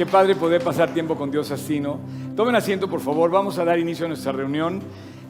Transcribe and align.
Qué 0.00 0.06
padre 0.06 0.34
poder 0.34 0.64
pasar 0.64 0.94
tiempo 0.94 1.14
con 1.14 1.30
Dios 1.30 1.50
así, 1.50 1.78
¿no? 1.78 2.00
Tomen 2.34 2.56
asiento, 2.56 2.88
por 2.88 3.00
favor. 3.00 3.30
Vamos 3.30 3.58
a 3.58 3.66
dar 3.66 3.78
inicio 3.78 4.06
a 4.06 4.08
nuestra 4.08 4.32
reunión. 4.32 4.80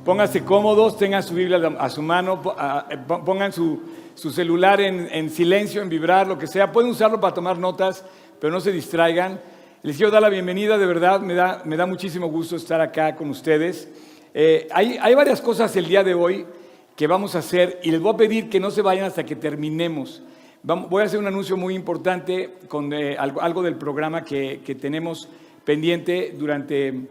Pónganse 0.05 0.45
cómodos, 0.45 0.97
tengan 0.97 1.25
su 1.25 1.35
Biblia 1.35 1.75
a 1.77 1.91
su 1.91 2.03
mano, 2.03 2.41
eh, 2.89 2.97
pongan 3.27 3.53
su, 3.53 3.81
celular 4.15 4.81
en, 4.81 5.29
silencio, 5.29 5.83
en 5.83 5.89
vibrar, 5.89 6.29
lo 6.29 6.39
que 6.39 6.47
sea. 6.47 6.71
Pueden 6.71 6.89
usarlo 6.89 7.21
para 7.21 7.35
tomar 7.35 7.59
notas, 7.59 8.05
pero 8.41 8.53
no 8.53 8.61
se 8.61 8.71
distraigan. 8.71 9.41
Les 9.83 9.97
quiero 9.97 10.13
dar 10.13 10.23
la 10.23 10.29
bienvenida, 10.29 10.79
de 10.79 10.87
verdad, 10.87 11.21
me 11.21 11.35
da, 11.35 11.63
me 11.65 11.77
da 11.77 11.85
muchísimo 11.85 12.29
gusto 12.29 12.55
estar 12.55 12.81
acá 12.81 13.17
con 13.17 13.29
ustedes. 13.29 13.89
Eh, 14.33 14.69
hay, 14.71 14.97
hay 15.03 15.17
varias 15.17 15.41
cosas 15.41 15.75
el 15.75 15.87
día 15.87 16.05
de 16.05 16.15
hoy 16.15 16.47
que 16.95 17.09
vamos 17.09 17.35
a 17.35 17.41
hacer 17.41 17.81
y 17.83 17.91
les 17.91 18.01
voy 18.01 18.15
a 18.15 18.17
pedir 18.17 18.49
que 18.49 18.61
no 18.61 18.71
se 18.71 18.83
vayan 18.83 19.07
hasta 19.07 19.27
que 19.27 19.35
terminemos 19.35 20.23
voy 20.63 21.03
a 21.03 21.07
hacer 21.07 21.19
un 21.19 21.27
anuncio 21.27 21.57
muy 21.57 21.75
importante 21.75 22.59
con 22.69 22.93
eh, 22.93 23.17
algo, 23.17 23.63
del 23.63 23.77
programa 23.77 24.25
que, 24.25 24.61
tenemos 24.81 25.29
pendiente 25.65 26.35
durante, 26.39 27.09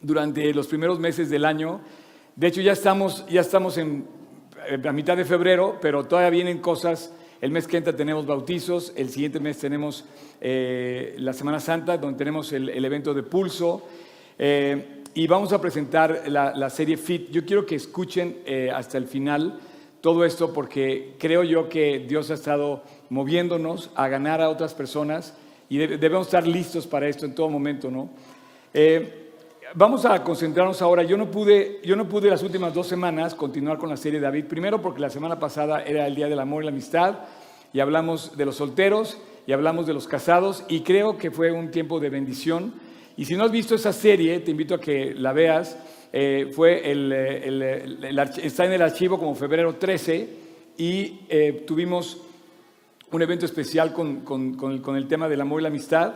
durante 0.00 0.52
los 0.52 0.66
primeros 0.66 0.98
meses 0.98 1.30
del 1.30 1.44
año. 1.44 1.80
De 2.34 2.48
hecho, 2.48 2.60
ya 2.60 2.72
estamos, 2.72 3.24
ya 3.28 3.40
estamos 3.40 3.78
en 3.78 4.04
la 4.82 4.92
mitad 4.92 5.16
de 5.16 5.24
febrero, 5.24 5.78
pero 5.80 6.04
todavía 6.04 6.30
vienen 6.30 6.58
cosas. 6.58 7.12
El 7.40 7.50
mes 7.50 7.68
que 7.68 7.76
entra 7.76 7.94
tenemos 7.94 8.26
bautizos, 8.26 8.92
el 8.96 9.10
siguiente 9.10 9.38
mes 9.38 9.58
tenemos 9.58 10.04
eh, 10.40 11.14
la 11.18 11.32
Semana 11.32 11.60
Santa, 11.60 11.98
donde 11.98 12.18
tenemos 12.18 12.52
el, 12.52 12.84
evento 12.84 13.14
de 13.14 13.22
pulso. 13.22 13.86
Eh, 14.38 15.02
y 15.14 15.26
vamos 15.26 15.52
a 15.52 15.60
presentar 15.60 16.24
la, 16.26 16.54
la, 16.54 16.68
serie 16.68 16.96
FIT. 16.96 17.30
Yo 17.30 17.46
quiero 17.46 17.64
que 17.64 17.76
escuchen 17.76 18.38
hasta 18.74 18.98
el 18.98 19.06
final 19.06 19.58
todo 20.06 20.24
esto 20.24 20.52
porque 20.52 21.16
creo 21.18 21.42
yo 21.42 21.68
que 21.68 21.98
Dios 21.98 22.30
ha 22.30 22.34
estado 22.34 22.84
moviéndonos 23.10 23.90
a 23.96 24.06
ganar 24.06 24.40
a 24.40 24.50
otras 24.50 24.72
personas 24.72 25.34
y 25.68 25.78
debemos 25.78 26.28
estar 26.28 26.46
listos 26.46 26.86
para 26.86 27.08
esto 27.08 27.26
en 27.26 27.34
todo 27.34 27.50
momento, 27.50 27.90
¿no? 27.90 28.10
Eh, 28.72 29.32
vamos 29.74 30.04
a 30.04 30.22
concentrarnos 30.22 30.80
ahora. 30.80 31.02
Yo 31.02 31.16
no, 31.16 31.28
pude, 31.28 31.80
yo 31.82 31.96
no 31.96 32.08
pude 32.08 32.30
las 32.30 32.44
últimas 32.44 32.72
dos 32.72 32.86
semanas 32.86 33.34
continuar 33.34 33.78
con 33.78 33.88
la 33.88 33.96
serie 33.96 34.20
David, 34.20 34.44
primero 34.44 34.80
porque 34.80 35.00
la 35.00 35.10
semana 35.10 35.40
pasada 35.40 35.82
era 35.82 36.06
el 36.06 36.14
Día 36.14 36.28
del 36.28 36.38
Amor 36.38 36.62
y 36.62 36.66
la 36.66 36.70
Amistad 36.70 37.16
y 37.72 37.80
hablamos 37.80 38.36
de 38.36 38.44
los 38.44 38.54
solteros 38.54 39.18
y 39.44 39.54
hablamos 39.54 39.88
de 39.88 39.94
los 39.94 40.06
casados 40.06 40.62
y 40.68 40.82
creo 40.82 41.18
que 41.18 41.32
fue 41.32 41.50
un 41.50 41.72
tiempo 41.72 41.98
de 41.98 42.10
bendición. 42.10 42.74
Y 43.16 43.24
si 43.24 43.34
no 43.34 43.42
has 43.42 43.50
visto 43.50 43.74
esa 43.74 43.92
serie, 43.92 44.38
te 44.38 44.52
invito 44.52 44.76
a 44.76 44.80
que 44.80 45.14
la 45.16 45.32
veas. 45.32 45.76
Eh, 46.18 46.50
fue 46.50 46.80
eh, 46.82 47.84
está 48.42 48.64
en 48.64 48.72
el 48.72 48.80
archivo 48.80 49.18
como 49.18 49.34
febrero 49.34 49.74
13 49.74 50.28
y 50.78 51.20
eh, 51.28 51.64
tuvimos 51.66 52.22
un 53.10 53.20
evento 53.20 53.44
especial 53.44 53.92
con, 53.92 54.22
con, 54.22 54.96
el, 54.96 55.08
tema 55.08 55.28
del 55.28 55.42
amor 55.42 55.60
y 55.60 55.64
la 55.64 55.68
amistad 55.68 56.14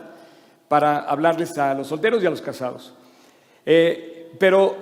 para 0.67 1.01
hablarles 1.01 1.55
a 1.59 1.75
los 1.75 1.85
solteros 1.85 2.23
y 2.23 2.25
a 2.25 2.31
los 2.31 2.41
casados. 2.41 2.95
pero 4.39 4.75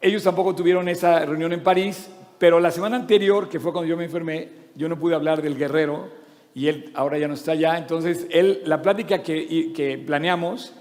ellos 0.00 0.24
tampoco 0.24 0.56
tuvieron 0.56 0.88
esa 0.88 1.24
reunión 1.24 1.52
en 1.52 1.62
París, 1.62 2.10
pero 2.38 2.58
la 2.58 2.72
semana 2.72 2.96
anterior, 2.96 3.48
que 3.48 3.60
fue 3.60 3.70
cuando 3.70 3.88
yo 3.88 3.96
me 3.96 4.06
enfermé, 4.06 4.48
yo 4.74 4.88
no 4.88 4.98
pude 4.98 5.14
hablar 5.14 5.40
del 5.40 5.56
guerrero 5.56 6.08
y 6.56 6.66
él 6.66 6.90
ahora 6.96 7.18
ya 7.18 7.28
no 7.28 7.34
está 7.34 7.52
allá. 7.52 7.78
Entonces, 7.78 8.26
él, 8.30 8.62
la 8.64 8.82
plática 8.82 9.22
que, 9.22 9.72
que 9.72 9.96
planeamos 9.96 10.74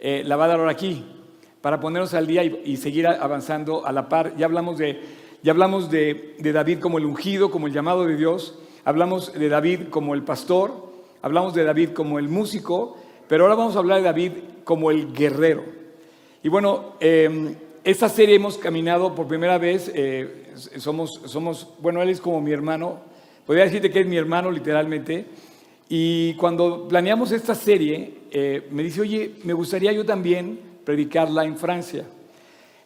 la 0.00 0.34
va 0.34 0.46
a 0.46 0.48
dar 0.48 0.58
ahora 0.58 0.72
aquí 0.72 1.15
para 1.66 1.80
ponernos 1.80 2.14
al 2.14 2.28
día 2.28 2.44
y, 2.44 2.76
seguir 2.76 3.08
avanzando 3.08 3.84
a 3.84 3.90
la 3.90 4.08
par. 4.08 4.36
Ya 4.36 4.46
hablamos, 4.46 4.78
de, 4.78 5.00
ya 5.42 5.50
hablamos 5.50 5.90
de, 5.90 6.36
David 6.38 6.78
como 6.78 6.98
el 6.98 7.04
ungido, 7.04 7.50
como 7.50 7.66
el 7.66 7.72
llamado 7.72 8.06
de 8.06 8.16
Dios, 8.16 8.56
hablamos 8.84 9.32
de 9.32 9.48
David 9.48 9.88
como 9.90 10.14
el 10.14 10.22
pastor, 10.22 10.92
hablamos 11.22 11.54
de 11.54 11.64
David 11.64 11.90
como 11.90 12.20
el 12.20 12.28
músico, 12.28 12.96
pero 13.26 13.42
ahora 13.42 13.56
vamos 13.56 13.74
a 13.74 13.80
hablar 13.80 13.98
de 13.98 14.04
David 14.04 14.32
como 14.62 14.92
el 14.92 15.12
guerrero. 15.12 15.64
Y 16.44 16.48
bueno, 16.48 16.92
eh, 17.00 17.56
esta 17.82 18.08
serie 18.08 18.36
hemos 18.36 18.58
caminado 18.58 19.12
por 19.16 19.26
primera 19.26 19.58
vez, 19.58 19.90
eh, 19.92 20.52
somos, 20.76 21.20
somos, 21.24 21.74
bueno, 21.80 22.00
él 22.00 22.10
es 22.10 22.20
como 22.20 22.40
mi 22.40 22.52
hermano, 22.52 23.00
podría 23.44 23.64
decirte 23.64 23.90
que 23.90 24.02
es 24.02 24.06
mi 24.06 24.16
hermano 24.16 24.52
literalmente, 24.52 25.26
y 25.88 26.34
cuando 26.34 26.86
planeamos 26.86 27.32
esta 27.32 27.56
serie, 27.56 28.18
eh, 28.30 28.68
me 28.70 28.84
dice, 28.84 29.00
oye, 29.00 29.32
me 29.42 29.52
gustaría 29.52 29.90
yo 29.90 30.06
también 30.06 30.65
predicarla 30.86 31.44
en 31.44 31.56
Francia. 31.56 32.04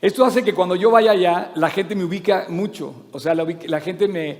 Esto 0.00 0.24
hace 0.24 0.42
que 0.42 0.54
cuando 0.54 0.74
yo 0.74 0.90
vaya 0.90 1.10
allá, 1.10 1.52
la 1.54 1.68
gente 1.68 1.94
me 1.94 2.02
ubica 2.02 2.46
mucho. 2.48 2.94
O 3.12 3.20
sea, 3.20 3.34
la, 3.34 3.80
gente 3.80 4.08
me... 4.08 4.38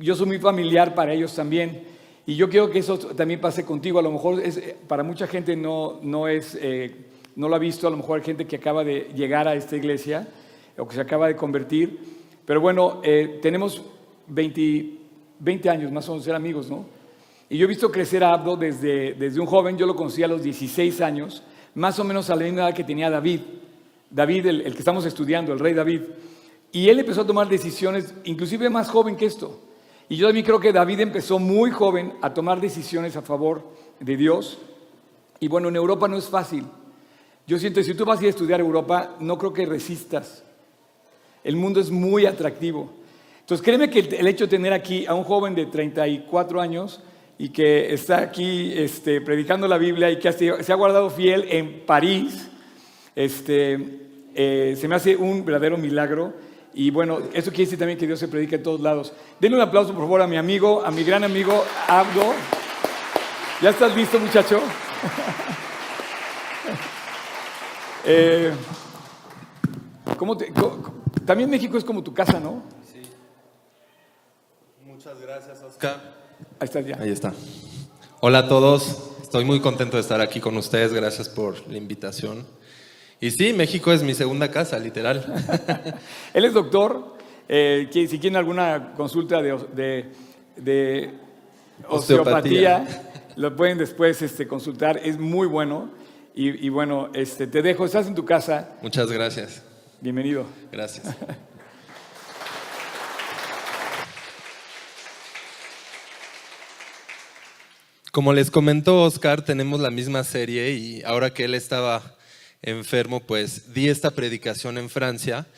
Yo 0.00 0.16
soy 0.16 0.26
muy 0.26 0.40
familiar 0.40 0.92
para 0.92 1.12
ellos 1.12 1.32
también. 1.36 1.84
Y 2.26 2.34
yo 2.34 2.48
quiero 2.50 2.68
que 2.68 2.80
eso 2.80 2.98
también 2.98 3.40
pase 3.40 3.64
contigo. 3.64 4.00
A 4.00 4.02
lo 4.02 4.10
mejor 4.10 4.40
es, 4.40 4.60
para 4.88 5.04
mucha 5.04 5.28
gente 5.28 5.54
no, 5.54 6.00
no, 6.02 6.26
es, 6.26 6.58
eh, 6.60 6.92
no 7.36 7.48
lo 7.48 7.54
ha 7.54 7.60
visto. 7.60 7.86
A 7.86 7.90
lo 7.90 7.96
mejor 7.96 8.18
hay 8.18 8.24
gente 8.24 8.44
que 8.44 8.56
acaba 8.56 8.82
de 8.82 9.12
llegar 9.14 9.46
a 9.46 9.54
esta 9.54 9.76
iglesia 9.76 10.26
o 10.76 10.88
que 10.88 10.96
se 10.96 11.00
acaba 11.00 11.28
de 11.28 11.36
convertir. 11.36 11.96
Pero 12.44 12.60
bueno, 12.60 13.00
eh, 13.04 13.38
tenemos 13.40 13.80
20, 14.26 14.90
20 15.38 15.70
años 15.70 15.92
más 15.92 16.08
o 16.08 16.12
menos 16.12 16.24
ser 16.24 16.34
amigos, 16.34 16.68
¿no? 16.68 16.86
Y 17.48 17.56
yo 17.56 17.66
he 17.66 17.68
visto 17.68 17.92
crecer 17.92 18.24
a 18.24 18.32
Abdo 18.32 18.56
desde, 18.56 19.14
desde 19.14 19.38
un 19.38 19.46
joven. 19.46 19.78
Yo 19.78 19.86
lo 19.86 19.94
conocí 19.94 20.24
a 20.24 20.28
los 20.28 20.42
16 20.42 21.00
años 21.00 21.44
más 21.74 21.98
o 21.98 22.04
menos 22.04 22.30
a 22.30 22.36
la 22.36 22.44
misma 22.44 22.62
edad 22.62 22.74
que 22.74 22.84
tenía 22.84 23.10
David. 23.10 23.40
David, 24.10 24.46
el, 24.46 24.72
que 24.72 24.78
estamos 24.78 25.04
estudiando, 25.04 25.52
el 25.52 25.58
rey 25.58 25.74
David. 25.74 26.02
Y 26.72 26.88
él 26.88 27.00
empezó 27.00 27.22
a 27.22 27.26
tomar 27.26 27.48
decisiones, 27.48 28.14
inclusive 28.24 28.70
más 28.70 28.88
joven 28.88 29.16
que 29.16 29.26
esto. 29.26 29.60
Y 30.08 30.16
yo 30.16 30.26
también 30.26 30.44
creo 30.44 30.60
que 30.60 30.72
David 30.72 31.00
empezó 31.00 31.38
muy 31.38 31.70
joven 31.70 32.14
a 32.20 32.32
tomar 32.32 32.60
decisiones 32.60 33.16
a 33.16 33.22
favor 33.22 33.64
de 34.00 34.16
Dios. 34.16 34.58
Y 35.40 35.48
bueno, 35.48 35.68
en 35.68 35.76
Europa 35.76 36.08
no 36.08 36.16
es 36.16 36.28
fácil. 36.28 36.64
Yo 37.46 37.58
siento 37.58 37.80
que 37.80 37.84
si 37.84 37.94
tú 37.94 38.04
vas 38.04 38.18
a 38.18 38.22
ir 38.22 38.26
a 38.28 38.30
estudiar 38.30 38.60
Europa, 38.60 39.16
no 39.20 39.36
creo 39.38 39.52
que 39.52 39.66
resistas. 39.66 40.44
El 41.42 41.56
mundo 41.56 41.80
es 41.80 41.90
muy 41.90 42.26
atractivo. 42.26 42.90
Entonces 43.40 43.64
créeme 43.64 43.90
que 43.90 44.00
el 44.00 44.26
hecho 44.26 44.44
de 44.44 44.50
tener 44.50 44.72
aquí 44.72 45.04
a 45.06 45.14
un 45.14 45.24
joven 45.24 45.54
de 45.54 45.66
34 45.66 46.60
años 46.60 47.02
y 47.38 47.48
que 47.48 47.92
está 47.92 48.18
aquí 48.18 48.72
este, 48.76 49.20
predicando 49.20 49.66
la 49.66 49.78
Biblia 49.78 50.10
y 50.10 50.18
que 50.18 50.32
se 50.32 50.72
ha 50.72 50.76
guardado 50.76 51.10
fiel 51.10 51.46
en 51.50 51.84
París, 51.84 52.48
este, 53.16 53.78
eh, 54.34 54.76
se 54.78 54.88
me 54.88 54.94
hace 54.94 55.16
un 55.16 55.44
verdadero 55.44 55.76
milagro. 55.76 56.32
Y 56.72 56.90
bueno, 56.90 57.20
eso 57.32 57.50
quiere 57.50 57.64
decir 57.64 57.78
también 57.78 57.98
que 57.98 58.06
Dios 58.06 58.18
se 58.18 58.28
predica 58.28 58.56
en 58.56 58.62
todos 58.62 58.80
lados. 58.80 59.12
Denle 59.38 59.56
un 59.56 59.62
aplauso, 59.62 59.92
por 59.92 60.02
favor, 60.02 60.22
a 60.22 60.26
mi 60.26 60.36
amigo, 60.36 60.84
a 60.84 60.90
mi 60.90 61.04
gran 61.04 61.22
amigo 61.22 61.64
Abdo. 61.88 62.34
¿Ya 63.62 63.70
estás 63.70 63.96
listo, 63.96 64.18
muchacho? 64.18 64.60
Eh, 68.06 68.52
también 71.24 71.48
México 71.48 71.78
es 71.78 71.84
como 71.84 72.02
tu 72.02 72.12
casa, 72.12 72.38
¿no? 72.38 72.62
Sí. 72.92 73.00
Muchas 74.84 75.18
gracias, 75.18 75.62
Oscar. 75.62 76.23
Ahí 76.58 76.64
está 76.64 76.80
ya. 76.80 76.96
Ahí 77.00 77.10
está. 77.10 77.32
Hola 78.20 78.38
a 78.38 78.48
todos. 78.48 79.10
Estoy 79.22 79.44
muy 79.44 79.60
contento 79.60 79.96
de 79.96 80.02
estar 80.02 80.20
aquí 80.20 80.40
con 80.40 80.56
ustedes. 80.56 80.92
Gracias 80.92 81.28
por 81.28 81.68
la 81.68 81.76
invitación. 81.76 82.46
Y 83.20 83.30
sí, 83.30 83.52
México 83.52 83.92
es 83.92 84.02
mi 84.02 84.14
segunda 84.14 84.50
casa, 84.50 84.78
literal. 84.78 85.24
Él 86.34 86.44
es 86.44 86.52
doctor. 86.52 87.16
Eh, 87.48 87.88
si 87.92 88.18
quieren 88.18 88.36
alguna 88.36 88.92
consulta 88.96 89.42
de, 89.42 90.10
de, 90.56 91.10
osteopatía, 91.88 92.86
lo 93.36 93.54
pueden 93.56 93.78
después 93.78 94.22
este, 94.22 94.46
consultar. 94.46 95.00
Es 95.02 95.18
muy 95.18 95.46
bueno. 95.46 95.90
Y, 96.34 96.66
y, 96.66 96.68
bueno, 96.68 97.10
este, 97.14 97.46
te 97.46 97.62
dejo. 97.62 97.84
Estás 97.84 98.06
en 98.06 98.14
tu 98.14 98.24
casa. 98.24 98.76
Muchas 98.82 99.10
gracias. 99.10 99.62
Bienvenido. 100.00 100.44
Gracias. 100.70 101.06
Como 108.14 108.32
les 108.32 108.52
comentó 108.52 109.02
Oscar, 109.02 109.44
tenemos 109.44 109.80
la 109.80 109.90
misma 109.90 110.22
serie 110.22 110.70
y 110.74 111.02
ahora 111.02 111.34
que 111.34 111.46
él 111.46 111.54
estaba 111.54 112.16
enfermo, 112.62 113.18
pues 113.18 113.74
di 113.74 113.88
esta 113.88 114.12
predicación 114.12 114.78
en 114.78 114.88
Francia 114.88 115.48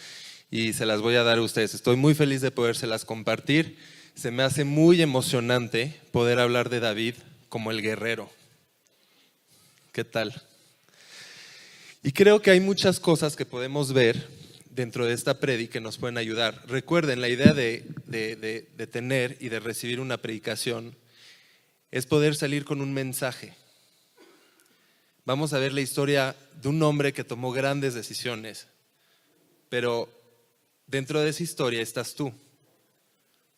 y 0.50 0.73
se 0.73 0.87
las 0.87 1.03
voy 1.03 1.17
a 1.17 1.23
dar 1.23 1.37
a 1.37 1.43
ustedes. 1.43 1.75
Estoy 1.75 1.97
muy 1.97 2.14
feliz 2.14 2.41
de 2.41 2.50
podérselas 2.50 3.05
compartir. 3.05 3.76
Se 4.14 4.31
me 4.31 4.43
hace 4.43 4.64
muy 4.64 5.03
emocionante 5.03 6.00
poder 6.12 6.38
hablar 6.38 6.70
de 6.70 6.81
David 6.81 7.17
como 7.50 7.70
el 7.70 7.82
guerrero. 7.82 8.31
¿Qué 9.93 10.05
tal? 10.05 10.43
Y 12.02 12.12
creo 12.12 12.41
que 12.41 12.52
hay 12.52 12.61
muchas 12.61 13.00
cosas 13.00 13.37
que 13.37 13.44
podemos 13.44 13.93
ver 13.93 14.29
dentro 14.70 15.05
de 15.05 15.12
esta 15.12 15.41
predica 15.41 15.75
que 15.75 15.81
nos 15.82 15.99
pueden 15.99 16.17
ayudar. 16.17 16.62
Recuerden, 16.69 17.20
la 17.20 17.29
idea 17.29 17.52
de, 17.52 17.85
de 18.06 18.87
tener 18.87 19.37
y 19.41 19.50
de 19.50 19.61
recibir 19.61 20.00
una 20.00 20.17
predicación 20.17 20.97
es 21.91 22.06
poder 22.06 22.35
salir 22.35 22.65
con 22.65 22.81
un 22.81 22.93
mensaje. 22.93 23.55
Vamos 25.25 25.53
a 25.53 25.59
ver 25.59 25.73
la 25.73 25.81
historia 25.81 26.37
de 26.61 26.69
un 26.69 26.83
hombre 26.83 27.12
que 27.12 27.25
tomó 27.25 27.53
grandes 27.53 27.94
decisiones, 27.94 28.69
pero 29.69 30.09
dentro 30.87 31.21
de 31.21 31.31
esa 31.31 31.43
historia 31.43 31.83
estás 31.83 32.15
tú. 32.15 32.33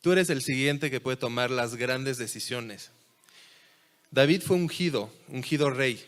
Tú 0.01 0.13
eres 0.13 0.31
el 0.31 0.43
siguiente 0.43 0.91
que 0.91 1.01
puede 1.01 1.17
tomar 1.17 1.51
las 1.51 1.75
grandes 1.77 2.17
decisiones. 2.17 2.91
David 4.11 4.43
fue 4.43 4.57
ungido, 4.57 5.11
ungido 5.29 5.71
rey. 5.71 6.03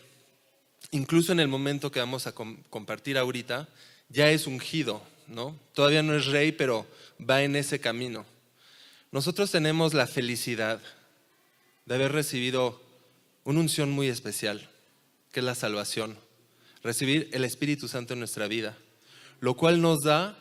Incluso 0.91 1.31
en 1.31 1.39
el 1.39 1.47
momento 1.47 1.91
que 1.91 1.99
vamos 1.99 2.25
a 2.25 2.33
compartir 2.33 3.17
ahorita, 3.17 3.69
ya 4.09 4.31
es 4.31 4.47
ungido, 4.47 5.03
¿no? 5.27 5.57
Todavía 5.73 6.01
no 6.01 6.15
es 6.15 6.25
rey, 6.25 6.51
pero 6.51 6.87
va 7.19 7.43
en 7.43 7.55
ese 7.55 7.79
camino. 7.79 8.25
Nosotros 9.11 9.51
tenemos 9.51 9.93
la 9.93 10.07
felicidad 10.07 10.81
de 11.85 11.95
haber 11.95 12.11
recibido 12.11 12.81
una 13.43 13.59
unción 13.59 13.91
muy 13.91 14.07
especial, 14.07 14.69
que 15.31 15.39
es 15.39 15.45
la 15.45 15.55
salvación, 15.55 16.17
recibir 16.83 17.29
el 17.33 17.43
Espíritu 17.43 17.87
Santo 17.87 18.13
en 18.13 18.19
nuestra 18.19 18.47
vida, 18.47 18.77
lo 19.39 19.55
cual 19.55 19.81
nos 19.81 20.01
da 20.01 20.37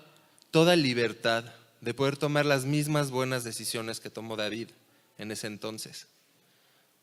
toda 0.51 0.77
libertad 0.77 1.45
de 1.81 1.95
poder 1.95 2.17
tomar 2.17 2.45
las 2.45 2.65
mismas 2.65 3.11
buenas 3.11 3.45
decisiones 3.45 4.01
que 4.01 4.11
tomó 4.11 4.37
David 4.37 4.69
en 5.19 5.31
ese 5.31 5.47
entonces. 5.47 6.09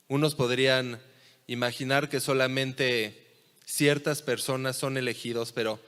Unos 0.07 0.35
podrían 0.35 1.01
imaginar 1.47 2.09
que 2.09 2.19
solamente 2.19 3.25
ciertas 3.65 4.21
personas 4.21 4.77
son 4.77 4.97
elegidos, 4.97 5.51
pero 5.51 5.79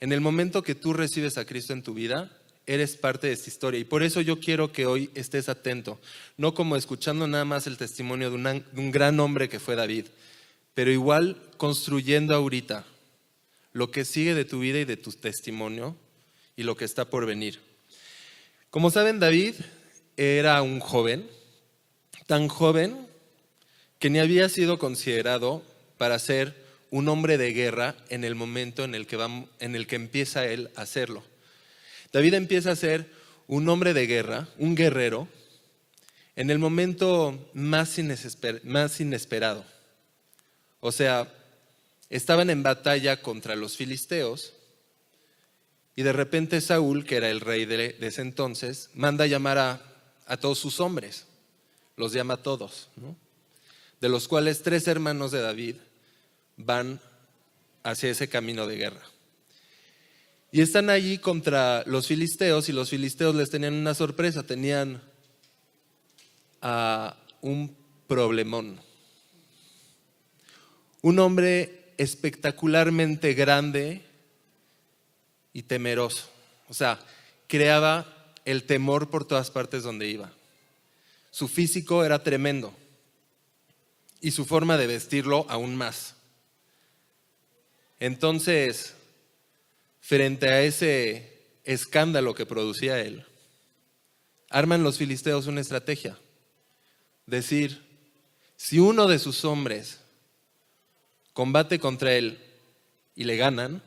en 0.00 0.12
el 0.12 0.20
momento 0.20 0.62
que 0.62 0.74
tú 0.74 0.92
recibes 0.92 1.38
a 1.38 1.44
Cristo 1.44 1.72
en 1.72 1.82
tu 1.82 1.94
vida, 1.94 2.30
eres 2.66 2.96
parte 2.96 3.28
de 3.28 3.32
esta 3.32 3.48
historia. 3.48 3.80
Y 3.80 3.84
por 3.84 4.02
eso 4.02 4.20
yo 4.20 4.40
quiero 4.40 4.72
que 4.72 4.86
hoy 4.86 5.10
estés 5.14 5.48
atento, 5.48 6.00
no 6.36 6.54
como 6.54 6.76
escuchando 6.76 7.26
nada 7.26 7.44
más 7.44 7.66
el 7.66 7.76
testimonio 7.76 8.30
de, 8.30 8.62
un 8.76 8.90
gran 8.90 9.18
hombre 9.20 9.48
que 9.48 9.60
fue 9.60 9.76
David, 9.76 10.06
pero 10.74 10.90
igual 10.90 11.40
construyendo 11.56 12.34
ahorita 12.34 12.84
lo 13.72 13.90
que 13.90 14.04
sigue 14.04 14.34
de 14.34 14.44
tu 14.44 14.60
vida 14.60 14.80
y 14.80 14.84
de 14.84 14.96
tu 14.96 15.12
testimonio 15.12 15.96
y 16.56 16.64
lo 16.64 16.76
que 16.76 16.84
está 16.84 17.04
por 17.04 17.26
venir. 17.26 17.60
Como 18.70 18.90
saben, 18.90 19.20
David 19.20 19.54
era 20.16 20.60
un 20.62 20.80
joven, 20.80 21.28
tan 22.26 22.48
joven 22.48 23.06
que 23.98 24.10
ni 24.10 24.18
había 24.18 24.48
sido 24.48 24.78
considerado 24.78 25.62
para 25.98 26.18
ser 26.18 26.66
un 26.90 27.08
hombre 27.08 27.38
de 27.38 27.52
guerra 27.52 27.96
en 28.08 28.24
el 28.24 28.34
momento 28.34 28.84
en 28.84 28.94
el 28.94 29.06
que, 29.06 29.16
en 29.60 29.76
el 29.76 29.86
que 29.86 29.96
empieza 29.96 30.46
él 30.46 30.70
a 30.76 30.82
hacerlo. 30.82 31.22
David 32.16 32.32
empieza 32.32 32.70
a 32.70 32.76
ser 32.76 33.10
un 33.46 33.68
hombre 33.68 33.92
de 33.92 34.06
guerra, 34.06 34.48
un 34.56 34.74
guerrero, 34.74 35.28
en 36.34 36.48
el 36.48 36.58
momento 36.58 37.50
más, 37.52 37.98
inesperado. 37.98 39.66
O 40.80 40.92
sea, 40.92 41.30
estaban 42.08 42.48
en 42.48 42.62
batalla 42.62 43.20
contra 43.20 43.54
los 43.54 43.76
filisteos 43.76 44.54
y 45.94 46.04
de 46.04 46.14
repente 46.14 46.62
Saúl, 46.62 47.04
que 47.04 47.16
era 47.16 47.28
el 47.28 47.40
rey 47.40 47.66
de, 47.66 47.98
ese 48.00 48.22
entonces, 48.22 48.88
manda 48.94 49.26
llamar 49.26 49.58
a, 49.58 50.36
todos 50.38 50.58
sus 50.58 50.80
hombres, 50.80 51.26
los 51.96 52.14
llama 52.14 52.32
a 52.32 52.42
todos, 52.42 52.88
de 54.00 54.08
los 54.08 54.26
cuales 54.26 54.62
tres 54.62 54.88
hermanos 54.88 55.32
de 55.32 55.42
David 55.42 55.76
van 56.56 56.98
hacia 57.82 58.08
ese 58.08 58.26
camino 58.30 58.66
de 58.66 58.76
guerra. 58.76 59.02
Y 60.52 60.60
están 60.60 60.90
allí 60.90 61.18
contra 61.18 61.82
los 61.86 62.06
filisteos 62.06 62.68
y 62.68 62.72
los 62.72 62.90
filisteos 62.90 63.34
les 63.34 63.50
tenían 63.50 63.74
una 63.74 63.94
sorpresa, 63.94 64.42
tenían 64.42 65.02
a 66.62 67.16
un 67.40 67.76
problemón. 68.06 68.80
Un 71.02 71.18
hombre 71.18 71.92
espectacularmente 71.98 73.34
grande, 73.34 74.06
y 75.56 75.62
temeroso. 75.62 76.28
O 76.68 76.74
sea, 76.74 77.00
creaba 77.46 78.34
el 78.44 78.64
temor 78.64 79.08
por 79.08 79.26
todas 79.26 79.50
partes 79.50 79.82
donde 79.82 80.06
iba. 80.06 80.30
Su 81.30 81.48
físico 81.48 82.04
era 82.04 82.22
tremendo 82.22 82.74
y 84.20 84.32
su 84.32 84.44
forma 84.44 84.76
de 84.76 84.86
vestirlo 84.86 85.46
aún 85.48 85.74
más. 85.74 86.14
Entonces, 88.00 88.95
frente 90.06 90.48
a 90.48 90.62
ese 90.62 91.58
escándalo 91.64 92.34
que 92.34 92.46
producía 92.46 93.00
él, 93.00 93.26
arman 94.50 94.84
los 94.84 94.98
filisteos 94.98 95.48
una 95.48 95.60
estrategia. 95.60 96.16
Decir, 97.26 97.84
si 98.56 98.78
uno 98.78 99.08
de 99.08 99.18
sus 99.18 99.44
hombres 99.44 99.98
combate 101.32 101.80
contra 101.80 102.14
él 102.14 102.38
y 103.16 103.24
le 103.24 103.36
ganan, 103.36 103.82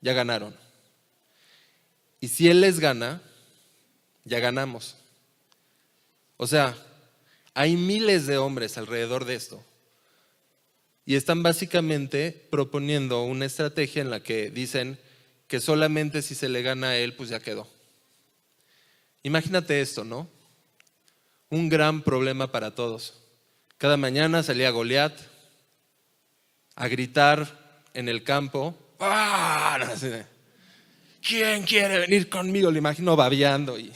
ya 0.00 0.14
ganaron. 0.14 0.56
Y 2.20 2.28
si 2.28 2.48
Él 2.48 2.62
les 2.62 2.80
gana, 2.80 3.20
ya 4.24 4.40
ganamos. 4.40 4.96
O 6.38 6.46
sea, 6.46 6.74
hay 7.52 7.76
miles 7.76 8.26
de 8.26 8.38
hombres 8.38 8.78
alrededor 8.78 9.26
de 9.26 9.34
esto. 9.34 9.62
Y 11.08 11.16
están 11.16 11.42
básicamente 11.42 12.32
proponiendo 12.50 13.22
una 13.22 13.46
estrategia 13.46 14.02
en 14.02 14.10
la 14.10 14.22
que 14.22 14.50
dicen 14.50 14.98
que 15.46 15.58
solamente 15.58 16.20
si 16.20 16.34
se 16.34 16.50
le 16.50 16.60
gana 16.60 16.88
a 16.88 16.98
Él, 16.98 17.14
pues 17.14 17.30
ya 17.30 17.40
quedó. 17.40 17.66
Imagínate 19.22 19.80
esto, 19.80 20.04
¿no? 20.04 20.28
Un 21.48 21.70
gran 21.70 22.02
problema 22.02 22.52
para 22.52 22.74
todos. 22.74 23.22
Cada 23.78 23.96
mañana 23.96 24.42
salía 24.42 24.68
Goliat 24.68 25.18
a 26.74 26.88
gritar 26.88 27.86
en 27.94 28.10
el 28.10 28.22
campo 28.22 28.76
¡Ah! 29.00 29.78
¿Quién 31.26 31.62
quiere 31.62 32.00
venir 32.00 32.28
conmigo? 32.28 32.70
Lo 32.70 32.76
imagino 32.76 33.16
babeando 33.16 33.78
y 33.78 33.90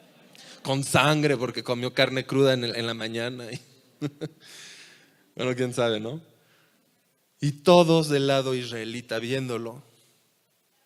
con 0.62 0.84
sangre 0.84 1.36
porque 1.36 1.62
comió 1.62 1.92
carne 1.92 2.24
cruda 2.24 2.54
en, 2.54 2.86
la 2.86 2.94
mañana. 2.94 3.44
bueno, 5.36 5.54
quién 5.54 5.74
sabe, 5.74 6.00
¿no? 6.00 6.34
Y 7.40 7.52
todos 7.52 8.08
del 8.08 8.26
lado 8.26 8.54
israelita 8.54 9.18
viéndolo 9.18 9.82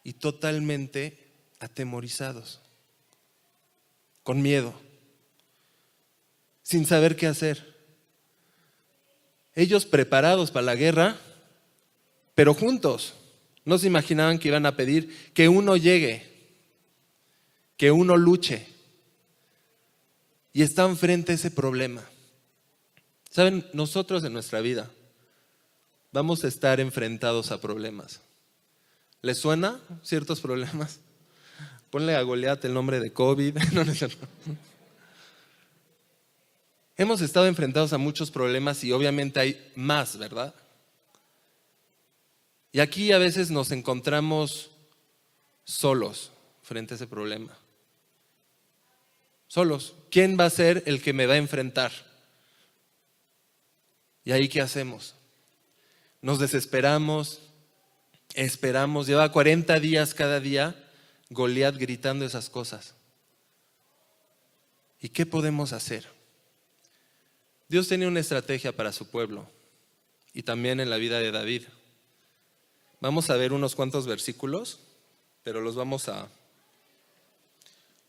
y 0.02 0.14
totalmente 0.14 1.32
atemorizados, 1.60 2.60
con 4.22 4.42
miedo, 4.42 4.74
sin 6.62 6.86
saber 6.86 7.16
qué 7.16 7.26
hacer. 7.26 7.76
Ellos 9.54 9.86
preparados 9.86 10.50
para 10.50 10.66
la 10.66 10.74
guerra, 10.74 11.18
pero 12.34 12.54
juntos. 12.54 13.14
No 13.64 13.76
se 13.78 13.86
imaginaban 13.86 14.38
que 14.38 14.48
iban 14.48 14.66
a 14.66 14.74
pedir 14.74 15.32
que 15.34 15.48
uno 15.48 15.76
llegue, 15.76 16.26
que 17.76 17.90
uno 17.90 18.16
luche. 18.16 18.66
Y 20.52 20.62
están 20.62 20.96
frente 20.96 21.32
a 21.32 21.34
ese 21.34 21.50
problema. 21.50 22.02
Saben, 23.30 23.66
nosotros 23.72 24.24
en 24.24 24.32
nuestra 24.32 24.60
vida 24.60 24.90
vamos 26.12 26.44
a 26.44 26.48
estar 26.48 26.80
enfrentados 26.80 27.50
a 27.50 27.60
problemas. 27.60 28.20
¿Les 29.22 29.38
suena 29.38 29.80
ciertos 30.02 30.40
problemas? 30.40 31.00
Ponle 31.90 32.16
a 32.16 32.22
Goliat 32.22 32.64
el 32.64 32.74
nombre 32.74 33.00
de 33.00 33.12
COVID. 33.12 33.58
No, 33.72 33.84
no, 33.84 33.92
Hemos 36.96 37.20
estado 37.22 37.46
enfrentados 37.46 37.92
a 37.94 37.98
muchos 37.98 38.30
problemas 38.30 38.84
y 38.84 38.92
obviamente 38.92 39.40
hay 39.40 39.72
más, 39.74 40.18
¿verdad? 40.18 40.54
Y 42.72 42.80
aquí 42.80 43.10
a 43.12 43.18
veces 43.18 43.50
nos 43.50 43.72
encontramos 43.72 44.70
solos 45.64 46.30
frente 46.62 46.94
a 46.94 46.96
ese 46.96 47.06
problema. 47.06 47.56
Solos. 49.48 49.94
¿Quién 50.10 50.38
va 50.38 50.44
a 50.44 50.50
ser 50.50 50.82
el 50.86 51.02
que 51.02 51.12
me 51.12 51.26
va 51.26 51.34
a 51.34 51.38
enfrentar? 51.38 51.90
¿Y 54.24 54.32
ahí 54.32 54.48
qué 54.48 54.60
hacemos? 54.60 55.14
Nos 56.22 56.38
desesperamos, 56.38 57.40
esperamos. 58.34 59.06
Lleva 59.06 59.32
40 59.32 59.80
días 59.80 60.14
cada 60.14 60.40
día 60.40 60.76
Goliat 61.30 61.76
gritando 61.76 62.24
esas 62.24 62.50
cosas. 62.50 62.94
¿Y 65.00 65.08
qué 65.08 65.24
podemos 65.24 65.72
hacer? 65.72 66.06
Dios 67.68 67.88
tenía 67.88 68.08
una 68.08 68.20
estrategia 68.20 68.76
para 68.76 68.92
su 68.92 69.08
pueblo 69.08 69.48
y 70.34 70.42
también 70.42 70.80
en 70.80 70.90
la 70.90 70.96
vida 70.96 71.20
de 71.20 71.30
David. 71.30 71.62
Vamos 73.00 73.30
a 73.30 73.36
ver 73.36 73.52
unos 73.52 73.74
cuantos 73.74 74.06
versículos, 74.06 74.80
pero 75.42 75.60
los 75.60 75.74
vamos 75.74 76.08
a 76.08 76.28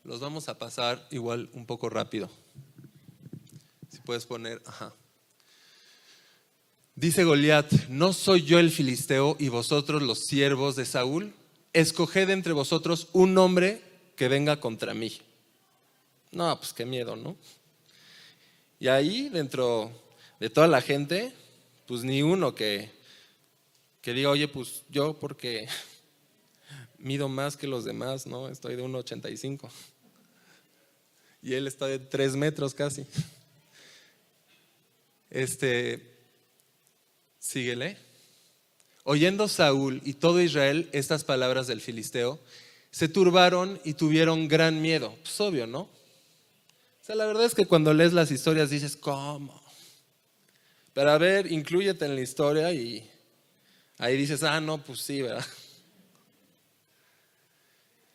los 0.04 0.20
vamos 0.20 0.48
a 0.48 0.58
pasar 0.58 1.06
igual 1.10 1.48
un 1.52 1.64
poco 1.64 1.88
rápido. 1.88 2.28
Si 3.88 4.00
puedes 4.00 4.26
poner, 4.26 4.60
ajá. 4.66 4.92
Dice 6.94 7.24
Goliat, 7.24 7.72
¿no 7.88 8.12
soy 8.12 8.42
yo 8.42 8.58
el 8.58 8.70
filisteo 8.70 9.36
y 9.38 9.48
vosotros 9.48 10.02
los 10.02 10.20
siervos 10.26 10.76
de 10.76 10.84
Saúl? 10.84 11.32
Escoged 11.72 12.30
entre 12.30 12.52
vosotros 12.52 13.08
un 13.12 13.36
hombre 13.38 13.82
que 14.14 14.28
venga 14.28 14.60
contra 14.60 14.92
mí. 14.94 15.20
No, 16.30 16.56
pues 16.58 16.72
qué 16.72 16.84
miedo, 16.84 17.16
¿no? 17.16 17.36
Y 18.78 18.88
ahí, 18.88 19.28
dentro 19.28 19.90
de 20.38 20.50
toda 20.50 20.68
la 20.68 20.82
gente, 20.82 21.32
pues 21.86 22.04
ni 22.04 22.22
uno 22.22 22.54
que 22.54 22.90
que 24.02 24.12
diga, 24.12 24.30
oye, 24.30 24.48
pues 24.48 24.82
yo 24.90 25.18
porque 25.18 25.68
mido 26.98 27.28
más 27.28 27.56
que 27.56 27.68
los 27.68 27.84
demás, 27.84 28.26
¿no? 28.26 28.48
Estoy 28.48 28.74
de 28.74 28.82
1,85. 28.82 29.70
Y 31.40 31.54
él 31.54 31.66
está 31.66 31.86
de 31.86 31.98
3 31.98 32.36
metros 32.36 32.74
casi. 32.74 33.06
Este, 35.34 36.11
síguele. 37.42 37.96
Oyendo 39.04 39.48
Saúl 39.48 40.00
y 40.04 40.14
todo 40.14 40.40
Israel 40.40 40.88
estas 40.92 41.24
palabras 41.24 41.66
del 41.66 41.80
filisteo, 41.80 42.40
se 42.92 43.08
turbaron 43.08 43.80
y 43.84 43.94
tuvieron 43.94 44.46
gran 44.46 44.80
miedo. 44.80 45.16
Pues 45.22 45.40
obvio, 45.40 45.66
¿no? 45.66 45.80
O 45.80 47.04
sea, 47.04 47.16
la 47.16 47.26
verdad 47.26 47.44
es 47.44 47.54
que 47.54 47.66
cuando 47.66 47.92
lees 47.92 48.12
las 48.12 48.30
historias 48.30 48.70
dices, 48.70 48.96
¿cómo? 48.96 49.60
Pero 50.94 51.10
a 51.10 51.18
ver, 51.18 51.50
incluyete 51.50 52.04
en 52.04 52.14
la 52.14 52.20
historia 52.20 52.72
y 52.72 53.10
ahí 53.98 54.16
dices, 54.16 54.44
ah, 54.44 54.60
no, 54.60 54.78
pues 54.78 55.00
sí, 55.00 55.22
¿verdad? 55.22 55.44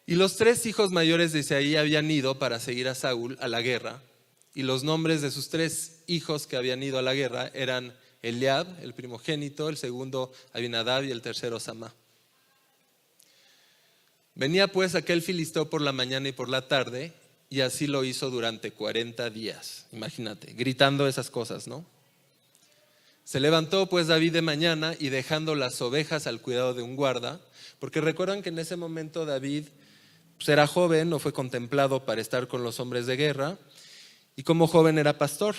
Y 0.06 0.16
los 0.16 0.38
tres 0.38 0.66
hijos 0.66 0.92
mayores 0.92 1.34
de 1.34 1.40
Isaí 1.40 1.76
habían 1.76 2.10
ido 2.10 2.40
para 2.40 2.62
seguir 2.62 2.88
a 2.88 2.96
Saúl 2.96 3.38
a 3.42 3.50
la 3.50 3.62
guerra. 3.62 4.02
Y 4.54 4.64
los 4.64 4.86
nombres 4.86 5.22
de 5.22 5.32
sus 5.32 5.50
tres 5.50 6.04
hijos 6.08 6.48
que 6.48 6.56
habían 6.56 6.82
ido 6.82 6.98
a 6.98 7.02
la 7.02 7.14
guerra 7.14 7.52
eran 7.54 7.94
Eliab, 8.22 8.68
el 8.82 8.94
primogénito, 8.94 9.70
el 9.70 9.78
segundo 9.78 10.32
Abinadab 10.54 11.04
y 11.04 11.12
el 11.12 11.22
tercero 11.22 11.60
Samá. 11.60 11.94
Venía 14.36 14.68
pues 14.68 14.96
aquel 14.96 15.22
filisteo 15.22 15.70
por 15.70 15.82
la 15.82 15.92
mañana 15.92 16.30
y 16.30 16.32
por 16.32 16.50
la 16.50 16.68
tarde, 16.68 17.14
y 17.50 17.62
así 17.62 17.88
lo 17.88 18.04
hizo 18.04 18.30
durante 18.30 18.72
40 18.72 19.30
días. 19.30 19.86
Imagínate, 19.92 20.54
gritando 20.54 21.08
esas 21.08 21.30
cosas, 21.30 21.68
¿no? 21.68 21.86
Se 23.24 23.40
levantó 23.40 23.88
pues 23.88 24.08
David 24.08 24.34
de 24.34 24.42
mañana 24.42 24.96
y 25.00 25.10
dejando 25.10 25.56
las 25.56 25.82
ovejas 25.82 26.28
al 26.28 26.40
cuidado 26.40 26.74
de 26.74 26.82
un 26.82 26.96
guarda, 26.96 27.42
porque 27.80 28.00
recuerdan 28.00 28.42
que 28.42 28.50
en 28.50 28.60
ese 28.60 28.76
momento 28.76 29.26
David 29.26 29.66
pues 30.38 30.50
era 30.50 30.68
joven, 30.68 31.10
no 31.10 31.20
fue 31.20 31.34
contemplado 31.34 32.06
para 32.06 32.22
estar 32.22 32.48
con 32.48 32.64
los 32.64 32.80
hombres 32.80 33.06
de 33.08 33.18
guerra, 33.18 33.58
y 34.36 34.44
como 34.44 34.68
joven 34.68 35.00
era 35.00 35.18
pastor. 35.18 35.56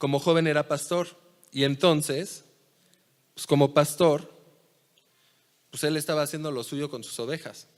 Como 0.00 0.18
joven 0.18 0.46
era 0.46 0.66
pastor, 0.66 1.06
y 1.52 1.64
entonces, 1.64 2.42
pues 3.34 3.46
como 3.46 3.74
pastor, 3.74 4.32
pues 5.70 5.84
él 5.84 5.96
estaba 5.96 6.22
haciendo 6.22 6.50
lo 6.50 6.64
suyo 6.64 6.88
con 6.88 7.04
sus 7.04 7.20
ovejas. 7.20 7.68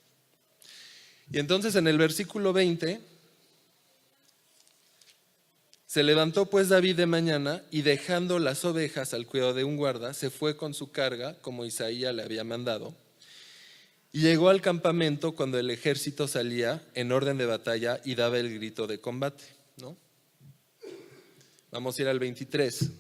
Y 1.31 1.39
entonces 1.41 1.75
en 1.75 1.89
el 1.89 1.99
versículo 1.99 2.53
20, 2.53 3.01
se 5.87 6.03
levantó 6.05 6.47
pues 6.47 6.69
David 6.69 6.97
de 6.97 7.07
mañana 7.07 7.63
y 7.71 7.83
dejando 7.83 8.39
las 8.39 8.65
ovejas 8.65 9.13
al 9.15 9.27
cuidado 9.27 9.55
de 9.55 9.65
un 9.65 9.77
guarda, 9.77 10.15
se 10.15 10.31
fue 10.31 10.57
con 10.57 10.75
su 10.75 10.93
carga, 10.93 11.37
como 11.41 11.65
Isaías 11.65 12.15
le 12.15 12.23
había 12.23 12.45
mandado 12.45 12.95
y 14.13 14.21
llegó 14.21 14.51
al 14.51 14.61
campamento 14.61 15.33
cuando 15.33 15.59
el 15.59 15.71
ejército 15.71 16.29
salía 16.29 16.87
en 16.95 17.13
orden 17.13 17.39
de 17.39 17.47
batalla 17.47 18.01
y 18.05 18.15
daba 18.15 18.39
el 18.39 18.55
grito 18.55 18.87
de 18.87 19.01
combate. 19.01 19.45
¿no? 19.79 19.97
Vamos 21.73 21.99
a 21.99 22.03
ir 22.03 22.09
al 22.09 22.19
23. 22.19 22.91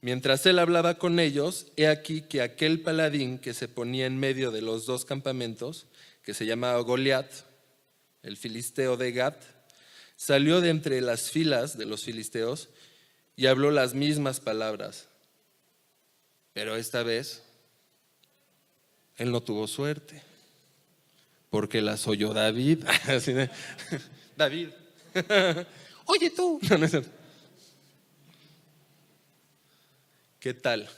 Mientras 0.00 0.44
él 0.46 0.58
hablaba 0.58 0.98
con 0.98 1.20
ellos, 1.20 1.68
he 1.76 1.86
aquí 1.86 2.22
que 2.22 2.42
aquel 2.42 2.80
paladín 2.80 3.38
que 3.38 3.54
se 3.54 3.68
ponía 3.68 4.06
en 4.06 4.18
medio 4.18 4.50
de 4.50 4.60
los 4.60 4.84
dos 4.84 5.04
campamentos, 5.04 5.86
que 6.24 6.34
se 6.34 6.44
llamaba 6.44 6.80
Goliat, 6.80 7.30
el 8.24 8.36
filisteo 8.36 8.96
de 8.96 9.12
Gat, 9.12 9.40
salió 10.16 10.60
de 10.60 10.70
entre 10.70 11.00
las 11.00 11.30
filas 11.30 11.78
de 11.78 11.86
los 11.86 12.02
filisteos 12.02 12.68
y 13.36 13.46
habló 13.46 13.70
las 13.70 13.94
mismas 13.94 14.40
palabras. 14.40 15.06
Pero 16.54 16.74
esta 16.74 17.04
vez 17.04 17.44
él 19.18 19.30
no 19.30 19.40
tuvo 19.40 19.68
suerte, 19.68 20.20
porque 21.48 21.80
las 21.80 22.08
oyó 22.08 22.34
David. 22.34 22.84
David, 24.36 24.70
oye 26.06 26.30
tú. 26.30 26.58
¿Qué 30.42 30.54
tal? 30.54 30.90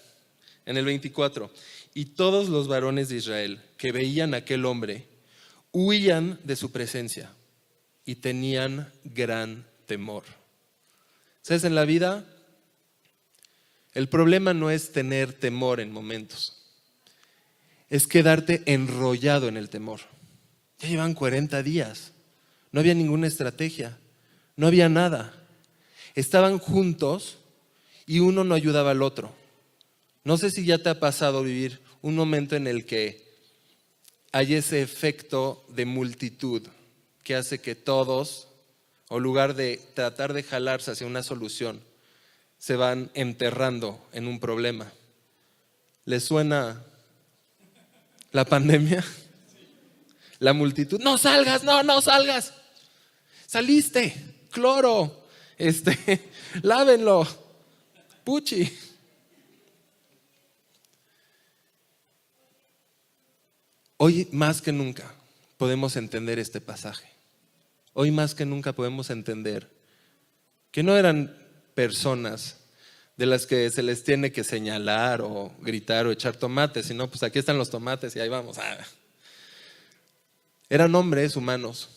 En 0.65 0.79
el 0.79 0.87
24, 0.87 1.53
y 1.93 2.07
todos 2.07 2.49
los 2.49 2.67
varones 2.67 3.11
de 3.11 3.17
Israel 3.17 3.61
que 3.77 3.93
veían 3.93 4.33
a 4.33 4.39
aquel 4.39 4.65
hombre 4.65 5.07
huían 5.71 6.41
de 6.45 6.57
su 6.57 6.73
presencia 6.73 7.31
y 8.07 8.15
tenían 8.17 8.91
gran 9.05 9.67
temor. 9.85 10.25
¿Sabes? 11.43 11.65
En 11.65 11.75
la 11.75 11.85
vida, 11.85 12.25
el 13.93 14.09
problema 14.09 14.55
no 14.55 14.71
es 14.71 14.93
tener 14.93 15.35
temor 15.35 15.81
en 15.81 15.93
momentos 15.93 16.65
es 17.95 18.09
quedarte 18.09 18.63
enrollado 18.67 19.47
en 19.47 19.57
el 19.57 19.71
temor. 19.71 20.01
Ya 20.81 20.89
llevan 20.89 21.15
40 21.15 21.63
días, 21.63 22.11
no 22.73 22.81
había 22.81 22.93
ninguna 22.93 23.29
estrategia, 23.29 23.97
no 24.57 24.67
había 24.67 24.89
nada. 24.89 25.33
Estaban 26.17 26.59
juntos 26.59 27.39
y 28.07 28.21
uno 28.21 28.45
no 28.45 28.55
ayudaba 28.55 28.91
al 28.91 29.03
otro. 29.03 29.33
No 30.25 30.39
sé 30.39 30.51
si 30.51 30.65
ya 30.65 30.79
te 30.79 30.89
ha 30.89 31.01
pasado 31.01 31.43
vivir 31.43 31.81
un 32.03 32.15
momento 32.15 32.57
en 32.57 32.67
el 32.67 32.85
que 32.85 33.25
hay 34.33 34.55
ese 34.55 34.83
efecto 34.83 35.65
de 35.69 35.87
multitud 35.87 36.67
que 37.23 37.35
hace 37.35 37.61
que 37.61 37.75
todos, 37.75 38.49
o 39.09 39.19
lugar 39.19 39.55
de 39.55 39.81
tratar 39.95 40.33
de 40.33 40.43
jalarse 40.43 40.91
hacia 40.91 41.07
una 41.07 41.23
solución, 41.23 41.81
se 42.59 42.77
van 42.77 43.11
enterrando 43.15 44.05
en 44.13 44.27
un 44.27 44.41
problema. 44.41 44.93
¿Les 46.05 46.25
suena 46.25 46.83
la 48.33 48.45
pandemia? 48.45 49.05
La 50.39 50.53
multitud, 50.53 51.01
no 51.01 51.17
salgas, 51.17 51.63
no, 51.63 51.83
no 51.83 52.01
salgas. 52.01 52.53
Saliste, 53.47 54.15
cloro, 54.51 55.27
este, 55.57 56.29
lávenlo, 56.63 57.27
puchi. 58.25 58.73
Hoy 63.99 64.29
más 64.33 64.61
que 64.61 64.73
nunca 64.73 65.15
podemos 65.57 65.97
entender 65.97 66.39
este 66.39 66.61
pasaje. 66.61 67.09
Hoy 67.93 68.11
más 68.11 68.35
que 68.35 68.45
nunca 68.45 68.73
podemos 68.73 69.11
entender 69.11 69.71
que 70.73 70.83
no 70.83 70.97
eran 70.97 71.37
personas 71.75 72.57
de 73.17 73.27
las 73.27 73.47
que 73.47 73.71
se 73.71 73.83
les 73.85 74.03
tiene 74.03 74.33
que 74.33 74.43
señalar 74.43 75.23
o 75.23 75.53
gritar 75.61 76.07
o 76.07 76.11
echar 76.11 76.35
tomates, 76.35 76.87
sino 76.87 77.09
pues 77.09 77.23
aquí 77.23 77.39
están 77.39 77.59
los 77.59 77.71
tomates 77.71 78.17
y 78.17 78.21
ahí 78.21 78.29
vamos. 78.29 78.59
Ah. 78.59 78.79
Eran 80.69 80.95
hombres 80.97 81.37
humanos, 81.37 81.91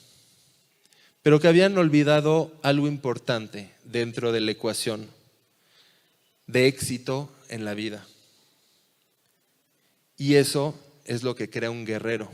pero 1.24 1.40
que 1.40 1.48
habían 1.48 1.76
olvidado 1.78 2.54
algo 2.62 2.88
importante 2.88 3.74
dentro 3.84 4.32
de 4.32 4.42
la 4.42 4.52
ecuación 4.52 5.17
de 6.48 6.68
éxito 6.68 7.30
en 7.50 7.66
la 7.66 7.74
vida. 7.74 8.08
Y 10.18 10.36
eso 10.36 10.78
es 11.06 11.24
lo 11.24 11.36
que 11.36 11.50
crea 11.50 11.70
un 11.70 11.86
guerrero. 11.86 12.32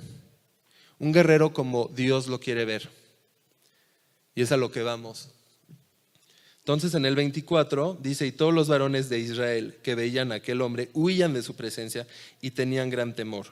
Un 0.99 1.11
guerrero 1.11 1.53
como 1.53 1.89
Dios 1.93 2.27
lo 2.27 2.39
quiere 2.39 2.65
ver. 2.65 2.89
Y 4.35 4.41
es 4.41 4.51
a 4.51 4.57
lo 4.57 4.71
que 4.71 4.81
vamos. 4.81 5.29
Entonces 6.59 6.93
en 6.93 7.05
el 7.05 7.15
24 7.15 7.99
dice, 8.01 8.25
y 8.25 8.31
todos 8.31 8.53
los 8.53 8.69
varones 8.69 9.09
de 9.09 9.19
Israel 9.19 9.77
que 9.83 9.95
veían 9.95 10.31
a 10.31 10.35
aquel 10.35 10.61
hombre 10.61 10.89
huían 10.93 11.33
de 11.33 11.43
su 11.43 11.55
presencia 11.55 12.07
y 12.39 12.51
tenían 12.51 12.89
gran 12.89 13.13
temor. 13.15 13.47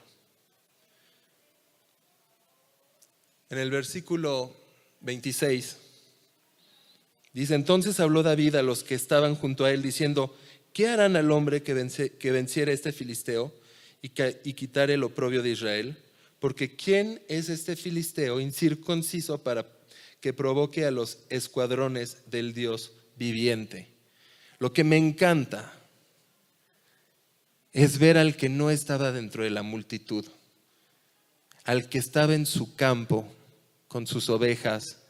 En 3.50 3.58
el 3.58 3.70
versículo 3.70 4.56
26 5.02 5.76
dice, 7.34 7.54
entonces 7.54 8.00
habló 8.00 8.22
David 8.22 8.54
a 8.54 8.62
los 8.62 8.82
que 8.82 8.94
estaban 8.94 9.34
junto 9.34 9.66
a 9.66 9.72
él 9.72 9.82
diciendo, 9.82 10.34
¿qué 10.72 10.88
harán 10.88 11.16
al 11.16 11.30
hombre 11.30 11.62
que, 11.62 11.74
venciera 11.74 12.72
este 12.72 12.92
filisteo 12.92 13.54
y, 14.00 14.12
y 14.44 14.52
quitare 14.54 14.94
el 14.94 15.04
oprobio 15.04 15.42
de 15.42 15.50
Israel? 15.50 15.96
Porque 16.38 16.74
¿quién 16.74 17.22
es 17.28 17.48
este 17.48 17.76
filisteo 17.76 18.40
incircunciso 18.40 19.42
para 19.42 19.66
que 20.22 20.32
provoque 20.32 20.86
a 20.86 20.92
los 20.92 21.18
escuadrones 21.30 22.30
del 22.30 22.54
Dios 22.54 22.92
viviente. 23.16 23.88
Lo 24.60 24.72
que 24.72 24.84
me 24.84 24.96
encanta 24.96 25.74
es 27.72 27.98
ver 27.98 28.16
al 28.16 28.36
que 28.36 28.48
no 28.48 28.70
estaba 28.70 29.10
dentro 29.10 29.42
de 29.42 29.50
la 29.50 29.64
multitud, 29.64 30.24
al 31.64 31.88
que 31.88 31.98
estaba 31.98 32.34
en 32.34 32.46
su 32.46 32.76
campo 32.76 33.26
con 33.88 34.06
sus 34.06 34.30
ovejas, 34.30 35.00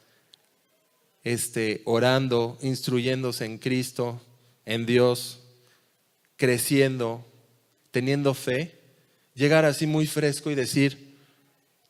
este, 1.23 1.83
orando, 1.85 2.57
instruyéndose 2.63 3.45
en 3.45 3.59
Cristo, 3.59 4.19
en 4.65 4.87
Dios, 4.87 5.42
creciendo, 6.37 7.25
teniendo 7.91 8.33
fe, 8.33 8.79
llegar 9.35 9.65
así 9.65 9.87
muy 9.87 10.07
fresco 10.07 10.51
y 10.51 10.55
decir, 10.55 11.15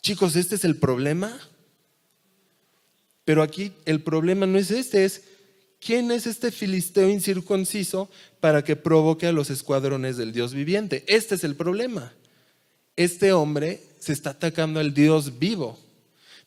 chicos, 0.02 0.36
este 0.36 0.56
es 0.56 0.66
el 0.66 0.78
problema. 0.78 1.40
Pero 3.26 3.42
aquí 3.42 3.72
el 3.86 4.02
problema 4.02 4.46
no 4.46 4.58
es 4.58 4.70
este, 4.72 5.06
es 5.06 5.24
¿quién 5.80 6.12
es 6.12 6.28
este 6.28 6.52
filisteo 6.52 7.10
incircunciso 7.10 8.10
para 8.40 8.64
que 8.64 8.76
provoque 8.76 9.28
a 9.28 9.32
los 9.32 9.50
escuadrones 9.50 10.18
del 10.18 10.34
Dios 10.34 10.54
viviente? 10.54 11.04
Este 11.08 11.36
es 11.36 11.44
el 11.44 11.56
problema. 11.56 12.14
Este 12.96 13.32
hombre 13.32 13.82
se 14.00 14.14
está 14.14 14.32
atacando 14.32 14.80
al 14.80 14.94
Dios 14.94 15.40
vivo. 15.40 15.80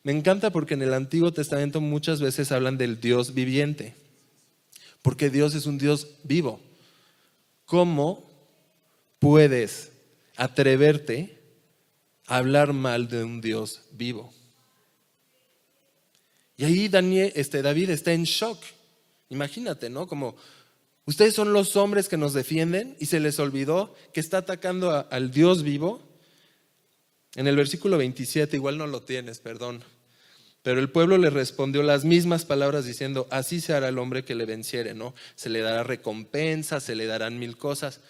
Me 0.03 0.11
encanta 0.11 0.51
porque 0.51 0.75
en 0.75 0.83
el 0.83 0.93
Antiguo 0.93 1.33
Testamento 1.33 1.81
muchas 1.81 2.21
veces 2.21 2.51
hablan 2.51 2.77
del 2.77 3.01
Dios 3.01 3.33
viviente. 3.33 3.95
porque 5.01 5.29
Dios 5.29 5.55
es 5.55 5.65
un 5.65 5.77
Dios 5.77 6.07
vivo. 6.23 6.59
¿Cómo 7.67 8.23
puedes 9.19 9.91
atreverte 10.37 11.37
a 12.25 12.37
hablar 12.37 12.71
mal 12.71 13.09
de 13.09 13.25
un 13.25 13.41
Dios 13.41 13.81
vivo? 13.91 14.33
Y 16.55 16.63
ahí 16.63 16.87
Daniel, 16.87 17.33
este, 17.35 17.61
David 17.61 17.89
está 17.89 18.13
en 18.13 18.23
shock. 18.23 18.57
Imagínate, 19.27 19.89
¿no? 19.89 20.07
Como 20.07 20.37
ustedes 21.05 21.33
son 21.33 21.51
los 21.51 21.75
hombres 21.75 22.07
que 22.07 22.15
nos 22.15 22.33
defienden 22.33 22.95
y 23.01 23.07
se 23.07 23.19
les 23.19 23.37
olvidó 23.37 23.93
que 24.13 24.21
está 24.21 24.37
atacando 24.37 25.05
al 25.11 25.31
Dios 25.31 25.61
vivo. 25.61 26.01
En 27.35 27.47
el 27.47 27.57
versículo 27.57 27.97
27, 27.97 28.55
igual 28.55 28.77
no 28.77 28.87
lo 28.87 29.01
tienes, 29.01 29.41
perdón. 29.41 29.83
Pero 30.67 30.81
el 30.81 30.89
pueblo 30.89 31.17
le 31.17 31.29
respondió 31.29 31.81
las 31.81 32.03
mismas 32.03 32.43
palabras 32.43 32.83
diciendo, 32.83 33.25
así 33.31 33.61
se 33.61 33.73
hará 33.73 33.87
el 33.87 33.97
hombre 33.97 34.25
que 34.25 34.35
le 34.35 34.43
venciere, 34.43 34.93
¿no? 34.93 35.15
Se 35.35 35.47
le 35.47 35.61
dará 35.61 35.83
recompensa, 35.83 36.81
se 36.81 36.93
le 36.93 37.05
darán 37.05 37.39
mil 37.39 37.55
cosas. 37.55 38.01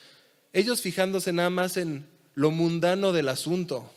Ellos 0.53 0.81
fijándose 0.81 1.31
nada 1.33 1.51
más 1.51 1.77
en 1.77 2.07
lo 2.33 2.49
mundano 2.49 3.13
del 3.13 3.29
asunto, 3.29 3.93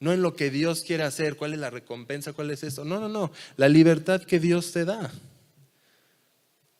no 0.00 0.12
en 0.12 0.20
lo 0.20 0.34
que 0.34 0.50
Dios 0.50 0.82
quiere 0.82 1.04
hacer, 1.04 1.36
cuál 1.36 1.52
es 1.52 1.60
la 1.60 1.70
recompensa, 1.70 2.32
cuál 2.32 2.50
es 2.50 2.64
eso. 2.64 2.84
No, 2.84 2.98
no, 2.98 3.08
no, 3.08 3.30
la 3.56 3.68
libertad 3.68 4.24
que 4.24 4.40
Dios 4.40 4.72
te 4.72 4.84
da. 4.84 5.12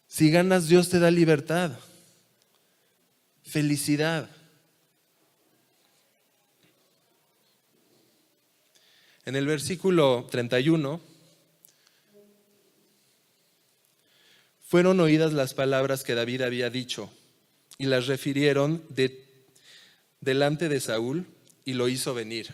Si 0.08 0.32
ganas, 0.32 0.66
Dios 0.66 0.88
te 0.88 0.98
da 0.98 1.12
libertad, 1.12 1.70
felicidad. 3.44 4.28
En 9.24 9.36
el 9.36 9.46
versículo 9.46 10.26
31, 10.30 11.00
fueron 14.66 14.98
oídas 15.00 15.32
las 15.32 15.54
palabras 15.54 16.02
que 16.02 16.14
David 16.14 16.42
había 16.42 16.70
dicho 16.70 17.08
y 17.78 17.86
las 17.86 18.06
refirieron 18.06 18.82
de, 18.88 19.24
delante 20.20 20.68
de 20.68 20.80
Saúl 20.80 21.26
y 21.64 21.74
lo 21.74 21.88
hizo 21.88 22.14
venir. 22.14 22.52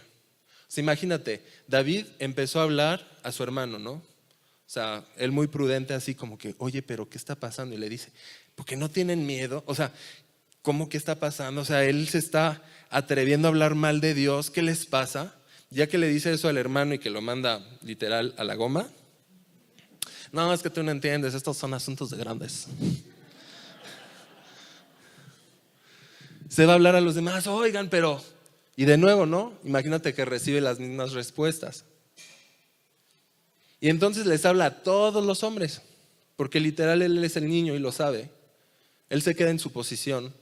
imagínate, 0.77 1.43
David 1.69 2.07
empezó 2.19 2.61
a 2.61 2.65
hablar 2.65 3.09
a 3.23 3.33
su 3.33 3.43
hermano, 3.43 3.79
¿no? 3.79 3.93
O 3.93 4.71
sea, 4.71 5.07
él 5.17 5.33
muy 5.33 5.47
prudente, 5.47 5.95
así 5.95 6.15
como 6.15 6.37
que, 6.37 6.55
oye, 6.59 6.83
pero 6.83 7.09
¿qué 7.09 7.17
está 7.17 7.35
pasando? 7.35 7.75
Y 7.75 7.79
le 7.79 7.89
dice, 7.89 8.13
porque 8.55 8.77
no 8.77 8.91
tienen 8.91 9.25
miedo. 9.25 9.63
O 9.65 9.75
sea, 9.75 9.95
¿cómo 10.61 10.91
que 10.91 10.99
está 10.99 11.19
pasando? 11.19 11.63
O 11.63 11.65
sea, 11.65 11.85
él 11.85 12.07
se 12.09 12.19
está 12.19 12.63
atreviendo 12.91 13.49
a 13.49 13.51
hablar 13.51 13.75
mal 13.75 14.03
de 14.03 14.13
Dios. 14.13 14.51
¿Qué 14.51 14.61
les 14.61 14.85
pasa? 14.85 15.38
Ya 15.71 15.87
que 15.87 15.99
le 15.99 16.09
dice 16.09 16.33
eso 16.33 16.49
al 16.49 16.57
hermano 16.57 16.95
y 16.95 16.99
que 16.99 17.11
lo 17.11 17.21
manda 17.21 17.65
literal 17.83 18.35
a 18.39 18.45
la 18.45 18.55
goma. 18.55 18.89
No, 20.33 20.53
es 20.53 20.63
que 20.63 20.71
tú 20.71 20.83
no 20.83 20.91
entiendes, 20.91 21.35
estos 21.35 21.57
son 21.57 21.75
asuntos 21.75 22.11
de 22.11 22.17
grandes. 22.17 22.67
Se 26.49 26.65
va 26.67 26.73
a 26.73 26.75
hablar 26.77 26.97
a 26.97 27.01
los 27.01 27.15
demás, 27.15 27.47
oigan, 27.47 27.89
pero... 27.89 28.23
Y 28.77 28.85
de 28.85 28.97
nuevo, 28.97 29.27
¿no? 29.27 29.55
Imagínate 29.65 30.15
que 30.15 30.25
recibe 30.25 30.61
las 30.61 30.79
mismas 30.79 31.13
respuestas. 31.13 31.85
Y 33.81 33.89
entonces 33.89 34.25
les 34.27 34.45
habla 34.45 34.67
a 34.67 34.83
todos 34.83 35.25
los 35.25 35.43
hombres, 35.43 35.83
porque 36.37 36.61
literal 36.61 37.03
él 37.03 37.23
es 37.25 37.37
el 37.37 37.49
niño 37.49 37.75
y 37.75 37.81
lo 37.81 37.93
sabe. 37.93 38.31
Él 39.11 39.23
se 39.23 39.35
queda 39.35 39.51
en 39.51 39.59
su 39.59 39.73
posición. 39.73 40.33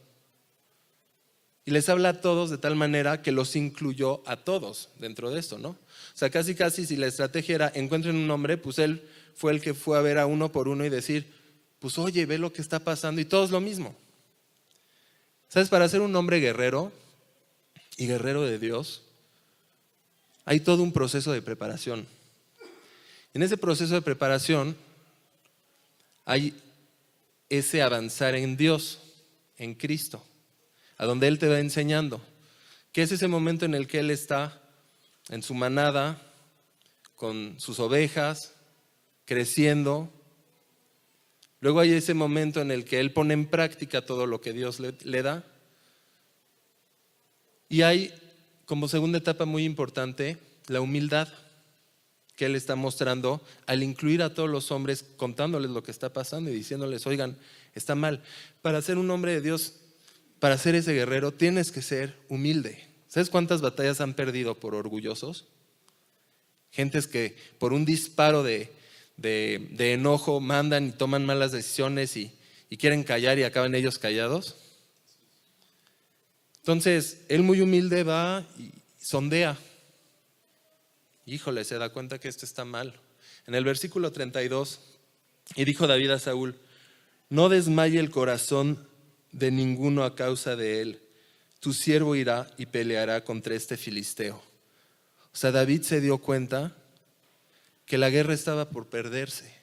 Y 1.66 1.72
les 1.72 1.88
habla 1.88 2.10
a 2.10 2.20
todos 2.20 2.48
de 2.48 2.58
tal 2.58 2.76
manera 2.76 3.22
que 3.22 3.32
los 3.32 3.56
incluyó 3.56 4.22
a 4.24 4.36
todos 4.36 4.88
dentro 5.00 5.32
de 5.32 5.40
esto, 5.40 5.58
¿no? 5.58 5.70
O 5.70 5.76
sea, 6.14 6.30
casi 6.30 6.54
casi 6.54 6.86
si 6.86 6.96
la 6.96 7.08
estrategia 7.08 7.56
era 7.56 7.72
encuentren 7.74 8.14
un 8.14 8.30
hombre, 8.30 8.56
pues 8.56 8.78
él 8.78 9.02
fue 9.34 9.52
el 9.52 9.60
que 9.60 9.74
fue 9.74 9.98
a 9.98 10.00
ver 10.00 10.18
a 10.18 10.26
uno 10.26 10.52
por 10.52 10.68
uno 10.68 10.84
y 10.84 10.88
decir, 10.88 11.26
pues 11.80 11.98
oye, 11.98 12.24
ve 12.24 12.38
lo 12.38 12.52
que 12.52 12.62
está 12.62 12.78
pasando 12.78 13.20
y 13.20 13.24
todos 13.24 13.50
lo 13.50 13.60
mismo. 13.60 13.96
¿Sabes? 15.48 15.68
Para 15.68 15.88
ser 15.88 16.02
un 16.02 16.14
hombre 16.14 16.38
guerrero 16.38 16.92
y 17.96 18.06
guerrero 18.06 18.42
de 18.42 18.60
Dios, 18.60 19.02
hay 20.44 20.60
todo 20.60 20.84
un 20.84 20.92
proceso 20.92 21.32
de 21.32 21.42
preparación. 21.42 22.06
En 23.34 23.42
ese 23.42 23.56
proceso 23.56 23.94
de 23.94 24.02
preparación 24.02 24.76
hay 26.24 26.54
ese 27.48 27.82
avanzar 27.82 28.36
en 28.36 28.56
Dios, 28.56 29.00
en 29.58 29.74
Cristo, 29.74 30.24
a 30.98 31.06
donde 31.06 31.28
Él 31.28 31.38
te 31.38 31.48
va 31.48 31.58
enseñando, 31.58 32.20
que 32.92 33.02
es 33.02 33.12
ese 33.12 33.28
momento 33.28 33.64
en 33.64 33.74
el 33.74 33.86
que 33.86 34.00
Él 34.00 34.10
está 34.10 34.62
en 35.28 35.42
su 35.42 35.54
manada, 35.54 36.22
con 37.14 37.58
sus 37.58 37.80
ovejas, 37.80 38.54
creciendo. 39.24 40.10
Luego 41.60 41.80
hay 41.80 41.92
ese 41.92 42.14
momento 42.14 42.60
en 42.60 42.70
el 42.70 42.84
que 42.84 43.00
Él 43.00 43.12
pone 43.12 43.34
en 43.34 43.46
práctica 43.46 44.04
todo 44.04 44.26
lo 44.26 44.40
que 44.40 44.52
Dios 44.52 44.80
le, 44.80 44.94
le 45.02 45.22
da. 45.22 45.44
Y 47.68 47.82
hay 47.82 48.14
como 48.64 48.88
segunda 48.88 49.18
etapa 49.18 49.44
muy 49.44 49.64
importante 49.64 50.38
la 50.66 50.80
humildad 50.80 51.28
que 52.36 52.46
Él 52.46 52.54
está 52.54 52.76
mostrando 52.76 53.40
al 53.66 53.82
incluir 53.82 54.22
a 54.22 54.34
todos 54.34 54.48
los 54.48 54.70
hombres 54.70 55.04
contándoles 55.16 55.70
lo 55.70 55.82
que 55.82 55.90
está 55.90 56.12
pasando 56.12 56.50
y 56.50 56.54
diciéndoles, 56.54 57.06
oigan, 57.06 57.38
está 57.74 57.94
mal. 57.94 58.22
Para 58.60 58.82
ser 58.82 58.98
un 58.98 59.10
hombre 59.10 59.32
de 59.32 59.40
Dios, 59.40 59.74
para 60.38 60.58
ser 60.58 60.74
ese 60.74 60.92
guerrero, 60.92 61.32
tienes 61.32 61.72
que 61.72 61.82
ser 61.82 62.16
humilde. 62.28 62.84
¿Sabes 63.08 63.30
cuántas 63.30 63.60
batallas 63.60 64.00
han 64.00 64.14
perdido 64.14 64.54
por 64.54 64.74
orgullosos? 64.74 65.46
Gentes 66.70 67.06
que 67.06 67.36
por 67.58 67.72
un 67.72 67.84
disparo 67.84 68.42
de, 68.42 68.72
enojo 69.78 70.40
mandan 70.40 70.88
y 70.88 70.92
toman 70.92 71.24
malas 71.24 71.52
decisiones 71.52 72.16
y, 72.16 72.32
y 72.68 72.76
quieren 72.76 73.04
callar 73.04 73.38
y 73.38 73.44
acaban 73.44 73.74
ellos 73.74 73.98
callados. 73.98 74.56
Entonces, 76.58 77.22
él 77.28 77.42
muy 77.42 77.60
humilde 77.60 78.02
va 78.02 78.44
y 78.58 78.70
sondea 79.00 79.56
híjole, 81.26 81.64
se 81.64 81.76
da 81.76 81.90
cuenta 81.90 82.18
que 82.18 82.28
esto 82.28 82.46
está 82.46 82.64
mal. 82.64 82.94
En 83.46 83.54
el 83.54 83.64
versículo 83.64 84.12
32, 84.12 84.80
y 85.56 85.64
dijo 85.64 85.86
David 85.86 86.12
a 86.12 86.18
Saúl, 86.18 86.56
no 87.28 87.48
desmaye 87.48 87.98
el 87.98 88.10
corazón 88.10 88.85
de 89.36 89.50
ninguno 89.50 90.04
a 90.04 90.14
causa 90.14 90.56
de 90.56 90.80
él. 90.80 91.00
Tu 91.60 91.72
siervo 91.72 92.16
irá 92.16 92.50
y 92.56 92.66
peleará 92.66 93.24
contra 93.24 93.54
este 93.54 93.76
filisteo. 93.76 94.36
O 95.32 95.36
sea, 95.36 95.52
David 95.52 95.82
se 95.82 96.00
dio 96.00 96.18
cuenta 96.18 96.76
que 97.84 97.98
la 97.98 98.10
guerra 98.10 98.34
estaba 98.34 98.70
por 98.70 98.86
perderse, 98.86 99.54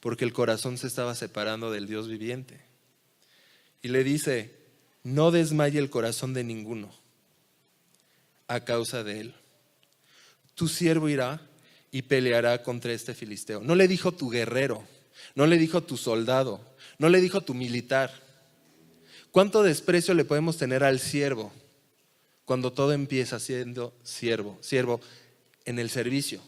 porque 0.00 0.24
el 0.24 0.32
corazón 0.32 0.78
se 0.78 0.86
estaba 0.86 1.14
separando 1.14 1.70
del 1.70 1.86
Dios 1.86 2.08
viviente. 2.08 2.60
Y 3.82 3.88
le 3.88 4.04
dice, 4.04 4.54
no 5.02 5.30
desmaye 5.30 5.78
el 5.78 5.90
corazón 5.90 6.34
de 6.34 6.44
ninguno 6.44 6.92
a 8.46 8.64
causa 8.64 9.02
de 9.02 9.20
él 9.20 9.34
tu 10.60 10.68
siervo 10.68 11.08
irá 11.08 11.40
y 11.90 12.02
peleará 12.02 12.62
contra 12.62 12.92
este 12.92 13.14
filisteo. 13.14 13.62
No 13.62 13.74
le 13.74 13.88
dijo 13.88 14.12
tu 14.12 14.28
guerrero, 14.28 14.84
no 15.34 15.46
le 15.46 15.56
dijo 15.56 15.82
tu 15.82 15.96
soldado, 15.96 16.60
no 16.98 17.08
le 17.08 17.18
dijo 17.22 17.40
tu 17.40 17.54
militar. 17.54 18.12
¿Cuánto 19.30 19.62
desprecio 19.62 20.14
le 20.14 20.24
podemos 20.24 20.56
tener 20.56 20.82
al 20.82 20.98
siervo 20.98 21.52
cuando 22.44 22.72
todo 22.72 22.92
empieza 22.92 23.38
siendo 23.38 23.94
siervo, 24.02 24.58
siervo 24.60 25.00
en 25.64 25.78
el 25.78 25.88
servicio? 25.88 26.40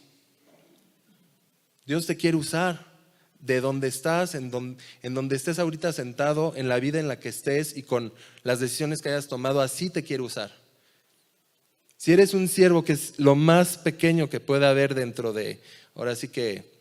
Dios 1.85 2.05
te 2.05 2.17
quiere 2.17 2.37
usar 2.37 2.93
de 3.39 3.59
donde 3.59 3.87
estás, 3.89 4.35
en 4.35 4.51
donde, 4.51 5.35
estés 5.35 5.59
ahorita 5.59 5.91
sentado, 5.91 6.53
en 6.55 6.69
la 6.69 6.79
vida 6.79 6.99
en 6.99 7.09
la 7.09 7.19
que 7.19 7.29
estés 7.29 7.75
y 7.75 7.83
con 7.83 8.13
las 8.43 8.59
decisiones 8.61 9.01
que 9.01 9.09
hayas 9.09 9.27
tomado, 9.27 9.59
así 9.61 9.89
te 9.89 10.03
quiere 10.03 10.23
usar. 10.23 10.51
Si 11.97 12.13
eres 12.13 12.33
un 12.33 12.47
siervo 12.47 12.83
que 12.83 12.93
es 12.93 13.13
lo 13.17 13.35
más 13.35 13.77
pequeño 13.77 14.29
que 14.29 14.39
pueda 14.39 14.69
haber 14.69 14.95
dentro 14.95 15.33
de, 15.33 15.61
ahora 15.95 16.15
sí 16.15 16.29
que 16.29 16.71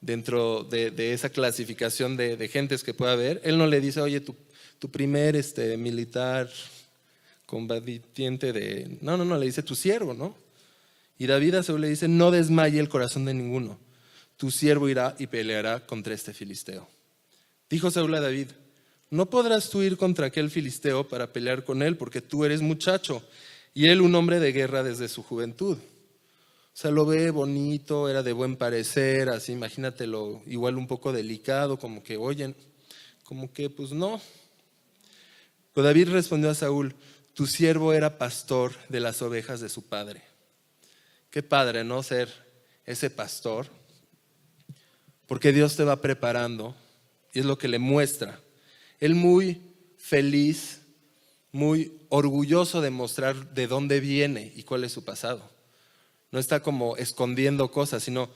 dentro 0.00 0.64
de, 0.64 1.12
esa 1.12 1.30
clasificación 1.30 2.16
de, 2.16 2.48
gentes 2.48 2.84
que 2.84 2.94
pueda 2.94 3.12
haber, 3.12 3.40
él 3.44 3.56
no 3.56 3.66
le 3.66 3.80
dice, 3.80 4.00
oye, 4.00 4.20
tu, 4.20 4.36
tu 4.80 4.90
primer 4.90 5.36
este, 5.36 5.76
militar 5.76 6.50
combatiente 7.46 8.52
de... 8.52 8.98
No, 9.02 9.16
no, 9.16 9.24
no, 9.24 9.38
le 9.38 9.46
dice 9.46 9.62
tu 9.62 9.76
siervo, 9.76 10.14
¿no? 10.14 10.34
Y 11.18 11.26
David 11.26 11.56
a 11.56 11.62
Saúl 11.62 11.82
le 11.82 11.88
dice, 11.88 12.08
no 12.08 12.30
desmaye 12.30 12.80
el 12.80 12.88
corazón 12.88 13.26
de 13.26 13.34
ninguno, 13.34 13.78
tu 14.36 14.50
siervo 14.50 14.88
irá 14.88 15.14
y 15.18 15.26
peleará 15.26 15.84
contra 15.86 16.14
este 16.14 16.32
filisteo. 16.32 16.88
Dijo 17.68 17.90
Saúl 17.90 18.14
a 18.14 18.20
David, 18.20 18.48
no 19.10 19.26
podrás 19.26 19.68
tú 19.68 19.82
ir 19.82 19.98
contra 19.98 20.26
aquel 20.26 20.50
filisteo 20.50 21.06
para 21.06 21.32
pelear 21.32 21.62
con 21.62 21.82
él, 21.82 21.96
porque 21.96 22.22
tú 22.22 22.44
eres 22.44 22.62
muchacho 22.62 23.22
y 23.74 23.86
él 23.86 24.00
un 24.00 24.14
hombre 24.14 24.40
de 24.40 24.52
guerra 24.52 24.82
desde 24.82 25.08
su 25.08 25.22
juventud. 25.22 25.76
O 25.76 26.76
sea, 26.80 26.90
lo 26.90 27.04
ve 27.04 27.30
bonito, 27.30 28.08
era 28.08 28.22
de 28.22 28.32
buen 28.32 28.56
parecer, 28.56 29.28
así 29.28 29.52
imagínatelo 29.52 30.40
igual 30.46 30.78
un 30.78 30.86
poco 30.86 31.12
delicado, 31.12 31.78
como 31.78 32.02
que, 32.02 32.16
oyen, 32.16 32.54
como 33.24 33.52
que, 33.52 33.68
pues 33.68 33.92
no. 33.92 34.20
David 35.74 36.10
respondió 36.10 36.50
a 36.50 36.54
Saúl, 36.54 36.94
tu 37.34 37.46
siervo 37.46 37.92
era 37.92 38.18
pastor 38.18 38.72
de 38.88 39.00
las 39.00 39.22
ovejas 39.22 39.60
de 39.60 39.68
su 39.68 39.88
padre. 39.88 40.22
Qué 41.30 41.42
padre, 41.42 41.84
¿no? 41.84 42.02
Ser 42.02 42.28
ese 42.84 43.10
pastor. 43.10 43.68
porque 45.26 45.52
Dios 45.52 45.76
te 45.76 45.84
va 45.84 46.00
preparando 46.00 46.74
y 47.32 47.38
es 47.38 47.44
lo 47.44 47.56
que 47.56 47.68
le 47.68 47.78
muestra. 47.78 48.40
Él 48.98 49.14
muy 49.14 49.62
feliz, 49.96 50.80
muy 51.52 52.00
orgulloso 52.08 52.80
de 52.80 52.90
mostrar 52.90 53.54
de 53.54 53.68
dónde 53.68 54.00
viene 54.00 54.52
y 54.56 54.64
cuál 54.64 54.82
es 54.82 54.90
su 54.90 55.04
pasado. 55.04 55.48
No 56.32 56.40
está 56.40 56.64
como 56.64 56.96
escondiendo 56.96 57.70
cosas, 57.70 58.02
sino, 58.02 58.28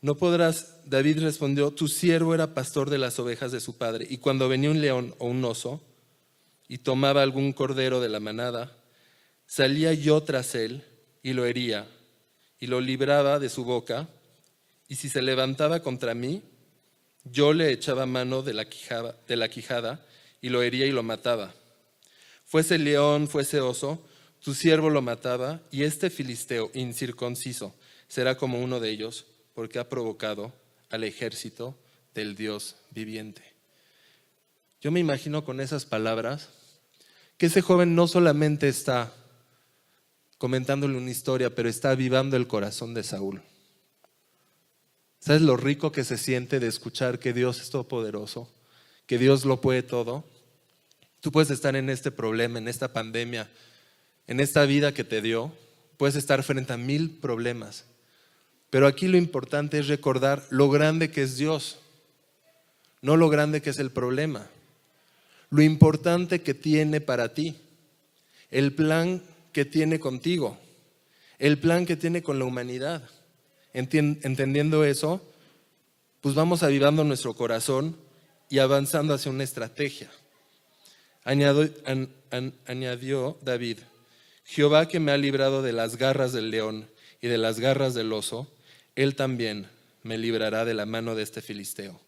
no 0.00 0.14
podrás, 0.14 0.78
David 0.86 1.20
respondió, 1.20 1.72
tu 1.72 1.88
siervo 1.88 2.34
era 2.34 2.54
pastor 2.54 2.88
de 2.88 2.96
las 2.96 3.18
ovejas 3.18 3.52
de 3.52 3.60
su 3.60 3.76
padre, 3.76 4.06
y 4.08 4.16
cuando 4.16 4.48
venía 4.48 4.70
un 4.70 4.80
león 4.80 5.14
o 5.18 5.26
un 5.26 5.44
oso 5.44 5.82
y 6.70 6.78
tomaba 6.78 7.22
algún 7.22 7.52
cordero 7.52 8.00
de 8.00 8.08
la 8.08 8.20
manada, 8.20 8.70
salía 9.44 9.92
yo 9.92 10.22
tras 10.22 10.54
él 10.54 10.84
y 11.20 11.32
lo 11.32 11.44
hería, 11.44 11.88
y 12.60 12.68
lo 12.68 12.80
libraba 12.80 13.40
de 13.40 13.48
su 13.48 13.64
boca, 13.64 14.08
y 14.86 14.94
si 14.94 15.08
se 15.08 15.20
levantaba 15.20 15.80
contra 15.80 16.14
mí, 16.14 16.44
yo 17.24 17.54
le 17.54 17.72
echaba 17.72 18.06
mano 18.06 18.42
de 18.42 18.54
la 18.54 18.68
quijada, 18.68 19.16
de 19.26 19.34
la 19.34 19.48
quijada 19.48 20.06
y 20.40 20.50
lo 20.50 20.62
hería 20.62 20.86
y 20.86 20.92
lo 20.92 21.02
mataba. 21.02 21.52
Fuese 22.44 22.78
león, 22.78 23.26
fuese 23.26 23.60
oso, 23.60 24.06
tu 24.38 24.54
siervo 24.54 24.90
lo 24.90 25.02
mataba, 25.02 25.60
y 25.72 25.82
este 25.82 26.08
filisteo 26.08 26.70
incircunciso 26.72 27.74
será 28.06 28.36
como 28.36 28.60
uno 28.60 28.78
de 28.78 28.90
ellos, 28.90 29.26
porque 29.54 29.80
ha 29.80 29.88
provocado 29.88 30.52
al 30.88 31.02
ejército 31.02 31.76
del 32.14 32.36
Dios 32.36 32.76
viviente. 32.92 33.42
Yo 34.80 34.92
me 34.92 35.00
imagino 35.00 35.44
con 35.44 35.60
esas 35.60 35.84
palabras 35.84 36.50
que 37.40 37.46
ese 37.46 37.62
joven 37.62 37.94
no 37.94 38.06
solamente 38.06 38.68
está 38.68 39.14
comentándole 40.36 40.98
una 40.98 41.10
historia, 41.10 41.54
pero 41.54 41.70
está 41.70 41.92
avivando 41.92 42.36
el 42.36 42.46
corazón 42.46 42.92
de 42.92 43.02
Saúl. 43.02 43.40
¿Sabes 45.20 45.40
lo 45.40 45.56
rico 45.56 45.90
que 45.90 46.04
se 46.04 46.18
siente 46.18 46.60
de 46.60 46.66
escuchar 46.66 47.18
que 47.18 47.32
Dios 47.32 47.62
es 47.62 47.70
todopoderoso, 47.70 48.52
que 49.06 49.16
Dios 49.16 49.46
lo 49.46 49.62
puede 49.62 49.82
todo? 49.82 50.22
Tú 51.22 51.32
puedes 51.32 51.50
estar 51.50 51.76
en 51.76 51.88
este 51.88 52.10
problema, 52.10 52.58
en 52.58 52.68
esta 52.68 52.92
pandemia, 52.92 53.48
en 54.26 54.38
esta 54.38 54.66
vida 54.66 54.92
que 54.92 55.04
te 55.04 55.22
dio, 55.22 55.50
puedes 55.96 56.16
estar 56.16 56.42
frente 56.42 56.74
a 56.74 56.76
mil 56.76 57.20
problemas. 57.22 57.86
Pero 58.68 58.86
aquí 58.86 59.08
lo 59.08 59.16
importante 59.16 59.78
es 59.78 59.88
recordar 59.88 60.44
lo 60.50 60.68
grande 60.68 61.10
que 61.10 61.22
es 61.22 61.38
Dios, 61.38 61.78
no 63.00 63.16
lo 63.16 63.30
grande 63.30 63.62
que 63.62 63.70
es 63.70 63.78
el 63.78 63.90
problema. 63.90 64.46
Lo 65.50 65.62
importante 65.62 66.42
que 66.42 66.54
tiene 66.54 67.00
para 67.00 67.34
ti, 67.34 67.56
el 68.50 68.72
plan 68.72 69.22
que 69.52 69.64
tiene 69.64 69.98
contigo, 69.98 70.58
el 71.38 71.58
plan 71.58 71.86
que 71.86 71.96
tiene 71.96 72.22
con 72.22 72.38
la 72.38 72.44
humanidad. 72.44 73.08
Entendiendo 73.72 74.84
eso, 74.84 75.20
pues 76.20 76.34
vamos 76.34 76.62
avivando 76.62 77.04
nuestro 77.04 77.34
corazón 77.34 77.96
y 78.48 78.58
avanzando 78.58 79.14
hacia 79.14 79.30
una 79.30 79.44
estrategia. 79.44 80.10
Añadió, 81.24 81.78
David, 83.42 83.78
Jehová 84.44 84.88
que 84.88 85.00
me 85.00 85.12
ha 85.12 85.16
librado 85.16 85.62
de 85.62 85.72
las 85.72 85.96
garras 85.96 86.32
del 86.32 86.50
león 86.50 86.88
y 87.20 87.28
de 87.28 87.38
las 87.38 87.60
garras 87.60 87.94
del 87.94 88.12
oso, 88.12 88.52
él 88.96 89.14
también 89.14 89.68
me 90.02 90.18
librará 90.18 90.64
de 90.64 90.74
la 90.74 90.86
mano 90.86 91.14
de 91.14 91.22
este 91.22 91.42
filisteo. 91.42 92.00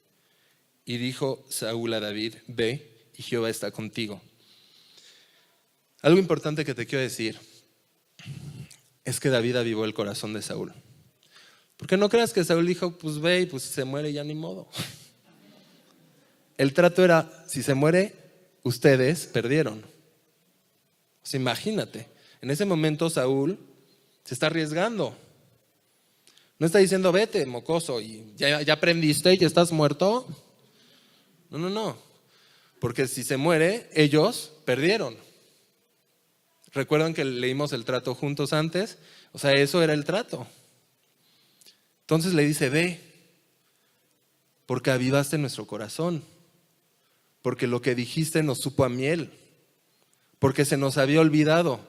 Y 0.85 0.96
dijo 0.96 1.44
Saúl 1.48 1.94
a 1.94 2.00
David, 2.00 2.35
ve, 2.48 2.91
y 3.16 3.22
Jehová 3.22 3.51
está 3.51 3.70
contigo. 3.70 4.20
Algo 6.03 6.18
importante 6.18 6.64
que 6.64 6.75
te 6.75 6.87
quiero 6.87 7.03
decir 7.03 7.38
es 9.05 9.20
que 9.20 9.29
David 9.29 9.57
avivó 9.57 9.85
el 9.85 9.94
corazón 9.94 10.33
de 10.33 10.42
Saúl. 10.42 10.72
Porque 11.77 11.96
no 11.96 12.09
creas 12.09 12.33
que 12.33 12.44
Saúl 12.44 12.66
dijo, 12.66 12.96
pues 12.98 13.20
ve 13.20 13.40
y 13.40 13.46
pues 13.46 13.62
se 13.64 13.85
muere 13.85 14.12
ya 14.12 14.25
ni 14.25 14.35
modo. 14.35 14.68
El 16.57 16.75
trato 16.75 17.05
era, 17.05 17.44
si 17.48 17.62
se 17.62 17.75
muere, 17.75 18.14
ustedes 18.62 19.27
perdieron. 19.27 19.85
imagínate, 21.33 22.09
en 22.40 22.51
ese 22.51 22.64
momento 22.64 23.11
Saúl 23.11 23.59
se 24.25 24.35
está 24.35 24.46
arriesgando. 24.46 25.16
No 26.59 26.66
está 26.66 26.79
diciendo, 26.79 27.11
vete, 27.11 27.44
mocoso, 27.46 28.01
y 28.01 28.33
ya, 28.37 28.62
ya 28.62 28.75
aprendiste 28.75 29.35
y 29.35 29.38
ya 29.38 29.46
estás 29.46 29.72
muerto. 29.72 30.27
No, 31.51 31.59
no, 31.59 31.70
no. 31.70 32.12
Porque 32.83 33.07
si 33.07 33.23
se 33.23 33.37
muere, 33.37 33.88
ellos 33.95 34.53
perdieron. 34.64 35.16
¿Recuerdan 36.75 37.14
que 37.14 37.25
leímos 37.25 37.73
el 37.73 37.85
trato 37.85 38.14
juntos 38.14 38.53
antes? 38.53 38.99
O 39.31 39.38
sea, 39.38 39.53
eso 39.53 39.83
era 39.83 39.95
el 39.95 40.05
trato. 40.05 40.49
Entonces 42.01 42.35
le 42.35 42.45
dice, 42.45 42.71
ve, 42.71 43.01
porque 44.66 44.90
avivaste 44.90 45.38
nuestro 45.38 45.66
corazón 45.66 46.25
porque 47.42 47.66
lo 47.66 47.83
que 47.83 47.95
dijiste 47.95 48.42
nos 48.42 48.59
supo 48.59 48.85
a 48.85 48.88
miel, 48.88 49.31
porque 50.38 50.64
se 50.64 50.77
nos 50.77 50.97
había 50.97 51.21
olvidado, 51.21 51.81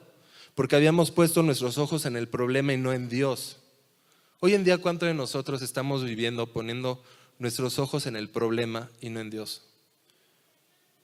porque 0.56 0.76
habíamos 0.76 1.12
puesto 1.12 1.44
nuestros 1.44 1.78
ojos 1.78 2.06
en 2.06 2.18
el 2.18 2.28
problema 2.28 2.74
y 2.74 2.78
no 2.78 2.92
en 2.92 3.08
Dios. 3.08 3.58
Hoy 4.40 4.56
en 4.56 4.64
día, 4.64 4.80
¿cuántos 4.80 5.08
de 5.08 5.14
nosotros 5.14 5.62
estamos 5.62 6.04
viviendo 6.04 6.52
poniendo 6.52 7.02
nuestros 7.40 7.80
ojos 7.80 8.08
en 8.08 8.16
el 8.16 8.30
problema 8.30 8.90
y 9.00 9.10
no 9.10 9.22
en 9.22 9.30
Dios? 9.30 9.73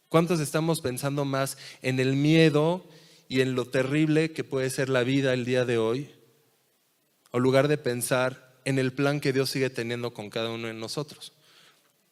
¿Cuántos 0.09 0.39
estamos 0.39 0.81
pensando 0.81 1.23
más 1.23 1.57
en 1.83 1.99
el 1.99 2.15
miedo 2.15 2.83
y 3.27 3.41
en 3.41 3.53
lo 3.53 3.65
terrible 3.65 4.31
que 4.31 4.43
puede 4.43 4.71
ser 4.71 4.89
la 4.89 5.03
vida 5.03 5.33
el 5.33 5.45
día 5.45 5.65
de 5.65 5.77
hoy? 5.77 6.09
O 7.29 7.39
lugar 7.39 7.67
de 7.67 7.77
pensar 7.77 8.55
en 8.65 8.79
el 8.79 8.91
plan 8.91 9.19
que 9.19 9.33
Dios 9.33 9.51
sigue 9.51 9.69
teniendo 9.69 10.11
con 10.11 10.31
cada 10.31 10.49
uno 10.49 10.67
de 10.67 10.73
nosotros. 10.73 11.31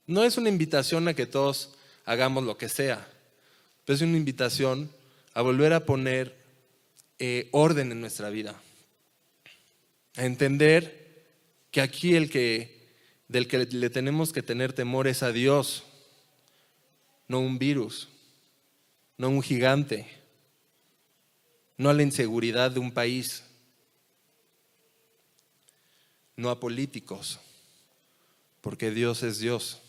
No 0.06 0.24
es 0.24 0.38
una 0.38 0.50
invitación 0.50 1.08
a 1.08 1.16
que 1.16 1.26
todos 1.26 1.74
hagamos 2.06 2.44
lo 2.44 2.56
que 2.56 2.70
sea. 2.70 3.08
Pero 3.84 3.96
es 3.96 4.02
una 4.04 4.18
invitación 4.18 4.92
a 5.34 5.42
volver 5.42 5.74
a 5.74 5.86
poner 5.86 6.36
eh, 7.18 7.50
orden 7.52 7.92
en 7.92 8.00
nuestra 8.00 8.30
vida. 8.30 8.62
A 10.18 10.26
entender 10.26 11.26
que 11.72 11.82
aquí 11.82 12.16
el 12.16 12.30
que, 12.30 12.78
del 13.28 13.48
que 13.48 13.66
le 13.66 13.90
tenemos 13.90 14.34
que 14.34 14.44
tener 14.44 14.74
temor 14.74 15.08
es 15.08 15.24
a 15.24 15.32
Dios, 15.32 15.84
no 17.28 17.40
un 17.40 17.60
virus, 17.60 18.08
no 19.18 19.30
un 19.30 19.42
gigante, 19.42 20.08
no 21.78 21.90
a 21.90 21.94
la 21.94 22.04
inseguridad 22.04 22.72
de 22.72 22.80
un 22.80 22.92
país, 22.92 23.44
no 26.36 26.50
a 26.50 26.60
políticos, 26.60 27.40
porque 28.62 28.92
Dios 28.92 29.24
es 29.24 29.40
Dios. 29.40 29.80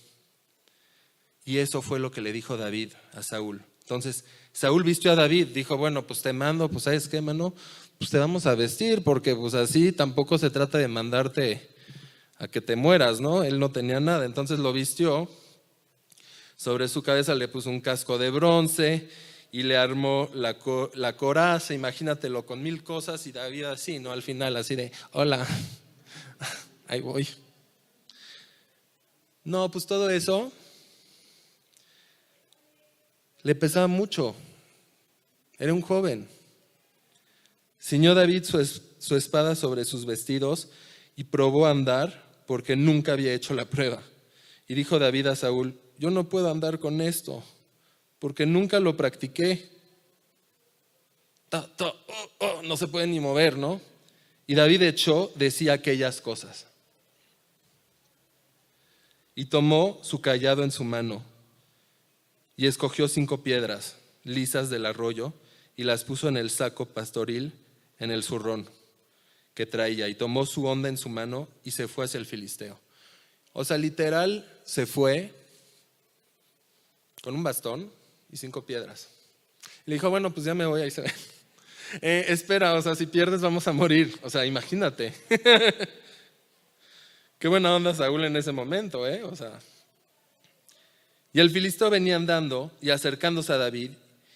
Y 1.44 1.58
eso 1.58 1.80
fue 1.80 1.98
lo 1.98 2.10
que 2.10 2.20
le 2.20 2.32
dijo 2.32 2.56
David 2.56 2.92
a 3.12 3.22
Saúl. 3.22 3.62
Entonces, 3.80 4.24
Saúl 4.52 4.82
vistió 4.84 5.12
a 5.12 5.14
David, 5.14 5.48
dijo, 5.48 5.78
bueno, 5.78 6.06
pues 6.06 6.20
te 6.20 6.32
mando, 6.32 6.68
pues 6.68 6.84
sabes 6.84 7.08
qué, 7.08 7.22
mano, 7.22 7.54
pues 7.98 8.10
te 8.10 8.18
vamos 8.18 8.44
a 8.44 8.54
vestir, 8.54 9.02
porque 9.02 9.34
pues 9.34 9.54
así 9.54 9.92
tampoco 9.92 10.36
se 10.36 10.50
trata 10.50 10.78
de 10.78 10.88
mandarte 10.88 11.70
a 12.36 12.48
que 12.48 12.60
te 12.60 12.76
mueras, 12.76 13.20
¿no? 13.20 13.44
Él 13.44 13.58
no 13.58 13.70
tenía 13.70 13.98
nada, 13.98 14.26
entonces 14.26 14.58
lo 14.58 14.72
vistió, 14.72 15.30
sobre 16.58 16.88
su 16.88 17.04
cabeza 17.04 17.36
le 17.36 17.46
puso 17.46 17.70
un 17.70 17.80
casco 17.80 18.18
de 18.18 18.30
bronce 18.30 19.08
y 19.52 19.62
le 19.62 19.76
armó 19.76 20.28
la, 20.34 20.56
la 20.94 21.16
coraza, 21.16 21.72
imagínatelo, 21.72 22.44
con 22.44 22.60
mil 22.64 22.82
cosas 22.82 23.24
y 23.28 23.32
David 23.32 23.64
así, 23.66 24.00
¿no? 24.00 24.10
Al 24.10 24.22
final 24.22 24.56
así 24.56 24.74
de, 24.74 24.90
hola, 25.12 25.46
ahí 26.88 27.00
voy. 27.00 27.28
No, 29.44 29.70
pues 29.70 29.86
todo 29.86 30.10
eso 30.10 30.52
le 33.42 33.54
pesaba 33.54 33.86
mucho. 33.86 34.34
Era 35.60 35.72
un 35.72 35.80
joven. 35.80 36.28
Ciñó 37.80 38.16
David 38.16 38.42
su, 38.42 39.16
espada 39.16 39.54
sobre 39.54 39.84
sus 39.84 40.06
vestidos 40.06 40.70
y 41.14 41.24
probó 41.24 41.66
a 41.66 41.70
andar 41.70 42.42
porque 42.48 42.74
nunca 42.74 43.12
había 43.12 43.32
hecho 43.32 43.54
la 43.54 43.64
prueba. 43.64 44.02
Y 44.66 44.74
dijo 44.74 44.98
David 44.98 45.28
a 45.28 45.36
Saúl, 45.36 45.80
yo 45.98 46.10
no 46.10 46.28
puedo 46.28 46.50
andar 46.50 46.78
con 46.78 47.00
esto 47.00 47.42
porque 48.18 48.46
nunca 48.46 48.80
lo 48.80 48.96
practiqué. 48.96 49.68
Oh, 51.52 51.94
oh, 52.38 52.62
no 52.62 52.76
se 52.76 52.88
puede 52.88 53.06
ni 53.06 53.20
mover, 53.20 53.56
¿no? 53.56 53.80
Y 54.46 54.54
David 54.54 54.82
echó, 54.82 55.30
decía 55.34 55.74
aquellas 55.74 56.20
cosas. 56.20 56.66
Y 59.34 59.46
tomó 59.46 60.00
su 60.02 60.20
callado 60.20 60.64
en 60.64 60.70
su 60.70 60.84
mano 60.84 61.22
y 62.56 62.66
escogió 62.66 63.08
cinco 63.08 63.42
piedras 63.42 63.96
lisas 64.24 64.68
del 64.68 64.86
arroyo 64.86 65.32
y 65.76 65.84
las 65.84 66.04
puso 66.04 66.28
en 66.28 66.36
el 66.36 66.50
saco 66.50 66.86
pastoril 66.86 67.52
en 67.98 68.10
el 68.10 68.22
zurrón 68.22 68.68
que 69.54 69.66
traía 69.66 70.08
y 70.08 70.14
tomó 70.14 70.46
su 70.46 70.66
onda 70.66 70.88
en 70.88 70.96
su 70.96 71.08
mano 71.08 71.48
y 71.64 71.72
se 71.72 71.88
fue 71.88 72.04
hacia 72.04 72.18
el 72.18 72.26
filisteo. 72.26 72.78
O 73.52 73.64
sea, 73.64 73.78
literal 73.78 74.48
se 74.64 74.86
fue 74.86 75.32
con 77.22 77.34
un 77.34 77.42
bastón 77.42 77.92
y 78.30 78.36
cinco 78.36 78.64
piedras. 78.64 79.08
Le 79.86 79.94
dijo, 79.94 80.10
bueno, 80.10 80.32
pues 80.32 80.46
ya 80.46 80.54
me 80.54 80.66
voy, 80.66 80.82
ahí 80.82 80.90
se. 80.90 81.04
Eh, 82.02 82.26
espera, 82.28 82.74
o 82.74 82.82
sea, 82.82 82.94
si 82.94 83.06
pierdes 83.06 83.40
vamos 83.40 83.66
a 83.66 83.72
morir. 83.72 84.14
O 84.22 84.28
sea, 84.28 84.44
imagínate. 84.44 85.14
Qué 87.38 87.48
buena 87.48 87.74
onda 87.74 87.94
Saúl 87.94 88.26
en 88.26 88.36
ese 88.36 88.52
momento, 88.52 89.08
¿eh? 89.08 89.22
O 89.24 89.34
sea. 89.34 89.58
Y 91.32 91.40
el 91.40 91.50
filisteo 91.50 91.88
venía 91.88 92.16
andando 92.16 92.70
y 92.82 92.90
acercándose 92.90 93.54
a 93.54 93.56
David 93.56 93.92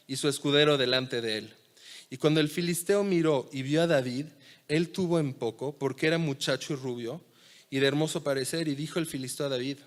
y 0.06 0.16
su 0.16 0.28
escudero 0.28 0.78
delante 0.78 1.20
de 1.20 1.36
él. 1.36 1.54
Y 2.08 2.16
cuando 2.16 2.40
el 2.40 2.48
filisteo 2.48 3.04
miró 3.04 3.50
y 3.52 3.62
vio 3.62 3.82
a 3.82 3.86
David, 3.86 4.26
él 4.68 4.88
tuvo 4.90 5.18
en 5.18 5.34
poco, 5.34 5.76
porque 5.78 6.06
era 6.06 6.16
muchacho 6.16 6.72
y 6.72 6.76
rubio 6.76 7.20
y 7.70 7.80
de 7.80 7.86
hermoso 7.86 8.22
parecer, 8.22 8.68
y 8.68 8.74
dijo 8.74 8.98
el 8.98 9.06
filisteo 9.06 9.46
a 9.46 9.48
David, 9.48 9.78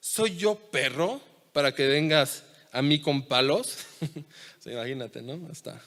¿soy 0.00 0.36
yo 0.36 0.54
perro 0.54 1.20
para 1.52 1.74
que 1.74 1.86
vengas 1.86 2.44
a 2.72 2.82
mí 2.82 3.00
con 3.00 3.26
palos? 3.26 3.86
imagínate, 4.64 5.22
¿no? 5.22 5.48
Hasta 5.50 5.80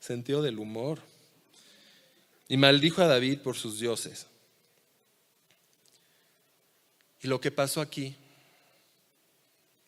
sentido 0.00 0.42
del 0.42 0.58
humor. 0.58 1.00
Y 2.48 2.56
maldijo 2.56 3.02
a 3.02 3.06
David 3.06 3.40
por 3.40 3.56
sus 3.56 3.80
dioses. 3.80 4.26
Y 7.20 7.28
lo 7.28 7.40
que 7.40 7.50
pasó 7.50 7.80
aquí 7.80 8.14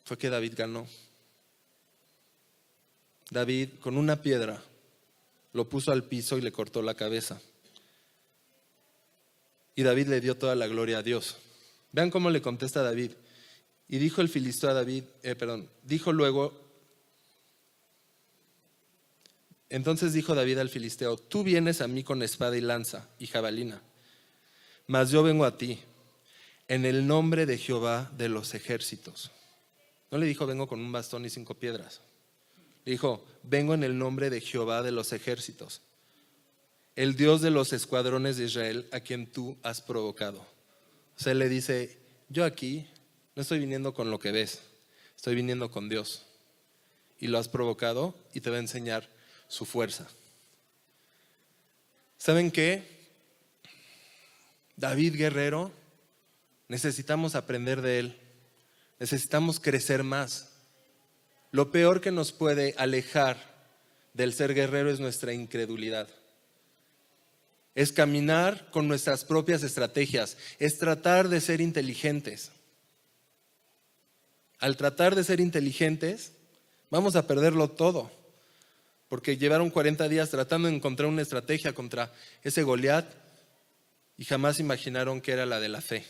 fue 0.05 0.19
que 0.19 0.31
David 0.31 0.55
ganó. 0.57 0.87
David 3.31 3.71
con 3.81 3.97
una 3.97 4.23
piedra 4.23 4.63
lo 5.53 5.69
puso 5.69 5.93
al 5.93 6.05
piso 6.05 6.39
y 6.39 6.41
le 6.41 6.53
cortó 6.53 6.83
la 6.83 6.95
cabeza. 6.95 7.41
Y 9.75 9.83
David 9.83 10.09
le 10.09 10.21
dio 10.21 10.37
toda 10.37 10.55
la 10.55 10.67
gloria 10.67 10.99
a 10.99 11.03
Dios. 11.03 11.37
Vean 11.93 12.11
cómo 12.11 12.31
le 12.31 12.43
contesta 12.43 12.83
David. 12.83 13.13
Y 13.89 13.99
dijo 13.99 14.21
el 14.21 14.29
filisteo 14.29 14.71
a 14.71 14.75
David, 14.75 15.05
eh, 15.23 15.35
perdón, 15.35 15.71
dijo 15.83 16.13
luego, 16.13 16.53
entonces 19.71 20.13
dijo 20.13 20.35
David 20.35 20.59
al 20.59 20.69
filisteo, 20.69 21.17
tú 21.17 21.43
vienes 21.43 21.81
a 21.81 21.89
mí 21.89 22.05
con 22.05 22.23
espada 22.23 22.57
y 22.57 22.61
lanza 22.61 23.09
y 23.19 23.27
jabalina, 23.27 23.83
mas 24.87 25.11
yo 25.11 25.23
vengo 25.23 25.45
a 25.45 25.57
ti 25.57 25.79
en 26.69 26.85
el 26.85 27.07
nombre 27.07 27.47
de 27.47 27.57
Jehová 27.57 28.11
de 28.17 28.29
los 28.29 28.55
ejércitos. 28.55 29.31
No 30.11 30.19
le 30.19 30.27
dijo, 30.27 30.47
vengo 30.47 30.67
con 30.67 30.81
un 30.81 30.93
bastón 30.93 31.25
y 31.25 31.31
cinco 31.31 31.55
piedras. 31.55 32.01
Le 32.85 32.93
dijo, 32.93 33.25
vengo 33.43 33.75
en 33.75 33.85
el 33.85 33.99
nombre 33.99 34.31
de 34.31 34.41
Jehová 34.41 34.83
de 34.83 34.93
los 34.93 35.13
ejércitos, 35.13 35.83
el 36.95 37.17
Dios 37.17 37.41
de 37.41 37.51
los 37.51 37.73
escuadrones 37.73 38.37
de 38.37 38.45
Israel 38.45 38.89
a 38.93 39.01
quien 39.01 39.27
tú 39.27 39.57
has 39.63 39.81
provocado. 39.81 40.41
O 40.41 41.23
sea, 41.23 41.35
le 41.35 41.49
dice, 41.49 41.99
yo 42.29 42.45
aquí 42.45 42.87
no 43.39 43.43
estoy 43.43 43.61
viniendo 43.61 43.95
con 43.95 44.11
lo 44.11 44.19
que 44.19 44.33
ves, 44.33 44.63
estoy 45.15 45.37
viniendo 45.37 45.71
con 45.71 45.89
Dios. 45.89 46.27
Y 47.21 47.29
lo 47.29 47.39
has 47.39 47.47
provocado 47.47 48.17
y 48.35 48.41
te 48.41 48.51
va 48.51 48.57
a 48.57 48.59
enseñar 48.59 49.09
su 49.47 49.65
fuerza. 49.65 50.09
¿Saben 52.17 52.51
qué? 52.51 52.83
David 54.75 55.15
Guerrero 55.15 55.71
Necesitamos 56.67 57.37
aprender 57.37 57.81
de 57.81 58.01
Él. 58.01 58.21
Necesitamos 58.99 59.61
crecer 59.61 60.03
más. 60.03 60.49
Lo 61.53 61.71
peor 61.71 62.01
que 62.01 62.11
nos 62.11 62.33
puede 62.33 62.75
alejar 62.77 63.39
del 64.15 64.35
ser 64.35 64.53
guerrero 64.53 64.91
es 64.91 64.99
nuestra 64.99 65.33
incredulidad. 65.33 66.09
Es 67.77 67.93
caminar 67.93 68.69
con 68.73 68.89
nuestras 68.89 69.25
propias 69.25 69.63
estrategias. 69.63 70.37
Es 70.59 70.77
tratar 70.79 71.29
de 71.29 71.41
ser 71.41 71.61
inteligentes. 71.61 72.51
Al 74.59 74.77
tratar 74.77 75.15
de 75.15 75.25
ser 75.25 75.41
inteligentes, 75.41 76.33
vamos 76.91 77.17
a 77.17 77.27
perderlo 77.27 77.69
todo. 77.69 78.11
Porque 79.09 79.37
llevaron 79.37 79.71
40 79.71 80.09
días 80.09 80.31
tratando 80.31 80.69
de 80.69 80.75
encontrar 80.75 81.09
una 81.09 81.23
estrategia 81.23 81.73
contra 81.73 82.13
ese 82.43 82.63
Goliat 82.63 83.07
y 84.19 84.25
jamás 84.25 84.59
imaginaron 84.59 85.21
que 85.21 85.33
era 85.33 85.47
la 85.47 85.61
de 85.61 85.69
la 85.69 85.81
fe. 85.81 86.05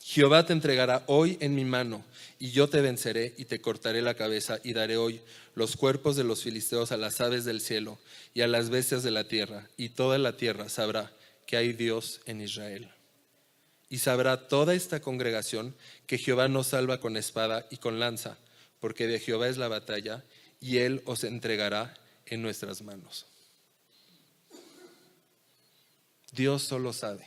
Jehová 0.00 0.46
te 0.46 0.52
entregará 0.52 1.02
hoy 1.06 1.38
en 1.40 1.54
mi 1.54 1.64
mano, 1.64 2.04
y 2.38 2.50
yo 2.50 2.68
te 2.68 2.82
venceré 2.82 3.34
y 3.36 3.46
te 3.46 3.60
cortaré 3.60 4.02
la 4.02 4.14
cabeza, 4.14 4.58
y 4.62 4.74
daré 4.74 4.96
hoy 4.96 5.20
los 5.54 5.76
cuerpos 5.76 6.14
de 6.14 6.24
los 6.24 6.42
filisteos 6.42 6.92
a 6.92 6.96
las 6.96 7.20
aves 7.20 7.44
del 7.44 7.60
cielo 7.60 7.98
y 8.34 8.42
a 8.42 8.46
las 8.46 8.70
bestias 8.70 9.02
de 9.02 9.10
la 9.10 9.24
tierra, 9.24 9.68
y 9.76 9.88
toda 9.88 10.18
la 10.18 10.36
tierra 10.36 10.68
sabrá 10.68 11.10
que 11.46 11.56
hay 11.56 11.72
Dios 11.72 12.20
en 12.26 12.42
Israel. 12.42 12.93
Y 13.94 13.98
sabrá 13.98 14.48
toda 14.48 14.74
esta 14.74 14.98
congregación 14.98 15.72
que 16.08 16.18
Jehová 16.18 16.48
nos 16.48 16.66
salva 16.66 16.98
con 16.98 17.16
espada 17.16 17.64
y 17.70 17.76
con 17.76 18.00
lanza, 18.00 18.36
porque 18.80 19.06
de 19.06 19.20
Jehová 19.20 19.46
es 19.46 19.56
la 19.56 19.68
batalla, 19.68 20.24
y 20.60 20.78
él 20.78 21.00
os 21.04 21.22
entregará 21.22 21.94
en 22.26 22.42
nuestras 22.42 22.82
manos. 22.82 23.26
Dios 26.32 26.64
solo 26.64 26.92
sabe 26.92 27.24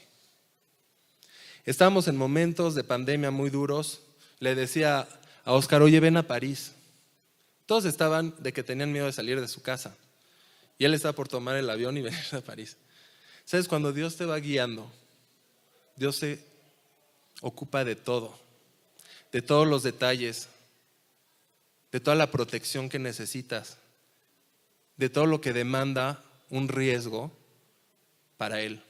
Estábamos 1.63 2.09
en 2.09 2.17
momentos 2.17 2.75
de 2.75 2.83
pandemia 2.83 3.31
muy 3.31 3.49
duros. 3.49 4.01
Le 4.39 4.53
decía 4.53 5.07
a 5.45 5.53
Oscar, 5.53 5.81
oye, 5.81 6.01
ven 6.01 6.17
a 6.17 6.27
París. 6.27 6.73
Todos 7.65 7.85
estaban 7.85 8.35
de 8.39 8.51
que 8.51 8.61
tenían 8.61 8.91
miedo 8.91 9.05
de 9.05 9.13
salir 9.13 9.39
de 9.39 9.47
su 9.47 9.61
casa. 9.61 9.95
Y 10.77 10.83
él 10.83 10.93
estaba 10.93 11.13
por 11.13 11.29
tomar 11.29 11.55
el 11.55 11.69
avión 11.69 11.95
y 11.95 12.01
venir 12.01 12.25
a 12.33 12.41
París. 12.41 12.75
¿Sabes? 13.45 13.69
Cuando 13.69 13.93
Dios 13.93 14.17
te 14.17 14.25
va 14.25 14.37
guiando, 14.37 14.91
Dios 15.95 16.17
se 16.17 16.46
ocupa 17.41 17.83
de 17.83 17.95
todo, 17.95 18.37
de 19.31 19.41
todos 19.41 19.67
los 19.67 19.83
detalles, 19.83 20.49
de 21.91 21.99
toda 21.99 22.15
la 22.15 22.31
protección 22.31 22.89
que 22.89 22.99
necesitas, 22.99 23.77
de 24.97 25.09
todo 25.09 25.25
lo 25.25 25.41
que 25.41 25.53
demanda 25.53 26.23
un 26.49 26.67
riesgo 26.67 27.31
para 28.37 28.61
Él. 28.61 28.83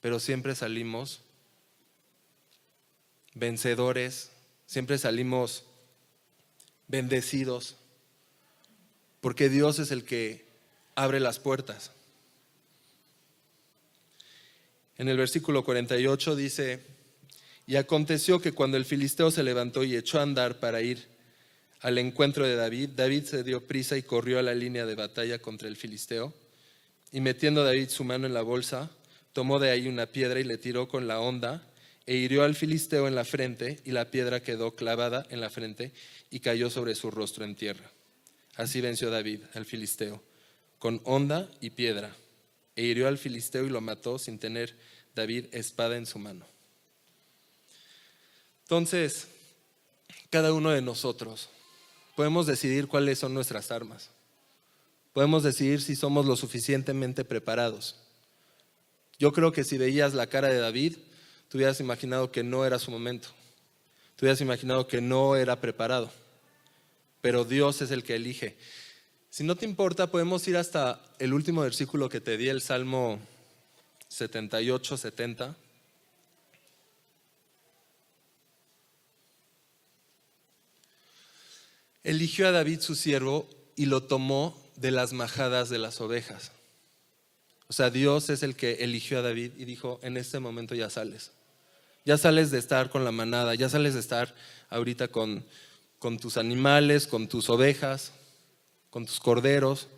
Pero 0.00 0.20
siempre 0.20 0.54
salimos 0.54 1.20
vencedores, 3.34 4.30
siempre 4.66 4.98
salimos 4.98 5.64
bendecidos, 6.88 7.76
porque 9.20 9.48
Dios 9.48 9.78
es 9.78 9.90
el 9.90 10.04
que 10.04 10.46
abre 10.94 11.20
las 11.20 11.38
puertas. 11.38 11.90
En 14.96 15.08
el 15.08 15.16
versículo 15.16 15.64
48 15.64 16.36
dice, 16.36 16.93
y 17.66 17.76
aconteció 17.76 18.40
que 18.40 18.52
cuando 18.52 18.76
el 18.76 18.84
filisteo 18.84 19.30
se 19.30 19.42
levantó 19.42 19.84
y 19.84 19.96
echó 19.96 20.18
a 20.18 20.22
andar 20.22 20.60
para 20.60 20.82
ir 20.82 21.06
al 21.80 21.98
encuentro 21.98 22.46
de 22.46 22.56
David, 22.56 22.90
David 22.96 23.24
se 23.24 23.44
dio 23.44 23.66
prisa 23.66 23.96
y 23.96 24.02
corrió 24.02 24.38
a 24.38 24.42
la 24.42 24.54
línea 24.54 24.86
de 24.86 24.94
batalla 24.94 25.38
contra 25.38 25.68
el 25.68 25.76
filisteo, 25.76 26.32
y 27.12 27.20
metiendo 27.20 27.62
David 27.62 27.90
su 27.90 28.04
mano 28.04 28.26
en 28.26 28.34
la 28.34 28.42
bolsa, 28.42 28.90
tomó 29.32 29.58
de 29.58 29.70
ahí 29.70 29.86
una 29.86 30.06
piedra 30.06 30.40
y 30.40 30.44
le 30.44 30.58
tiró 30.58 30.88
con 30.88 31.06
la 31.06 31.20
honda 31.20 31.62
e 32.06 32.16
hirió 32.16 32.42
al 32.42 32.54
filisteo 32.54 33.08
en 33.08 33.14
la 33.14 33.24
frente, 33.24 33.80
y 33.84 33.92
la 33.92 34.10
piedra 34.10 34.40
quedó 34.40 34.74
clavada 34.74 35.26
en 35.30 35.40
la 35.40 35.50
frente 35.50 35.92
y 36.30 36.40
cayó 36.40 36.68
sobre 36.70 36.94
su 36.94 37.10
rostro 37.10 37.44
en 37.44 37.54
tierra. 37.54 37.90
Así 38.56 38.80
venció 38.80 39.10
David 39.10 39.40
al 39.54 39.64
filisteo, 39.64 40.22
con 40.78 41.00
honda 41.04 41.50
y 41.60 41.70
piedra, 41.70 42.14
e 42.76 42.82
hirió 42.82 43.08
al 43.08 43.18
filisteo 43.18 43.64
y 43.64 43.70
lo 43.70 43.80
mató 43.80 44.18
sin 44.18 44.38
tener 44.38 44.74
David 45.14 45.46
espada 45.52 45.96
en 45.96 46.06
su 46.06 46.18
mano. 46.18 46.53
Entonces, 48.64 49.28
cada 50.30 50.52
uno 50.52 50.70
de 50.70 50.82
nosotros 50.82 51.50
podemos 52.16 52.46
decidir 52.46 52.88
cuáles 52.88 53.18
son 53.18 53.34
nuestras 53.34 53.70
armas. 53.70 54.10
Podemos 55.12 55.42
decidir 55.42 55.80
si 55.80 55.94
somos 55.94 56.26
lo 56.26 56.34
suficientemente 56.34 57.24
preparados. 57.24 57.96
Yo 59.18 59.32
creo 59.32 59.52
que 59.52 59.64
si 59.64 59.78
veías 59.78 60.14
la 60.14 60.26
cara 60.26 60.48
de 60.48 60.58
David, 60.58 60.96
tú 61.48 61.58
hubieras 61.58 61.78
imaginado 61.78 62.32
que 62.32 62.42
no 62.42 62.64
era 62.64 62.78
su 62.78 62.90
momento. 62.90 63.28
Tú 64.16 64.24
hubieras 64.24 64.40
imaginado 64.40 64.88
que 64.88 65.00
no 65.00 65.36
era 65.36 65.60
preparado. 65.60 66.10
Pero 67.20 67.44
Dios 67.44 67.80
es 67.82 67.90
el 67.90 68.02
que 68.02 68.16
elige. 68.16 68.56
Si 69.30 69.44
no 69.44 69.56
te 69.56 69.66
importa, 69.66 70.10
podemos 70.10 70.46
ir 70.48 70.56
hasta 70.56 71.00
el 71.18 71.32
último 71.32 71.60
versículo 71.60 72.08
que 72.08 72.20
te 72.20 72.36
di, 72.36 72.48
el 72.48 72.60
Salmo 72.60 73.20
78, 74.08 74.96
70. 74.96 75.56
Eligió 82.04 82.46
a 82.46 82.52
David 82.52 82.80
su 82.80 82.94
siervo 82.94 83.48
y 83.76 83.86
lo 83.86 84.02
tomó 84.02 84.62
de 84.76 84.90
las 84.90 85.12
majadas 85.12 85.70
de 85.70 85.78
las 85.78 86.00
ovejas. 86.00 86.52
O 87.66 87.72
sea, 87.72 87.90
Dios 87.90 88.28
es 88.28 88.42
el 88.42 88.56
que 88.56 88.84
eligió 88.84 89.18
a 89.18 89.22
David 89.22 89.52
y 89.56 89.64
dijo, 89.64 89.98
en 90.02 90.16
este 90.16 90.38
momento 90.38 90.74
ya 90.74 90.90
sales. 90.90 91.32
Ya 92.04 92.18
sales 92.18 92.50
de 92.50 92.58
estar 92.58 92.90
con 92.90 93.04
la 93.04 93.12
manada, 93.12 93.54
ya 93.54 93.70
sales 93.70 93.94
de 93.94 94.00
estar 94.00 94.34
ahorita 94.68 95.08
con, 95.08 95.44
con 95.98 96.18
tus 96.18 96.36
animales, 96.36 97.06
con 97.06 97.26
tus 97.26 97.48
ovejas, 97.48 98.12
con 98.90 99.06
tus 99.06 99.18
corderos. 99.18 99.88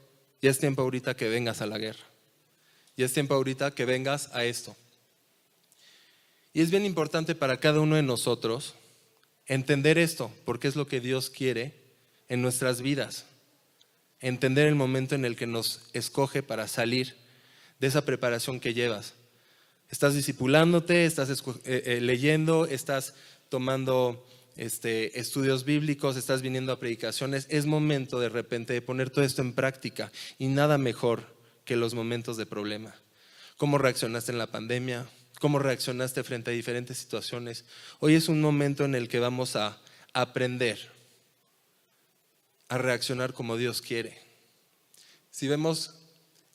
Ya 0.40 0.50
es 0.50 0.60
tiempo 0.60 0.82
ahorita 0.82 1.16
que 1.16 1.28
vengas 1.28 1.60
a 1.60 1.66
la 1.66 1.78
guerra. 1.78 2.04
Ya 2.96 3.06
es 3.06 3.12
tiempo 3.12 3.34
ahorita 3.34 3.72
que 3.72 3.84
vengas 3.84 4.30
a 4.32 4.44
esto. 4.44 4.76
Y 6.52 6.62
es 6.62 6.70
bien 6.70 6.86
importante 6.86 7.34
para 7.34 7.58
cada 7.58 7.80
uno 7.80 7.96
de 7.96 8.02
nosotros 8.02 8.74
entender 9.46 9.98
esto, 9.98 10.30
porque 10.44 10.68
es 10.68 10.76
lo 10.76 10.86
que 10.86 11.00
Dios 11.00 11.28
quiere 11.28 11.85
en 12.28 12.42
nuestras 12.42 12.82
vidas. 12.82 13.26
Entender 14.20 14.66
el 14.66 14.74
momento 14.74 15.14
en 15.14 15.24
el 15.24 15.36
que 15.36 15.46
nos 15.46 15.82
escoge 15.92 16.42
para 16.42 16.68
salir 16.68 17.14
de 17.80 17.86
esa 17.88 18.04
preparación 18.04 18.60
que 18.60 18.74
llevas 18.74 19.14
Estás 19.90 20.14
discipulándote, 20.14 21.04
estás 21.04 21.30
eh, 21.30 21.82
eh, 21.86 22.00
leyendo, 22.00 22.66
estás 22.66 23.14
tomando 23.48 24.26
este, 24.56 25.18
estudios 25.18 25.64
bíblicos, 25.64 26.16
estás 26.16 26.42
viniendo 26.42 26.72
a 26.72 26.80
predicaciones. 26.80 27.46
Es 27.50 27.66
momento 27.66 28.18
de 28.18 28.28
repente 28.28 28.72
de 28.72 28.82
poner 28.82 29.10
todo 29.10 29.24
esto 29.24 29.42
en 29.42 29.52
práctica 29.52 30.10
y 30.38 30.48
nada 30.48 30.76
mejor 30.76 31.36
que 31.64 31.76
los 31.76 31.94
momentos 31.94 32.36
de 32.36 32.46
problema. 32.46 32.96
¿Cómo 33.56 33.78
reaccionaste 33.78 34.32
en 34.32 34.38
la 34.38 34.48
pandemia? 34.48 35.06
¿Cómo 35.38 35.60
reaccionaste 35.60 36.24
frente 36.24 36.50
a 36.50 36.54
diferentes 36.54 36.98
situaciones? 36.98 37.64
Hoy 38.00 38.14
es 38.14 38.28
un 38.28 38.40
momento 38.40 38.84
en 38.84 38.96
el 38.96 39.08
que 39.08 39.20
vamos 39.20 39.54
a 39.54 39.78
aprender 40.14 40.95
a 42.68 42.78
reaccionar 42.78 43.32
como 43.32 43.56
Dios 43.56 43.80
quiere. 43.80 44.20
Si 45.30 45.48
vemos 45.48 45.94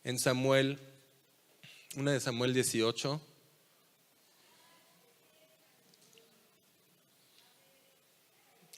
en 0.03 0.19
Samuel, 0.19 0.79
una 1.95 2.11
de 2.11 2.19
Samuel 2.19 2.53
18, 2.53 3.21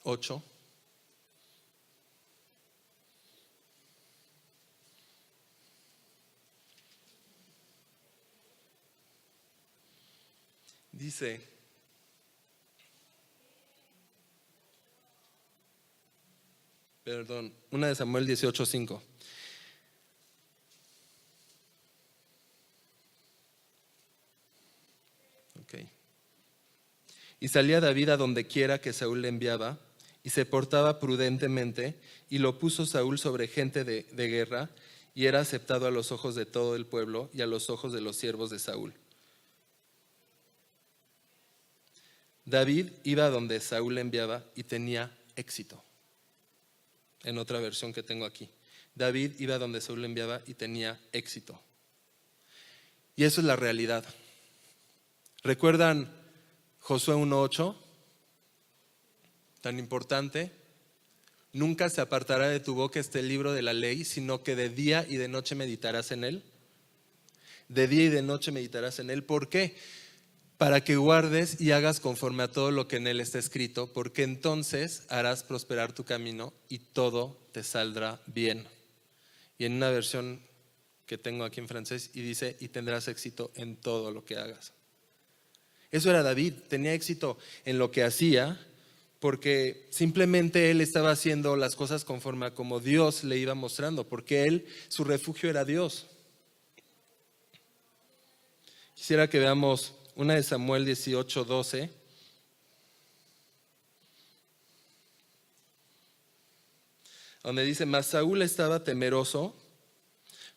ocho. 0.04 0.44
Dice, 10.92 11.53
perdón, 17.04 17.54
una 17.72 17.88
de 17.88 17.96
Samuel 17.96 18.26
18:5. 18.28 19.02
Ok. 25.62 25.74
Y 27.40 27.48
salía 27.50 27.82
David 27.82 28.10
a 28.10 28.18
donde 28.18 28.48
quiera 28.48 28.80
que 28.80 28.94
Saúl 28.94 29.22
le 29.22 29.28
enviaba, 29.28 29.80
y 30.24 30.30
se 30.30 30.46
portaba 30.46 31.00
prudentemente, 31.00 32.00
y 32.30 32.38
lo 32.38 32.58
puso 32.58 32.86
Saúl 32.86 33.20
sobre 33.20 33.48
gente 33.48 33.84
de, 33.84 34.04
de 34.04 34.28
guerra, 34.28 34.70
y 35.14 35.26
era 35.26 35.42
aceptado 35.42 35.86
a 35.86 35.92
los 35.92 36.12
ojos 36.12 36.36
de 36.36 36.46
todo 36.46 36.76
el 36.76 36.86
pueblo 36.86 37.30
y 37.34 37.42
a 37.42 37.48
los 37.48 37.70
ojos 37.70 37.94
de 37.94 38.02
los 38.02 38.16
siervos 38.16 38.50
de 38.50 38.60
Saúl. 38.60 38.94
David 42.46 42.90
iba 43.04 43.26
a 43.26 43.30
donde 43.30 43.60
Saúl 43.60 43.96
le 43.96 44.02
enviaba 44.02 44.44
y 44.56 44.64
tenía 44.64 45.16
éxito. 45.36 45.84
En 47.24 47.38
otra 47.38 47.60
versión 47.60 47.94
que 47.94 48.04
tengo 48.04 48.26
aquí. 48.26 48.50
David 48.96 49.40
iba 49.40 49.58
donde 49.58 49.82
Saúl 49.82 50.02
le 50.02 50.08
enviaba 50.08 50.42
y 50.46 50.54
tenía 50.54 51.00
éxito. 51.12 51.60
Y 53.16 53.24
eso 53.24 53.42
es 53.42 53.48
la 53.48 53.56
realidad. 53.56 54.06
¿Recuerdan 55.44 56.10
Josué 56.80 57.16
1.8? 57.16 57.76
Tan 59.62 59.80
importante. 59.80 60.52
Nunca 61.54 61.90
se 61.90 62.02
apartará 62.02 62.50
de 62.50 62.60
tu 62.60 62.74
boca 62.74 63.00
este 63.00 63.22
libro 63.22 63.54
de 63.54 63.62
la 63.62 63.74
ley, 63.74 64.06
sino 64.06 64.44
que 64.44 64.56
de 64.56 64.70
día 64.70 65.06
y 65.08 65.18
de 65.18 65.28
noche 65.28 65.56
meditarás 65.56 66.12
en 66.12 66.24
él. 66.24 66.44
De 67.68 67.88
día 67.88 68.06
y 68.06 68.10
de 68.10 68.24
noche 68.24 68.52
meditarás 68.52 69.00
en 69.00 69.10
él. 69.10 69.24
¿Por 69.24 69.50
qué? 69.50 69.78
Para 70.58 70.84
que 70.84 70.96
guardes 70.96 71.60
y 71.60 71.72
hagas 71.72 72.00
conforme 72.00 72.44
a 72.44 72.52
todo 72.52 72.72
lo 72.72 72.88
que 72.88 72.98
en 72.98 73.08
él 73.08 73.20
está 73.20 73.40
escrito, 73.40 73.92
porque 73.92 74.24
entonces 74.24 75.04
harás 75.10 75.44
prosperar 75.44 75.94
tu 75.94 76.06
camino 76.06 76.54
y 76.70 76.80
todo 76.80 77.38
te 77.52 77.64
saldrá 77.64 78.22
bien. 78.28 78.68
Y 79.58 79.66
en 79.66 79.74
una 79.74 79.90
versión 79.90 80.42
que 81.06 81.18
tengo 81.18 81.44
aquí 81.44 81.60
en 81.60 81.68
francés, 81.68 82.12
y 82.14 82.22
dice, 82.22 82.56
y 82.60 82.70
tendrás 82.70 83.08
éxito 83.08 83.52
en 83.56 83.76
todo 83.76 84.12
lo 84.12 84.24
que 84.24 84.38
hagas. 84.38 84.74
Eso 85.92 86.10
era 86.10 86.24
David, 86.24 86.54
tenía 86.70 86.94
éxito 86.94 87.38
en 87.66 87.78
lo 87.78 87.92
que 87.92 88.04
hacía, 88.04 88.60
porque 89.20 89.88
simplemente 89.92 90.72
él 90.72 90.82
estaba 90.82 91.12
haciendo 91.12 91.56
las 91.56 91.76
cosas 91.76 92.04
conforme 92.04 92.48
a 92.48 92.54
como 92.54 92.80
Dios 92.80 93.24
le 93.24 93.38
iba 93.38 93.54
mostrando, 93.54 94.08
porque 94.08 94.44
él, 94.44 94.66
su 94.88 95.04
refugio 95.04 95.50
era 95.50 95.66
Dios. 95.66 96.08
Quisiera 98.96 99.30
que 99.30 99.40
veamos 99.40 99.94
una 100.16 100.36
de 100.36 100.44
Samuel 100.44 100.86
18, 100.86 101.44
12. 101.44 101.90
Donde 107.44 107.64
dice, 107.64 107.86
mas 107.86 108.08
Saúl 108.08 108.42
estaba 108.42 108.84
temeroso, 108.84 109.56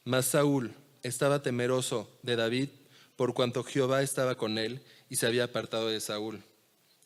mas 0.05 0.27
Saúl 0.27 0.75
estaba 1.03 1.43
temeroso 1.43 2.11
de 2.23 2.37
David 2.37 2.69
por 3.17 3.35
cuanto 3.35 3.65
Jehová 3.65 4.03
estaba 4.03 4.37
con 4.37 4.59
él 4.59 4.83
y 5.09 5.17
se 5.17 5.27
había 5.27 5.45
apartado 5.45 5.89
de 5.89 6.01
Saúl. 6.01 6.43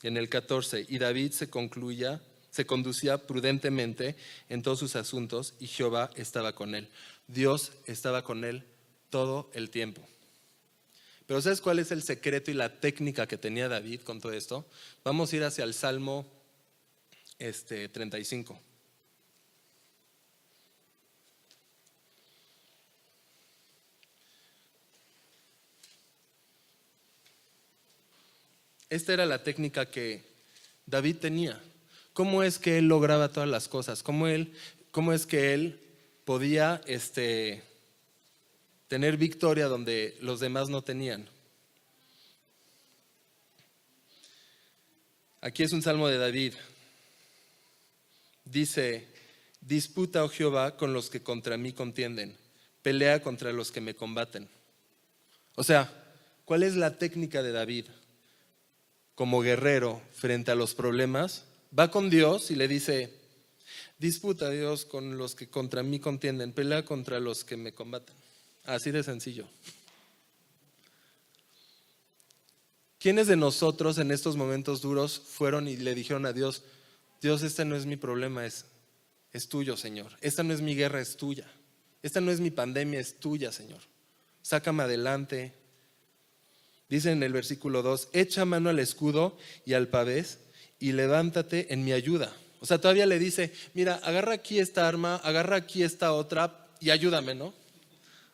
En 0.03 0.17
el 0.17 0.29
14, 0.29 0.87
y 0.89 0.99
David 0.99 1.33
se 1.33 1.49
concluía, 1.49 2.21
se 2.51 2.67
conducía 2.67 3.27
prudentemente 3.27 4.17
en 4.49 4.63
todos 4.63 4.79
sus 4.79 4.97
asuntos 4.97 5.55
y 5.61 5.67
Jehová 5.67 6.11
estaba 6.17 6.55
con 6.55 6.75
él. 6.75 6.89
Dios 7.29 7.73
estaba 7.87 8.25
con 8.25 8.45
él 8.45 8.65
todo 9.09 9.51
el 9.55 9.71
tiempo. 9.71 10.07
Pero 11.31 11.41
¿sabes 11.41 11.61
cuál 11.61 11.79
es 11.79 11.93
el 11.93 12.03
secreto 12.03 12.51
y 12.51 12.55
la 12.55 12.81
técnica 12.81 13.29
que 13.29 13.39
tenía 13.39 13.69
David 13.69 14.01
con 14.01 14.21
todo 14.21 14.33
esto? 14.33 14.67
Vamos 15.05 15.33
a 15.33 15.37
ir 15.37 15.45
hacia 15.45 15.63
el 15.63 15.75
Salmo 15.75 16.27
este, 17.39 17.89
35. 17.89 18.61
Esta 28.89 29.13
era 29.13 29.25
la 29.25 29.45
técnica 29.45 29.89
que 29.89 30.25
David 30.85 31.19
tenía. 31.19 31.63
¿Cómo 32.13 32.43
es 32.43 32.59
que 32.59 32.79
él 32.79 32.89
lograba 32.89 33.29
todas 33.29 33.49
las 33.49 33.69
cosas? 33.69 34.03
¿Cómo, 34.03 34.27
él, 34.27 34.53
cómo 34.91 35.13
es 35.13 35.27
que 35.27 35.55
él 35.55 35.81
podía 36.25 36.81
este, 36.87 37.70
tener 38.91 39.17
victoria 39.17 39.69
donde 39.69 40.19
los 40.21 40.39
demás 40.39 40.69
no 40.69 40.83
tenían? 40.83 41.27
Aquí 45.41 45.63
es 45.63 45.73
un 45.73 45.81
salmo 45.81 46.09
de 46.09 46.19
David. 46.19 46.53
Dice, 48.45 49.09
disputa, 49.63 50.23
oh 50.23 50.29
Jehová, 50.29 50.77
con 50.77 50.93
los 50.93 51.09
que 51.09 51.23
contra 51.23 51.57
mí 51.57 51.73
contienden, 51.73 52.37
pelea 52.83 53.23
contra 53.23 53.51
los 53.51 53.73
que 53.73 53.81
me 53.81 53.95
combaten. 53.95 54.47
O 55.55 55.65
sea, 55.65 55.91
¿cuál 56.45 56.65
es 56.65 56.77
la 56.77 56.99
técnica 56.99 57.43
de 57.43 57.53
David? 57.53 57.87
como 59.21 59.43
guerrero 59.43 60.01
frente 60.15 60.51
a 60.51 60.55
los 60.55 60.75
problemas, 60.75 61.45
va 61.79 61.91
con 61.91 62.09
Dios 62.09 62.51
y 62.51 62.55
le 62.55 62.67
dice, 62.67 63.13
disputa 63.99 64.49
Dios 64.49 64.87
con 64.87 65.19
los 65.19 65.35
que 65.35 65.47
contra 65.47 65.83
mí 65.83 66.01
contienden, 66.01 66.55
pelea 66.55 66.87
contra 66.87 67.21
los 67.21 67.45
que 67.45 67.59
me 67.59 67.75
combaten. 67.75 68.17
Así 68.65 68.91
de 68.91 69.03
sencillo. 69.03 69.47
¿Quiénes 72.99 73.27
de 73.27 73.37
nosotros 73.37 73.99
en 73.99 74.11
estos 74.11 74.37
momentos 74.37 74.83
duros 74.83 75.19
fueron 75.19 75.69
y 75.69 75.77
le 75.77 75.95
dijeron 75.95 76.27
a 76.27 76.33
Dios, 76.33 76.63
Dios, 77.23 77.43
este 77.43 77.65
no 77.65 77.77
es 77.77 77.87
mi 77.87 77.97
problema, 77.97 78.45
es, 78.45 78.67
es 79.33 79.49
tuyo, 79.49 79.77
Señor. 79.77 80.13
Esta 80.21 80.43
no 80.43 80.53
es 80.53 80.61
mi 80.61 80.75
guerra, 80.75 81.01
es 81.01 81.17
tuya. 81.17 81.51
Esta 82.03 82.21
no 82.21 82.31
es 82.31 82.41
mi 82.41 82.51
pandemia, 82.51 83.01
es 83.01 83.19
tuya, 83.19 83.53
Señor. 83.53 83.81
Sácame 84.43 84.83
adelante, 84.83 85.55
Dice 86.91 87.13
en 87.13 87.23
el 87.23 87.33
versículo 87.33 87.83
2, 87.83 88.09
echa 88.13 88.45
mano 88.45 88.69
al 88.69 88.81
escudo 88.81 89.39
y 89.65 89.75
al 89.75 89.87
pavés 89.87 90.41
y 90.81 90.91
levántate 90.91 91.73
en 91.73 91.85
mi 91.85 91.93
ayuda. 91.93 92.33
O 92.59 92.67
sea, 92.67 92.81
todavía 92.81 93.07
le 93.07 93.21
dice, 93.21 93.53
mira, 93.75 94.01
agarra 94.03 94.35
aquí 94.35 94.59
esta 94.59 94.89
arma, 94.89 95.15
agarra 95.17 95.55
aquí 95.55 95.85
esta 95.85 96.13
otra 96.13 96.67
y 96.81 96.91
ayúdame, 96.91 97.37
¿no? 97.37 97.55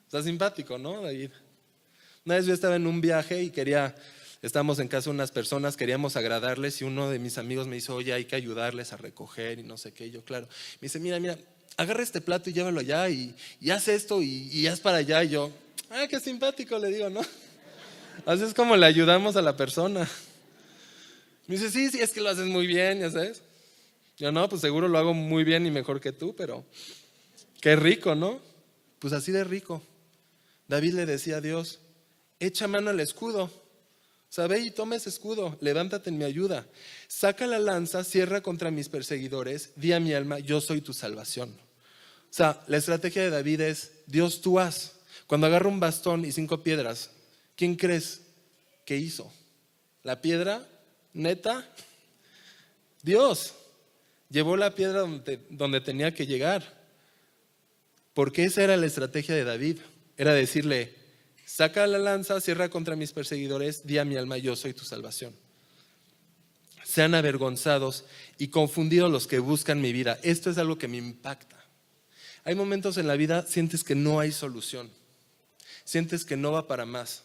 Sea, 0.09 0.23
simpático, 0.23 0.79
¿no, 0.79 1.03
David? 1.03 1.31
Una 2.25 2.37
vez 2.37 2.47
yo 2.47 2.55
estaba 2.55 2.77
en 2.77 2.87
un 2.87 3.01
viaje 3.01 3.43
y 3.43 3.51
quería, 3.51 3.95
estábamos 4.43 4.79
en 4.79 4.89
casa 4.89 5.11
de 5.11 5.15
unas 5.15 5.31
personas, 5.31 5.77
queríamos 5.77 6.17
agradarles 6.17 6.81
y 6.81 6.85
uno 6.85 7.11
de 7.11 7.19
mis 7.19 7.39
amigos 7.39 7.67
me 7.67 7.77
dijo, 7.77 7.95
oye, 7.95 8.13
hay 8.13 8.25
que 8.25 8.37
ayudarles 8.37 8.93
a 8.93 8.97
recoger 8.97 9.59
y 9.59 9.63
no 9.63 9.77
sé 9.77 9.93
qué. 9.93 10.07
Y 10.07 10.11
yo, 10.13 10.25
claro, 10.25 10.47
me 10.81 10.87
dice, 10.87 11.01
mira, 11.01 11.19
mira, 11.19 11.39
agarra 11.77 12.03
este 12.03 12.21
plato 12.21 12.51
y 12.51 12.53
llévalo 12.53 12.81
allá 12.81 13.09
y, 13.09 13.35
y 13.61 13.71
haz 13.71 13.89
esto 13.89 14.23
y, 14.23 14.49
y 14.53 14.67
haz 14.67 14.81
para 14.81 14.99
allá. 14.99 15.23
Y 15.25 15.31
yo, 15.31 15.53
ah, 15.91 16.07
qué 16.09 16.21
simpático, 16.21 16.79
le 16.79 16.89
digo, 16.89 17.11
¿no? 17.11 17.21
Así 18.27 18.45
es 18.45 18.55
como 18.55 18.77
le 18.77 18.87
ayudamos 18.87 19.37
a 19.37 19.43
la 19.43 19.57
persona. 19.57 20.09
Me 21.47 21.57
dice, 21.57 21.71
sí, 21.71 21.91
sí, 21.91 22.01
es 22.01 22.13
que 22.13 22.21
lo 22.21 22.31
haces 22.31 22.47
muy 22.47 22.67
bien, 22.67 23.01
ya 23.01 23.11
sabes. 23.11 23.43
Yo 24.19 24.33
no, 24.33 24.49
pues 24.49 24.63
seguro 24.63 24.89
lo 24.89 24.99
hago 24.99 25.15
muy 25.15 25.45
bien 25.45 25.67
y 25.67 25.71
mejor 25.71 26.01
que 26.01 26.13
tú, 26.13 26.35
pero 26.35 26.65
qué 27.61 27.77
rico, 27.77 28.15
¿no? 28.15 28.41
Pues 28.99 29.13
así 29.13 29.31
de 29.31 29.45
rico. 29.45 29.83
David 30.69 30.95
le 30.95 31.07
decía 31.07 31.37
a 31.37 31.41
Dios, 31.41 31.81
echa 32.41 32.67
mano 32.67 32.91
al 32.91 33.01
escudo. 33.01 33.51
Sabe 34.29 34.59
y 34.61 34.71
toma 34.71 34.97
ese 34.97 35.09
escudo, 35.09 35.57
levántate 35.61 36.11
en 36.11 36.19
mi 36.19 36.25
ayuda. 36.25 36.67
Saca 37.07 37.47
la 37.47 37.59
lanza, 37.59 38.05
cierra 38.05 38.43
contra 38.43 38.71
mis 38.71 38.89
perseguidores, 38.89 39.73
di 39.77 39.93
a 39.93 40.01
mi 40.01 40.13
alma, 40.13 40.41
yo 40.41 40.61
soy 40.61 40.81
tu 40.81 40.93
salvación. 40.93 41.51
O 41.51 42.35
sea, 42.37 42.63
la 42.67 42.77
estrategia 42.77 43.23
de 43.23 43.31
David 43.31 43.61
es, 43.63 43.93
Dios 44.07 44.41
tú 44.41 44.59
haz. 44.59 44.97
Cuando 45.27 45.47
agarra 45.47 45.69
un 45.69 45.81
bastón 45.81 46.25
y 46.25 46.33
cinco 46.33 46.63
piedras, 46.63 47.11
¿quién 47.55 47.77
crees 47.77 48.23
¿qué 48.87 48.97
hizo? 48.97 49.31
La 50.03 50.23
piedra, 50.23 50.67
neta, 51.13 51.69
Dios 53.03 53.55
llevó 54.31 54.57
la 54.57 54.75
piedra 54.75 55.05
donde 55.51 55.81
tenía 55.81 56.15
que 56.15 56.27
llegar. 56.27 56.63
Porque 58.15 58.45
esa 58.45 58.63
era 58.63 58.77
la 58.77 58.87
estrategia 58.87 59.35
de 59.35 59.45
David. 59.45 59.79
Era 60.17 60.33
decirle, 60.33 60.95
saca 61.45 61.87
la 61.87 61.99
lanza, 61.99 62.41
cierra 62.41 62.69
contra 62.69 62.97
mis 62.97 63.13
perseguidores, 63.13 63.87
di 63.87 63.99
a 63.99 64.05
mi 64.05 64.17
alma, 64.17 64.39
yo 64.39 64.57
soy 64.57 64.73
tu 64.73 64.85
salvación. 64.85 65.35
Sean 66.85 67.15
avergonzados 67.15 68.05
y 68.39 68.49
confundidos 68.49 69.11
los 69.11 69.27
que 69.27 69.39
buscan 69.39 69.81
mi 69.81 69.93
vida. 69.93 70.19
Esto 70.23 70.51
es 70.51 70.59
algo 70.59 70.79
que 70.79 70.89
me 70.89 70.97
impacta. 70.97 71.57
Hay 72.45 72.55
momentos 72.55 72.97
en 72.97 73.09
la 73.09 73.17
vida, 73.17 73.45
sientes 73.47 73.83
que 73.83 73.95
no 73.95 74.21
hay 74.21 74.33
solución. 74.33 74.91
Sientes 75.85 76.25
que 76.25 76.37
no 76.37 76.53
va 76.53 76.67
para 76.67 76.87
más. 76.87 77.25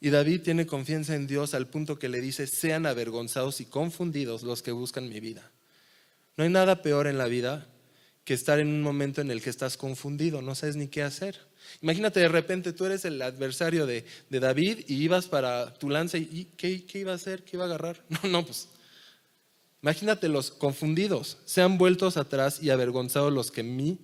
Y 0.00 0.08
David 0.08 0.40
tiene 0.40 0.66
confianza 0.66 1.14
en 1.14 1.26
Dios 1.26 1.52
al 1.52 1.68
punto 1.68 1.98
que 1.98 2.08
le 2.08 2.22
dice, 2.22 2.46
sean 2.46 2.86
avergonzados 2.86 3.60
y 3.60 3.66
confundidos 3.66 4.42
los 4.42 4.62
que 4.62 4.72
buscan 4.72 5.10
mi 5.10 5.20
vida. 5.20 5.50
No 6.38 6.44
hay 6.44 6.50
nada 6.50 6.80
peor 6.80 7.06
en 7.06 7.18
la 7.18 7.26
vida 7.26 7.68
que 8.30 8.34
estar 8.34 8.60
en 8.60 8.68
un 8.68 8.80
momento 8.80 9.20
en 9.20 9.32
el 9.32 9.42
que 9.42 9.50
estás 9.50 9.76
confundido, 9.76 10.40
no 10.40 10.54
sabes 10.54 10.76
ni 10.76 10.86
qué 10.86 11.02
hacer. 11.02 11.36
Imagínate 11.82 12.20
de 12.20 12.28
repente 12.28 12.72
tú 12.72 12.84
eres 12.84 13.04
el 13.04 13.20
adversario 13.20 13.86
de, 13.86 14.04
David 14.28 14.84
y 14.86 15.02
ibas 15.02 15.26
para 15.26 15.74
tu 15.74 15.90
lanza 15.90 16.16
y 16.16 16.46
¿qué, 16.56 16.86
¿qué, 16.86 17.00
iba 17.00 17.10
a 17.10 17.16
hacer? 17.16 17.42
¿Qué 17.42 17.56
iba 17.56 17.64
a 17.64 17.66
agarrar? 17.66 18.04
No, 18.08 18.30
no, 18.30 18.46
pues 18.46 18.68
imagínate 19.82 20.28
los 20.28 20.52
confundidos, 20.52 21.38
sean 21.44 21.76
vueltos 21.76 22.16
atrás 22.16 22.62
y 22.62 22.70
avergonzados 22.70 23.32
los 23.32 23.50
que 23.50 23.64
mí, 23.64 23.98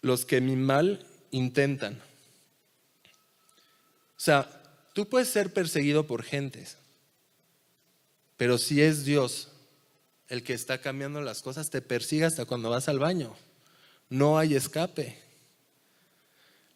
los 0.00 0.24
que 0.24 0.40
mi 0.40 0.56
mal 0.56 1.06
intentan. 1.30 2.00
O 4.16 4.16
sea, 4.16 4.48
tú 4.94 5.10
puedes 5.10 5.28
ser 5.28 5.52
perseguido 5.52 6.06
por 6.06 6.22
gentes, 6.22 6.78
pero 8.38 8.56
si 8.56 8.80
es 8.80 9.04
Dios 9.04 9.49
el 10.30 10.42
que 10.42 10.54
está 10.54 10.80
cambiando 10.80 11.20
las 11.20 11.42
cosas, 11.42 11.68
te 11.68 11.82
persigue 11.82 12.24
hasta 12.24 12.46
cuando 12.46 12.70
vas 12.70 12.88
al 12.88 12.98
baño. 12.98 13.36
No 14.08 14.38
hay 14.38 14.54
escape. 14.54 15.18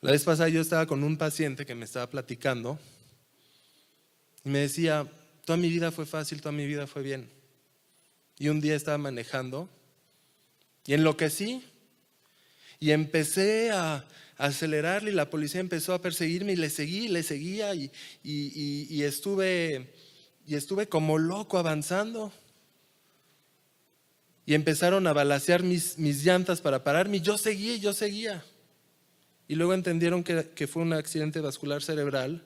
La 0.03 0.11
vez 0.11 0.25
pasada 0.25 0.51
yo 0.51 0.61
estaba 0.61 0.87
con 0.87 1.03
un 1.03 1.17
paciente 1.17 1.65
que 1.65 1.75
me 1.75 1.87
estaba 1.87 2.11
platicando 2.11 2.79
y 4.45 4.51
me 4.51 4.59
decía, 4.59 5.11
toda 5.47 5.57
mi 5.57 5.71
vida 5.71 5.91
fue 5.91 6.05
fácil, 6.05 6.43
toda 6.43 6.53
mi 6.53 6.67
vida 6.67 6.87
fue 6.87 7.03
bien. 7.03 7.31
Y 8.39 8.49
un 8.49 8.61
día 8.61 8.75
estaba 8.75 8.99
manejando 8.99 9.71
y 10.85 10.93
enloquecí 10.93 11.65
y 12.81 12.91
empecé 12.91 13.71
a, 13.71 14.05
acelerarle 14.37 15.13
y 15.13 15.15
la 15.15 15.31
policía 15.31 15.61
empezó 15.61 15.95
a 15.95 16.03
perseguirme 16.03 16.55
y 16.55 16.57
le 16.57 16.69
seguí, 16.69 17.07
le 17.07 17.23
seguía 17.23 17.73
y, 17.73 17.91
y, 18.25 19.03
estuve, 19.05 19.95
y 20.45 20.57
estuve 20.57 20.89
como 20.89 21.19
loco 21.19 21.57
avanzando. 21.57 22.33
Y 24.47 24.55
empezaron 24.55 25.07
a 25.07 25.13
balasear 25.13 25.63
mis, 25.63 25.99
mis 25.99 26.25
llantas 26.25 26.61
para 26.61 26.85
pararme 26.85 27.21
yo 27.21 27.39
seguía 27.39 27.77
yo 27.77 27.93
seguía. 27.93 28.45
Y 29.49 29.55
luego 29.55 29.75
entendieron 29.75 30.23
que, 30.23 30.51
que 30.55 30.67
fue 30.67 30.83
un 30.83 30.93
accidente 30.93 31.41
vascular 31.41 31.83
cerebral 31.83 32.45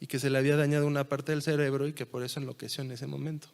y 0.00 0.06
que 0.06 0.18
se 0.18 0.30
le 0.30 0.38
había 0.38 0.56
dañado 0.56 0.86
una 0.86 1.08
parte 1.08 1.32
del 1.32 1.42
cerebro 1.42 1.86
y 1.86 1.92
que 1.92 2.06
por 2.06 2.22
eso 2.22 2.40
enloqueció 2.40 2.82
en 2.82 2.92
ese 2.92 3.06
momento. 3.06 3.48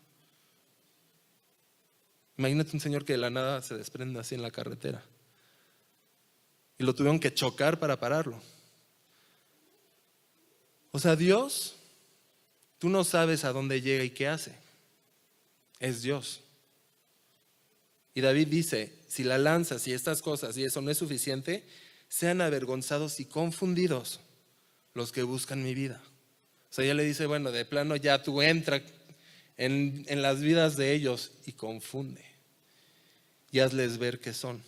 Imagínate 2.37 2.71
un 2.75 2.81
señor 2.81 3.05
que 3.05 3.13
de 3.13 3.19
la 3.19 3.31
nada 3.31 3.61
se 3.63 3.77
desprende 3.77 4.19
así 4.19 4.35
en 4.35 4.43
la 4.43 4.51
carretera 4.51 5.05
y 6.81 6.85
lo 6.85 6.95
tuvieron 6.95 7.21
que 7.21 7.35
chocar 7.35 7.79
para 7.79 8.01
pararlo. 8.01 8.41
O 10.93 10.99
sea, 10.99 11.15
Dios, 11.15 11.77
tú 12.79 12.89
no 12.89 13.05
sabes 13.05 13.45
a 13.45 13.53
dónde 13.53 13.83
llega 13.83 14.03
y 14.03 14.09
qué 14.09 14.29
hace. 14.29 14.55
Es 15.79 16.01
Dios. 16.01 16.41
Y 18.15 18.21
David 18.21 18.49
dice, 18.49 18.93
si 19.09 19.25
la 19.25 19.39
lanza, 19.39 19.79
si 19.79 19.93
estas 19.93 20.23
cosas 20.23 20.57
y 20.57 20.65
eso 20.65 20.81
no 20.81 20.91
es 20.91 20.99
suficiente, 20.99 21.65
sean 22.09 22.41
avergonzados 22.41 23.21
y 23.21 23.25
confundidos 23.25 24.21
los 24.95 25.13
que 25.13 25.23
buscan 25.23 25.63
mi 25.63 25.75
vida. 25.75 26.03
O 26.71 26.73
sea, 26.73 26.85
ya 26.85 26.95
le 26.95 27.05
dice, 27.05 27.27
bueno, 27.27 27.53
de 27.53 27.65
plano 27.65 27.97
ya 27.97 28.23
tú 28.23 28.43
entra 28.43 28.83
en, 29.57 30.05
en 30.09 30.23
las 30.23 30.41
vidas 30.41 30.77
de 30.77 30.93
ellos 30.93 31.33
y 31.47 31.53
confunde. 31.53 32.25
Y 33.53 33.61
hazles 33.61 33.99
ver 33.99 34.21
qué 34.21 34.33
son 34.33 34.63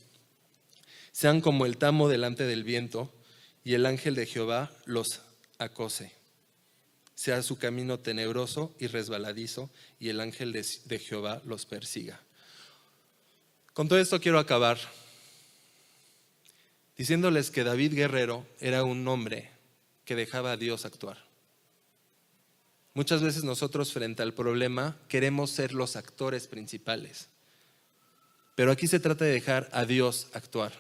sean 1.12 1.43
como 1.43 1.66
el 1.66 1.76
tamo 1.76 2.09
delante 2.09 2.45
del 2.45 2.64
viento, 2.64 3.12
y 3.64 3.74
el 3.74 3.86
ángel 3.86 4.14
de 4.16 4.26
Jehová 4.26 4.72
los 4.86 5.20
acose. 5.59 6.11
Sea 7.14 7.43
su 7.43 7.59
camino 7.59 8.01
tenebroso 8.01 8.74
y 8.80 8.88
resbaladizo, 8.88 9.70
y 10.01 10.09
el 10.09 10.20
ángel 10.20 10.53
de, 10.53 10.99
Jehová 10.99 11.40
los 11.45 11.66
persiga. 11.66 12.20
Con 13.74 13.88
todo 13.88 13.98
esto 13.98 14.20
quiero 14.20 14.38
acabar 14.38 14.76
diciéndoles 16.98 17.50
que 17.50 17.64
David 17.64 17.94
Guerrero 17.94 18.46
era 18.60 18.84
un 18.84 19.08
hombre 19.08 19.48
que 20.04 20.14
dejaba 20.14 20.52
a 20.52 20.56
Dios 20.58 20.84
actuar. 20.84 21.16
Muchas 22.92 23.22
veces 23.22 23.44
nosotros 23.44 23.90
frente 23.94 24.22
al 24.22 24.34
problema 24.34 24.98
queremos 25.08 25.52
ser 25.52 25.72
los 25.72 25.96
actores 25.96 26.48
principales, 26.48 27.28
pero 28.56 28.72
aquí 28.72 28.86
se 28.86 29.00
trata 29.00 29.24
de 29.24 29.32
dejar 29.32 29.70
a 29.72 29.86
Dios 29.86 30.28
actuar. 30.34 30.72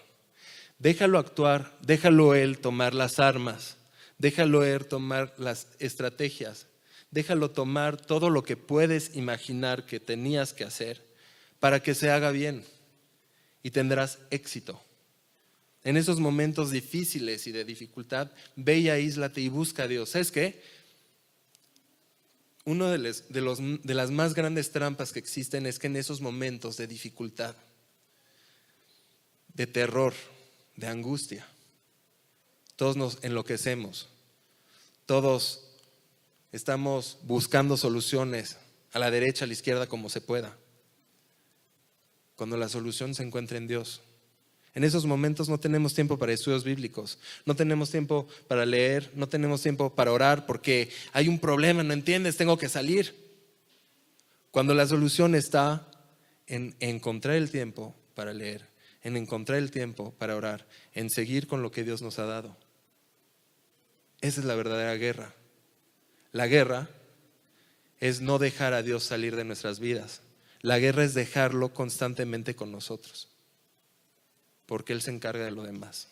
Déjalo 0.78 1.18
actuar, 1.18 1.72
déjalo 1.80 2.34
él 2.34 2.58
tomar 2.58 2.92
las 2.92 3.18
armas, 3.18 3.78
déjalo 4.18 4.64
él 4.64 4.84
tomar 4.84 5.32
las 5.38 5.66
estrategias, 5.78 6.66
déjalo 7.10 7.52
tomar 7.52 7.96
todo 7.96 8.28
lo 8.28 8.42
que 8.42 8.58
puedes 8.58 9.16
imaginar 9.16 9.86
que 9.86 9.98
tenías 9.98 10.52
que 10.52 10.64
hacer 10.64 11.02
para 11.58 11.82
que 11.82 11.94
se 11.94 12.10
haga 12.10 12.30
bien 12.32 12.66
y 13.62 13.70
tendrás 13.70 14.18
éxito. 14.30 14.80
En 15.84 15.96
esos 15.96 16.20
momentos 16.20 16.70
difíciles 16.70 17.46
y 17.46 17.52
de 17.52 17.64
dificultad, 17.64 18.30
ve 18.56 18.78
y 18.78 18.88
aíslate 18.88 19.40
y 19.40 19.48
busca 19.48 19.84
a 19.84 19.88
Dios. 19.88 20.10
¿Sabes 20.10 20.30
qué? 20.30 20.62
Una 22.64 22.90
de, 22.90 23.14
de 23.28 23.94
las 23.94 24.10
más 24.10 24.34
grandes 24.34 24.70
trampas 24.70 25.12
que 25.12 25.18
existen 25.18 25.66
es 25.66 25.80
que 25.80 25.88
en 25.88 25.96
esos 25.96 26.20
momentos 26.20 26.76
de 26.76 26.86
dificultad, 26.86 27.56
de 29.54 29.66
terror, 29.66 30.14
de 30.76 30.86
angustia. 30.86 31.46
Todos 32.76 32.96
nos 32.96 33.18
enloquecemos. 33.22 34.08
Todos 35.06 35.68
estamos 36.52 37.18
buscando 37.22 37.76
soluciones 37.76 38.56
a 38.92 38.98
la 38.98 39.10
derecha, 39.10 39.44
a 39.44 39.48
la 39.48 39.54
izquierda, 39.54 39.86
como 39.86 40.08
se 40.08 40.20
pueda. 40.20 40.56
Cuando 42.42 42.56
la 42.56 42.68
solución 42.68 43.14
se 43.14 43.22
encuentra 43.22 43.56
en 43.56 43.68
Dios. 43.68 44.00
En 44.74 44.82
esos 44.82 45.06
momentos 45.06 45.48
no 45.48 45.60
tenemos 45.60 45.94
tiempo 45.94 46.18
para 46.18 46.32
estudios 46.32 46.64
bíblicos, 46.64 47.20
no 47.46 47.54
tenemos 47.54 47.92
tiempo 47.92 48.26
para 48.48 48.66
leer, 48.66 49.12
no 49.14 49.28
tenemos 49.28 49.62
tiempo 49.62 49.94
para 49.94 50.10
orar 50.10 50.44
porque 50.44 50.90
hay 51.12 51.28
un 51.28 51.38
problema, 51.38 51.84
no 51.84 51.92
entiendes, 51.92 52.36
tengo 52.36 52.58
que 52.58 52.68
salir. 52.68 53.14
Cuando 54.50 54.74
la 54.74 54.88
solución 54.88 55.36
está 55.36 55.88
en 56.48 56.74
encontrar 56.80 57.36
el 57.36 57.48
tiempo 57.48 57.94
para 58.16 58.32
leer, 58.32 58.66
en 59.04 59.16
encontrar 59.16 59.58
el 59.58 59.70
tiempo 59.70 60.12
para 60.18 60.34
orar, 60.34 60.66
en 60.94 61.10
seguir 61.10 61.46
con 61.46 61.62
lo 61.62 61.70
que 61.70 61.84
Dios 61.84 62.02
nos 62.02 62.18
ha 62.18 62.26
dado. 62.26 62.56
Esa 64.20 64.40
es 64.40 64.46
la 64.46 64.56
verdadera 64.56 64.96
guerra. 64.96 65.32
La 66.32 66.48
guerra 66.48 66.90
es 68.00 68.20
no 68.20 68.40
dejar 68.40 68.72
a 68.72 68.82
Dios 68.82 69.04
salir 69.04 69.36
de 69.36 69.44
nuestras 69.44 69.78
vidas. 69.78 70.22
La 70.62 70.78
guerra 70.78 71.04
es 71.04 71.14
dejarlo 71.14 71.74
constantemente 71.74 72.54
con 72.54 72.70
nosotros, 72.70 73.28
porque 74.66 74.92
Él 74.92 75.02
se 75.02 75.10
encarga 75.10 75.44
de 75.44 75.50
lo 75.50 75.64
demás. 75.64 76.08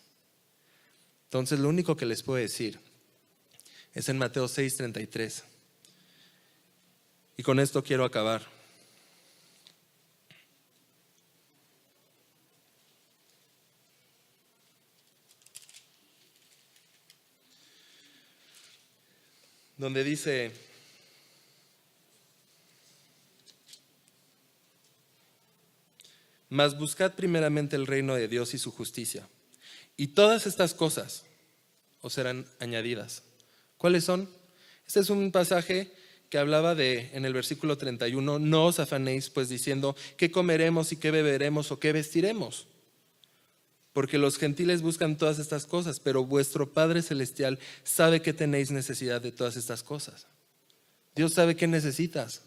Entonces, 1.25 1.59
lo 1.59 1.69
único 1.69 1.95
que 1.95 2.05
les 2.05 2.21
puedo 2.21 2.41
decir 2.41 2.79
es 3.93 4.09
en 4.09 4.17
Mateo 4.17 4.47
6:33. 4.47 5.43
Y 7.37 7.43
con 7.43 7.59
esto 7.59 7.83
quiero 7.83 8.05
acabar. 8.05 8.61
donde 19.81 20.03
dice, 20.03 20.51
mas 26.51 26.77
buscad 26.77 27.13
primeramente 27.13 27.77
el 27.77 27.87
reino 27.87 28.13
de 28.13 28.27
Dios 28.27 28.53
y 28.53 28.57
su 28.57 28.71
justicia, 28.71 29.27
y 29.95 30.07
todas 30.07 30.45
estas 30.45 30.73
cosas 30.73 31.23
os 32.01 32.11
serán 32.11 32.45
añadidas. 32.59 33.23
¿Cuáles 33.77 34.03
son? 34.03 34.29
Este 34.85 34.99
es 34.99 35.09
un 35.09 35.31
pasaje 35.31 35.93
que 36.29 36.37
hablaba 36.37 36.75
de, 36.75 37.09
en 37.13 37.23
el 37.23 37.33
versículo 37.33 37.77
31, 37.77 38.37
no 38.37 38.65
os 38.65 38.79
afanéis 38.79 39.29
pues 39.29 39.47
diciendo, 39.47 39.95
¿qué 40.17 40.29
comeremos 40.29 40.91
y 40.91 40.97
qué 40.97 41.09
beberemos 41.09 41.71
o 41.71 41.79
qué 41.79 41.93
vestiremos? 41.93 42.67
Porque 43.93 44.17
los 44.17 44.37
gentiles 44.37 44.81
buscan 44.81 45.17
todas 45.17 45.39
estas 45.39 45.65
cosas, 45.65 46.01
pero 46.01 46.25
vuestro 46.25 46.73
Padre 46.73 47.01
Celestial 47.01 47.59
sabe 47.83 48.21
que 48.21 48.33
tenéis 48.33 48.71
necesidad 48.71 49.21
de 49.21 49.31
todas 49.31 49.55
estas 49.55 49.83
cosas. 49.83 50.27
Dios 51.15 51.33
sabe 51.33 51.55
que 51.55 51.67
necesitas. 51.67 52.41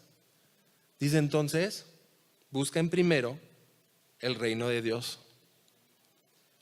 Dice 0.99 1.17
entonces, 1.17 1.87
busca 2.51 2.83
primero 2.83 3.39
el 4.19 4.35
reino 4.35 4.67
de 4.67 4.81
Dios. 4.81 5.19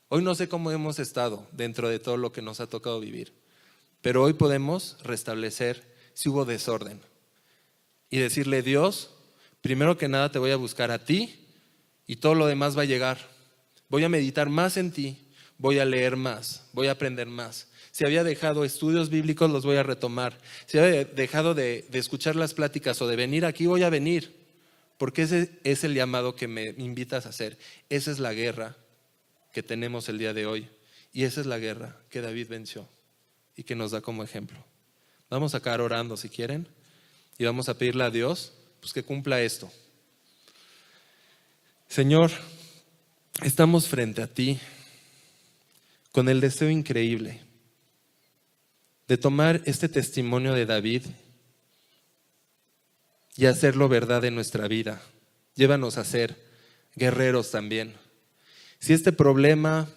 Hoy 0.09 0.23
no 0.23 0.35
sé 0.35 0.47
cómo 0.47 0.71
hemos 0.71 0.99
estado 0.99 1.47
dentro 1.51 1.89
de 1.89 1.99
todo 1.99 2.17
lo 2.17 2.31
que 2.31 2.41
nos 2.41 2.59
ha 2.59 2.67
tocado 2.67 2.99
vivir, 2.99 3.33
pero 4.01 4.23
hoy 4.23 4.33
podemos 4.33 4.97
restablecer 5.03 5.83
si 6.13 6.29
hubo 6.29 6.45
desorden 6.45 7.01
y 8.09 8.19
decirle, 8.19 8.61
Dios, 8.61 9.09
primero 9.61 9.97
que 9.97 10.07
nada 10.07 10.31
te 10.31 10.39
voy 10.39 10.51
a 10.51 10.55
buscar 10.55 10.91
a 10.91 11.03
ti 11.03 11.47
y 12.05 12.17
todo 12.17 12.35
lo 12.35 12.45
demás 12.45 12.77
va 12.77 12.83
a 12.83 12.85
llegar. 12.85 13.17
Voy 13.89 14.03
a 14.03 14.09
meditar 14.09 14.49
más 14.49 14.77
en 14.77 14.91
ti, 14.91 15.31
voy 15.57 15.79
a 15.79 15.85
leer 15.85 16.15
más, 16.15 16.69
voy 16.73 16.87
a 16.87 16.91
aprender 16.91 17.27
más. 17.27 17.67
Si 17.91 18.05
había 18.05 18.23
dejado 18.23 18.65
estudios 18.65 19.09
bíblicos, 19.09 19.51
los 19.51 19.65
voy 19.65 19.77
a 19.77 19.83
retomar. 19.83 20.37
Si 20.65 20.79
había 20.79 21.05
dejado 21.05 21.53
de, 21.53 21.87
escuchar 21.93 22.35
las 22.35 22.53
pláticas 22.53 23.01
o 23.01 23.07
de 23.07 23.15
venir 23.15 23.45
aquí, 23.45 23.67
voy 23.67 23.83
a 23.83 23.89
venir. 23.89 24.42
Porque 25.03 25.23
ese 25.23 25.59
es 25.65 25.83
el 25.83 25.95
llamado 25.95 26.33
que 26.33 26.47
me 26.47 26.69
invitas 26.77 27.25
a 27.25 27.29
hacer. 27.29 27.57
Esa 27.89 28.09
es 28.09 28.19
la 28.19 28.31
guerra 28.33 28.77
que 29.51 29.61
tenemos 29.61 30.07
el 30.07 30.17
día 30.17 30.33
de 30.33 30.45
hoy. 30.45 30.69
Y 31.11 31.25
esa 31.25 31.41
es 31.41 31.45
la 31.45 31.59
guerra 31.59 31.97
que 32.09 32.21
David 32.21 32.47
venció 32.47 32.87
y 33.53 33.63
que 33.63 33.75
nos 33.75 33.91
da 33.91 33.99
como 33.99 34.23
ejemplo. 34.23 34.57
Vamos 35.29 35.53
a 35.53 35.57
acabar 35.57 35.81
orando 35.81 36.15
si 36.15 36.29
quieren 36.29 36.69
y 37.37 37.43
vamos 37.43 37.67
a 37.67 37.77
pedirle 37.77 38.05
a 38.05 38.11
Dios 38.11 38.53
pues, 38.79 38.93
que 38.93 39.03
cumpla 39.03 39.41
esto. 39.41 39.69
Señor, 41.89 42.31
estamos 43.41 43.89
frente 43.89 44.21
a 44.21 44.27
ti 44.27 44.57
con 46.13 46.29
el 46.29 46.39
deseo 46.39 46.69
increíble 46.69 47.41
de 49.09 49.17
tomar 49.17 49.61
este 49.65 49.89
testimonio 49.89 50.53
de 50.53 50.65
David 50.65 51.03
y 53.35 53.45
hacerlo 53.45 53.89
verdad 53.89 54.23
en 54.25 54.35
nuestra 54.35 54.67
vida. 54.67 55.01
Llévanos 55.55 55.97
a 55.97 56.03
ser 56.03 56.35
guerreros 56.95 57.51
también. 57.51 57.93
Si 58.79 58.93
este 58.93 59.11
problema 59.11 59.87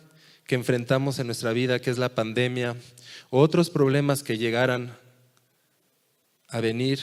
que 0.47 0.55
enfrentamos 0.55 1.19
en 1.19 1.27
nuestra 1.27 1.53
vida, 1.53 1.81
que 1.81 1.91
es 1.91 1.99
la 1.99 2.15
pandemia, 2.15 2.77
o 3.31 3.41
otros 3.41 3.71
problemas 3.71 4.23
que 4.23 4.39
llegaran 4.39 4.97
a 6.49 6.61
venir, 6.61 7.01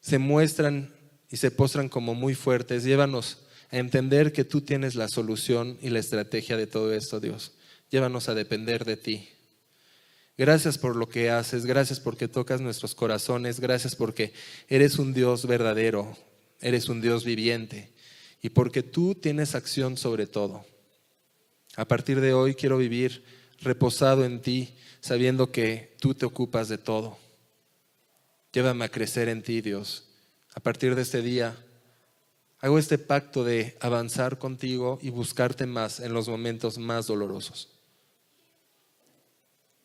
se 0.00 0.18
muestran 0.18 0.92
y 1.30 1.36
se 1.36 1.50
postran 1.50 1.88
como 1.88 2.14
muy 2.14 2.34
fuertes, 2.34 2.84
llévanos 2.84 3.38
a 3.70 3.76
entender 3.76 4.32
que 4.32 4.44
tú 4.44 4.62
tienes 4.62 4.94
la 4.94 5.08
solución 5.08 5.78
y 5.82 5.90
la 5.90 5.98
estrategia 5.98 6.56
de 6.56 6.66
todo 6.66 6.92
esto, 6.92 7.20
Dios. 7.20 7.52
Llévanos 7.90 8.28
a 8.28 8.34
depender 8.34 8.84
de 8.84 8.96
ti. 8.96 9.28
Gracias 10.40 10.78
por 10.78 10.96
lo 10.96 11.06
que 11.06 11.28
haces, 11.28 11.66
gracias 11.66 12.00
porque 12.00 12.26
tocas 12.26 12.62
nuestros 12.62 12.94
corazones, 12.94 13.60
gracias 13.60 13.94
porque 13.94 14.32
eres 14.70 14.98
un 14.98 15.12
Dios 15.12 15.44
verdadero, 15.44 16.16
eres 16.62 16.88
un 16.88 17.02
Dios 17.02 17.26
viviente 17.26 17.92
y 18.40 18.48
porque 18.48 18.82
tú 18.82 19.14
tienes 19.14 19.54
acción 19.54 19.98
sobre 19.98 20.26
todo. 20.26 20.64
A 21.76 21.84
partir 21.84 22.22
de 22.22 22.32
hoy 22.32 22.54
quiero 22.54 22.78
vivir 22.78 23.22
reposado 23.60 24.24
en 24.24 24.40
ti, 24.40 24.74
sabiendo 25.02 25.52
que 25.52 25.94
tú 26.00 26.14
te 26.14 26.24
ocupas 26.24 26.70
de 26.70 26.78
todo. 26.78 27.18
Llévame 28.54 28.86
a 28.86 28.90
crecer 28.90 29.28
en 29.28 29.42
ti, 29.42 29.60
Dios. 29.60 30.06
A 30.54 30.60
partir 30.60 30.94
de 30.94 31.02
este 31.02 31.20
día, 31.20 31.54
hago 32.60 32.78
este 32.78 32.96
pacto 32.96 33.44
de 33.44 33.76
avanzar 33.78 34.38
contigo 34.38 34.98
y 35.02 35.10
buscarte 35.10 35.66
más 35.66 36.00
en 36.00 36.14
los 36.14 36.30
momentos 36.30 36.78
más 36.78 37.08
dolorosos. 37.08 37.79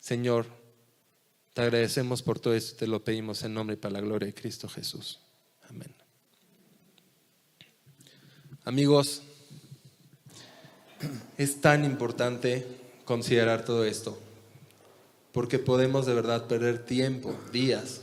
Señor, 0.06 0.46
te 1.52 1.62
agradecemos 1.62 2.22
por 2.22 2.38
todo 2.38 2.54
esto, 2.54 2.76
te 2.76 2.86
lo 2.86 3.02
pedimos 3.02 3.42
en 3.42 3.54
nombre 3.54 3.74
y 3.74 3.76
para 3.76 3.94
la 3.94 4.00
gloria 4.00 4.26
de 4.26 4.34
Cristo 4.34 4.68
Jesús. 4.68 5.18
Amén. 5.68 5.92
Amigos, 8.62 9.22
es 11.36 11.60
tan 11.60 11.84
importante 11.84 12.64
considerar 13.04 13.64
todo 13.64 13.84
esto, 13.84 14.16
porque 15.32 15.58
podemos 15.58 16.06
de 16.06 16.14
verdad 16.14 16.46
perder 16.46 16.86
tiempo, 16.86 17.36
días, 17.52 18.02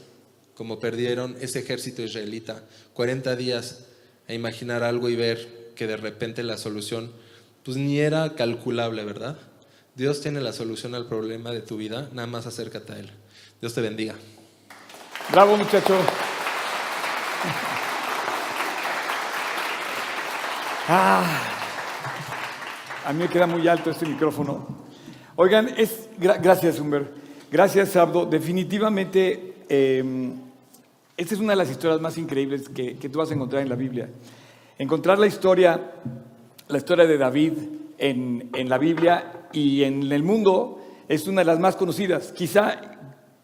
como 0.56 0.82
perdieron 0.82 1.38
ese 1.39 1.60
ejército 1.60 2.01
israelita, 2.01 2.66
40 2.95 3.34
días 3.38 3.86
a 4.28 4.34
imaginar 4.34 4.84
algo 4.84 5.08
y 5.08 5.16
ver 5.16 5.72
que 5.74 5.88
de 5.88 5.95
repente 5.95 6.43
la 6.43 6.58
solución 6.58 7.14
pues 7.64 7.78
ni 7.78 7.97
era 7.99 8.36
calculable, 8.36 9.06
¿verdad? 9.06 9.38
Dios 9.96 10.22
tiene 10.22 10.41
la 10.41 10.54
solución 10.54 10.96
al 10.96 11.06
problema 11.06 11.52
de 11.52 11.62
tu 11.62 11.78
vida, 11.78 12.10
nada 12.14 12.28
más 12.28 12.48
acércate 12.48 12.94
a 12.94 12.98
Él. 12.98 13.12
Dios 13.62 13.76
te 13.76 13.82
bendiga. 13.82 14.16
Bravo 15.32 15.56
muchacho. 15.56 15.96
Ah, 20.89 21.24
a 23.06 23.14
mí 23.14 23.20
me 23.20 23.30
queda 23.30 23.46
muy 23.46 23.68
alto 23.68 23.91
este 23.91 24.08
micrófono. 24.08 24.68
Oigan, 25.36 25.70
es, 25.78 26.10
gracias 26.18 26.80
Humber, 26.80 27.14
gracias 27.52 27.96
Abdo. 27.96 28.26
Definitivamente, 28.26 29.64
em, 29.70 30.34
esta 31.16 31.36
es 31.36 31.39
una 31.39 31.52
de 31.52 31.58
las 31.58 31.70
historias 31.70 32.02
más 32.02 32.18
increíbles 32.18 32.68
que, 32.68 32.98
que 32.98 33.10
tú 33.10 33.20
vas 33.20 33.30
a 33.30 33.36
encontrar 33.36 33.62
en 33.62 33.70
la 33.70 33.76
Biblia. 33.76 34.10
Encontrar 34.80 35.20
la 35.20 35.28
historia, 35.28 35.80
la 36.68 36.78
historia 36.80 37.06
de 37.06 37.18
David 37.20 37.54
en, 38.00 38.50
en 38.54 38.70
la 38.70 38.80
Biblia 38.80 39.43
y 39.54 39.84
en 39.84 40.12
el 40.12 40.24
mundo 40.24 40.80
es 41.08 41.28
una 41.28 41.41
de 41.41 41.45
las 41.45 41.60
más 41.60 41.76
conocidas. 41.76 42.32
Quizá 42.32 42.99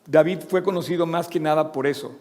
David 0.05 0.39
fue 0.47 0.63
conocido 0.63 1.05
más 1.05 1.27
que 1.27 1.39
nada 1.39 1.71
por 1.71 1.87
eso. 1.87 2.15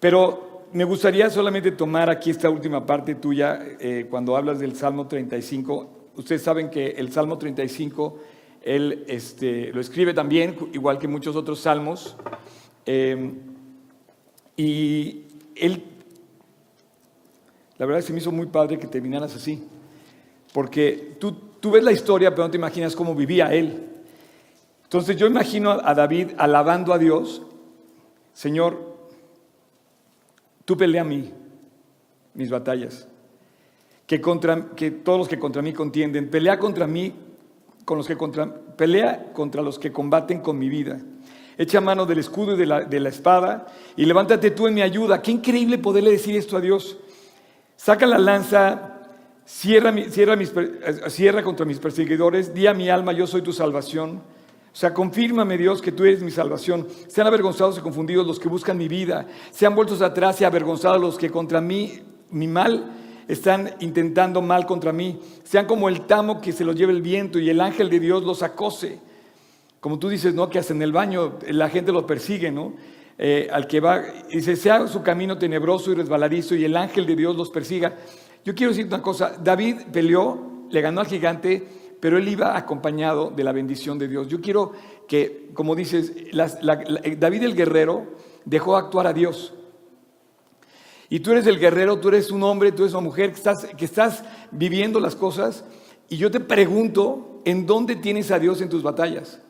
Pero 0.00 0.64
me 0.72 0.84
gustaría 0.84 1.28
solamente 1.28 1.72
tomar 1.72 2.08
aquí 2.08 2.30
esta 2.30 2.48
última 2.48 2.86
parte 2.86 3.16
tuya 3.16 3.60
eh, 3.78 4.06
cuando 4.08 4.36
hablas 4.36 4.58
del 4.58 4.74
Salmo 4.76 5.06
35. 5.06 6.10
Ustedes 6.16 6.42
saben 6.42 6.70
que 6.70 6.88
el 6.90 7.12
Salmo 7.12 7.36
35, 7.36 8.18
él 8.62 9.04
este, 9.08 9.72
lo 9.72 9.80
escribe 9.80 10.14
también, 10.14 10.56
igual 10.72 10.98
que 10.98 11.08
muchos 11.08 11.36
otros 11.36 11.60
salmos. 11.60 12.16
Eh, 12.86 13.32
y 14.56 15.24
él, 15.54 15.84
la 17.76 17.86
verdad 17.86 18.00
se 18.00 18.12
me 18.12 18.20
hizo 18.20 18.32
muy 18.32 18.46
padre 18.46 18.78
que 18.78 18.86
terminaras 18.86 19.34
así, 19.34 19.66
porque 20.52 21.16
tú 21.18 21.49
tú 21.60 21.70
ves 21.70 21.84
la 21.84 21.92
historia, 21.92 22.30
pero 22.30 22.44
no 22.44 22.50
te 22.50 22.56
imaginas 22.56 22.96
cómo 22.96 23.14
vivía 23.14 23.52
él. 23.54 23.86
Entonces 24.84 25.16
yo 25.16 25.26
imagino 25.26 25.70
a 25.70 25.94
David 25.94 26.32
alabando 26.36 26.92
a 26.92 26.98
Dios, 26.98 27.42
Señor, 28.32 28.96
tú 30.64 30.76
pelea 30.76 31.02
a 31.02 31.04
mí 31.04 31.32
mis 32.34 32.50
batallas, 32.50 33.06
que, 34.06 34.18
todos 34.18 35.18
los 35.18 35.28
que 35.28 35.38
contra 35.38 35.62
mí 35.62 35.72
contienden, 35.72 36.28
pelea 36.28 36.58
contra 36.58 36.86
mí, 36.86 37.12
con 37.84 37.98
los 37.98 38.08
que 38.08 38.16
contra, 38.16 38.52
pelea 38.52 39.32
contra 39.32 39.62
los 39.62 39.78
que 39.78 39.92
combaten 39.92 40.40
con 40.40 40.58
mi 40.58 40.68
vida. 40.68 41.00
Echa 41.56 41.80
mano 41.80 42.06
del 42.06 42.18
escudo 42.18 42.54
y 42.54 42.58
de 42.58 42.66
la, 42.66 42.80
de 42.80 42.98
la 42.98 43.10
espada 43.10 43.66
y 43.94 44.06
levántate 44.06 44.50
tú 44.50 44.66
en 44.66 44.74
mi 44.74 44.82
ayuda. 44.82 45.20
Qué 45.20 45.30
increíble 45.30 45.78
poderle 45.78 46.10
decir 46.10 46.34
esto 46.34 46.56
a 46.56 46.60
Dios. 46.60 46.98
Saca 47.76 48.06
la 48.06 48.18
lanza 48.18 48.89
Cierra, 49.52 49.90
mis, 49.90 50.16
eh, 50.16 51.10
cierra 51.10 51.42
contra 51.42 51.66
mis 51.66 51.80
perseguidores, 51.80 52.54
di 52.54 52.68
a 52.68 52.72
mi 52.72 52.88
alma, 52.88 53.12
yo 53.12 53.26
soy 53.26 53.42
tu 53.42 53.52
salvación. 53.52 54.22
O 54.72 54.76
sea, 54.76 54.94
confírmame 54.94 55.58
Dios 55.58 55.82
que 55.82 55.90
tú 55.90 56.04
eres 56.04 56.22
mi 56.22 56.30
salvación. 56.30 56.86
Sean 57.08 57.26
avergonzados 57.26 57.76
y 57.76 57.80
confundidos 57.80 58.26
los 58.26 58.38
que 58.38 58.48
buscan 58.48 58.78
mi 58.78 58.86
vida. 58.86 59.26
Sean 59.50 59.74
vueltos 59.74 60.00
atrás 60.02 60.40
y 60.40 60.44
avergonzados 60.44 61.00
los 61.00 61.18
que 61.18 61.30
contra 61.30 61.60
mí, 61.60 61.98
mi 62.30 62.46
mal, 62.46 62.92
están 63.26 63.74
intentando 63.80 64.40
mal 64.40 64.66
contra 64.66 64.92
mí. 64.92 65.20
Sean 65.42 65.66
como 65.66 65.88
el 65.88 66.02
tamo 66.02 66.40
que 66.40 66.52
se 66.52 66.64
los 66.64 66.76
lleva 66.76 66.92
el 66.92 67.02
viento 67.02 67.38
y 67.40 67.50
el 67.50 67.60
ángel 67.60 67.90
de 67.90 67.98
Dios 67.98 68.22
los 68.22 68.44
acose. 68.44 69.00
Como 69.80 69.98
tú 69.98 70.08
dices, 70.08 70.32
¿no? 70.32 70.48
Que 70.48 70.60
hasta 70.60 70.72
en 70.72 70.80
el 70.80 70.92
baño 70.92 71.38
la 71.48 71.68
gente 71.68 71.90
los 71.90 72.04
persigue, 72.04 72.52
¿no? 72.52 72.74
Eh, 73.18 73.48
al 73.52 73.66
que 73.66 73.80
va, 73.80 74.00
dice, 74.30 74.56
sea 74.56 74.86
su 74.86 75.02
camino 75.02 75.36
tenebroso 75.36 75.90
y 75.90 75.96
resbaladizo 75.96 76.54
y 76.54 76.64
el 76.64 76.76
ángel 76.76 77.04
de 77.04 77.16
Dios 77.16 77.36
los 77.36 77.50
persiga. 77.50 77.96
Yo 78.44 78.54
quiero 78.54 78.72
decir 78.72 78.86
una 78.86 79.02
cosa, 79.02 79.36
David 79.42 79.76
peleó, 79.92 80.66
le 80.70 80.80
ganó 80.80 81.00
al 81.00 81.06
gigante, 81.06 81.66
pero 82.00 82.16
él 82.16 82.28
iba 82.28 82.56
acompañado 82.56 83.30
de 83.30 83.44
la 83.44 83.52
bendición 83.52 83.98
de 83.98 84.08
Dios. 84.08 84.28
Yo 84.28 84.40
quiero 84.40 84.72
que, 85.06 85.50
como 85.52 85.74
dices, 85.74 86.12
David 86.32 87.42
el 87.42 87.54
guerrero 87.54 88.16
dejó 88.44 88.76
actuar 88.76 89.06
a 89.06 89.12
Dios. 89.12 89.54
Y 91.10 91.20
tú 91.20 91.32
eres 91.32 91.46
el 91.46 91.58
guerrero, 91.58 91.98
tú 91.98 92.08
eres 92.08 92.30
un 92.30 92.42
hombre, 92.44 92.72
tú 92.72 92.84
eres 92.84 92.94
una 92.94 93.02
mujer 93.02 93.32
que 93.76 93.84
estás 93.84 94.24
viviendo 94.52 95.00
las 95.00 95.16
cosas. 95.16 95.64
Y 96.08 96.16
yo 96.16 96.30
te 96.30 96.40
pregunto, 96.40 97.42
¿en 97.44 97.66
dónde 97.66 97.96
tienes 97.96 98.30
a 98.30 98.38
Dios 98.38 98.60
en 98.62 98.68
tus 98.68 98.82
batallas? 98.82 99.40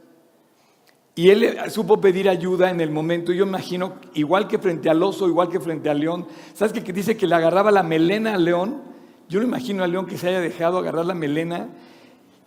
Y 1.14 1.30
él 1.30 1.58
supo 1.68 2.00
pedir 2.00 2.28
ayuda 2.28 2.70
en 2.70 2.80
el 2.80 2.90
momento. 2.90 3.32
Yo 3.32 3.44
imagino, 3.44 3.94
igual 4.14 4.48
que 4.48 4.58
frente 4.58 4.88
al 4.88 5.02
oso, 5.02 5.28
igual 5.28 5.48
que 5.48 5.60
frente 5.60 5.90
al 5.90 6.00
león. 6.00 6.26
¿Sabes 6.54 6.72
que 6.72 6.92
dice 6.92 7.16
que 7.16 7.26
le 7.26 7.34
agarraba 7.34 7.70
la 7.70 7.82
melena 7.82 8.34
al 8.34 8.44
león? 8.44 8.82
Yo 9.28 9.40
lo 9.40 9.46
imagino 9.46 9.84
al 9.84 9.92
león 9.92 10.06
que 10.06 10.16
se 10.16 10.28
haya 10.28 10.40
dejado 10.40 10.78
agarrar 10.78 11.04
la 11.04 11.14
melena 11.14 11.68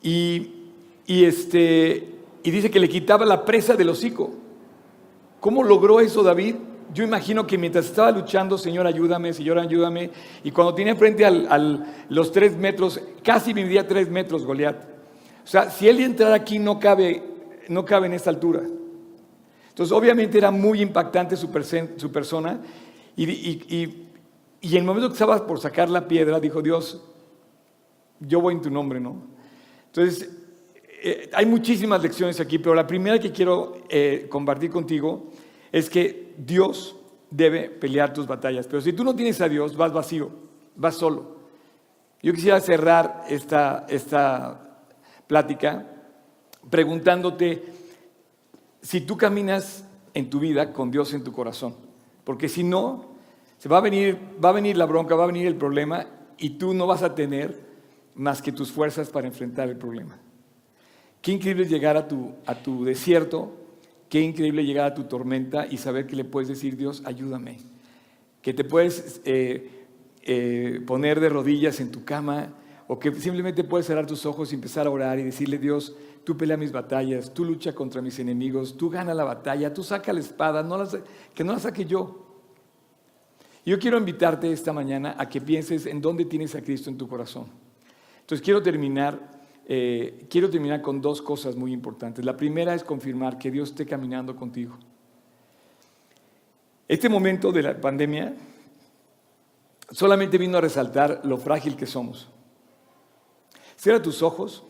y, 0.01 0.51
y, 1.05 1.25
este, 1.25 2.09
y 2.43 2.51
dice 2.51 2.71
que 2.71 2.79
le 2.79 2.89
quitaba 2.89 3.25
la 3.25 3.45
presa 3.45 3.75
del 3.75 3.89
hocico. 3.89 4.33
¿Cómo 5.39 5.63
logró 5.63 5.99
eso 5.99 6.23
David? 6.23 6.55
Yo 6.93 7.03
imagino 7.03 7.47
que 7.47 7.57
mientras 7.57 7.85
estaba 7.85 8.11
luchando, 8.11 8.57
Señor, 8.57 8.85
ayúdame, 8.85 9.33
Señor, 9.33 9.57
ayúdame, 9.57 10.11
y 10.43 10.51
cuando 10.51 10.75
tenía 10.75 10.95
frente 10.95 11.25
a 11.25 11.57
los 12.09 12.31
tres 12.31 12.55
metros, 12.55 13.01
casi 13.23 13.51
vivía 13.51 13.87
tres 13.87 14.09
metros 14.09 14.45
Goliat. 14.45 14.75
O 15.43 15.47
sea, 15.47 15.69
si 15.69 15.89
él 15.89 15.99
entrara 16.01 16.35
aquí 16.35 16.59
no 16.59 16.79
cabe, 16.79 17.23
no 17.69 17.85
cabe 17.85 18.07
en 18.07 18.13
esta 18.13 18.29
altura. 18.29 18.63
Entonces, 19.69 19.91
obviamente 19.91 20.37
era 20.37 20.51
muy 20.51 20.81
impactante 20.81 21.35
su, 21.35 21.49
persona, 21.49 22.61
y, 23.15 23.23
y, 23.29 24.09
en 24.61 24.77
el 24.77 24.83
momento 24.83 25.07
que 25.09 25.13
estaba 25.13 25.45
por 25.47 25.59
sacar 25.59 25.89
la 25.89 26.07
piedra, 26.07 26.39
dijo 26.39 26.61
Dios, 26.61 27.03
yo 28.19 28.39
voy 28.39 28.53
en 28.53 28.61
tu 28.61 28.69
nombre, 28.69 28.99
¿no? 28.99 29.15
Entonces, 29.87 30.29
eh, 31.05 31.29
hay 31.33 31.45
muchísimas 31.45 32.01
lecciones 32.01 32.39
aquí, 32.39 32.59
pero 32.59 32.73
la 32.73 32.87
primera 32.87 33.19
que 33.19 33.31
quiero 33.31 33.83
eh, 33.89 34.27
compartir 34.29 34.71
contigo 34.71 35.31
es 35.71 35.89
que 35.89 36.33
Dios 36.37 36.95
debe 37.29 37.69
pelear 37.69 38.13
tus 38.13 38.25
batallas. 38.25 38.67
Pero 38.67 38.81
si 38.81 38.93
tú 38.93 39.03
no 39.03 39.15
tienes 39.15 39.41
a 39.41 39.49
Dios, 39.49 39.75
vas 39.75 39.91
vacío, 39.91 40.29
vas 40.75 40.95
solo. 40.95 41.37
Yo 42.21 42.31
quisiera 42.31 42.59
cerrar 42.61 43.25
esta, 43.27 43.85
esta 43.89 44.79
plática 45.27 45.92
preguntándote 46.69 47.63
si 48.81 49.01
tú 49.01 49.17
caminas 49.17 49.85
en 50.13 50.29
tu 50.29 50.39
vida 50.39 50.73
con 50.73 50.91
Dios 50.91 51.13
en 51.13 51.23
tu 51.23 51.31
corazón. 51.31 51.75
Porque 52.23 52.49
si 52.49 52.63
no, 52.63 53.05
se 53.57 53.69
va 53.69 53.77
a 53.77 53.81
venir, 53.81 54.19
va 54.43 54.49
a 54.49 54.53
venir 54.53 54.77
la 54.77 54.85
bronca, 54.85 55.15
va 55.15 55.23
a 55.23 55.27
venir 55.27 55.47
el 55.47 55.55
problema 55.55 56.07
y 56.37 56.51
tú 56.51 56.73
no 56.73 56.87
vas 56.87 57.03
a 57.03 57.15
tener 57.15 57.59
más 58.15 58.41
que 58.41 58.51
tus 58.51 58.71
fuerzas 58.71 59.09
para 59.09 59.27
enfrentar 59.27 59.69
el 59.69 59.77
problema. 59.77 60.17
Qué 61.21 61.31
increíble 61.31 61.65
llegar 61.65 61.97
a 61.97 62.07
tu, 62.07 62.31
a 62.45 62.55
tu 62.55 62.83
desierto 62.83 63.63
Qué 64.13 64.21
increíble 64.21 64.63
llegar 64.63 64.85
a 64.85 64.93
tu 64.93 65.05
tormenta 65.05 65.65
y 65.65 65.77
saber 65.77 66.05
que 66.05 66.15
le 66.15 66.23
puedes 66.23 66.47
decir, 66.47 66.77
Dios, 66.77 67.01
ayúdame. 67.03 67.57
Que 68.43 68.53
te 68.53 68.63
puedes 68.63 69.21
eh, 69.25 69.87
eh, 70.21 70.81
poner 70.85 71.19
de 71.19 71.29
rodillas 71.29 71.79
en 71.79 71.89
tu 71.89 72.05
cama 72.05 72.53
o 72.87 72.99
que 72.99 73.11
simplemente 73.15 73.63
puedes 73.63 73.87
cerrar 73.87 74.05
tus 74.05 74.27
ojos 74.27 74.51
y 74.51 74.55
empezar 74.55 74.85
a 74.85 74.91
orar 74.91 75.17
y 75.17 75.23
decirle, 75.23 75.57
Dios, 75.57 75.95
tú 76.23 76.37
pelea 76.37 76.57
mis 76.57 76.71
batallas, 76.71 77.33
tú 77.33 77.45
lucha 77.45 77.73
contra 77.73 78.01
mis 78.01 78.17
enemigos, 78.19 78.77
tú 78.77 78.89
gana 78.89 79.13
la 79.13 79.23
batalla, 79.23 79.73
tú 79.73 79.83
saca 79.83 80.13
la 80.13 80.19
espada, 80.19 80.63
no 80.63 80.77
que 81.33 81.43
no 81.43 81.53
la 81.53 81.59
saque 81.59 81.85
yo. 81.85 82.19
Yo 83.65 83.79
quiero 83.79 83.97
invitarte 83.97 84.51
esta 84.51 84.73
mañana 84.73 85.15
a 85.17 85.29
que 85.29 85.39
pienses 85.39 85.85
en 85.85 86.01
dónde 86.01 86.25
tienes 86.25 86.53
a 86.55 86.61
Cristo 86.61 86.89
en 86.89 86.97
tu 86.97 87.07
corazón. 87.07 87.45
Entonces 88.21 88.43
quiero 88.43 88.61
terminar 88.61 89.33
eh, 89.65 90.25
quiero 90.29 90.49
terminar 90.49 90.81
con 90.81 91.01
dos 91.01 91.21
cosas 91.21 91.55
muy 91.55 91.71
importantes. 91.71 92.25
La 92.25 92.35
primera 92.35 92.73
es 92.73 92.83
confirmar 92.83 93.37
que 93.37 93.49
Dios 93.49 93.69
esté 93.69 93.85
caminando 93.85 94.35
contigo. 94.35 94.77
Este 96.87 97.07
momento 97.07 97.51
de 97.51 97.63
la 97.63 97.79
pandemia 97.79 98.35
solamente 99.89 100.37
vino 100.37 100.57
a 100.57 100.61
resaltar 100.61 101.21
lo 101.23 101.37
frágil 101.37 101.77
que 101.77 101.85
somos. 101.85 102.27
Cierra 103.77 104.01
tus 104.01 104.21
ojos, 104.21 104.63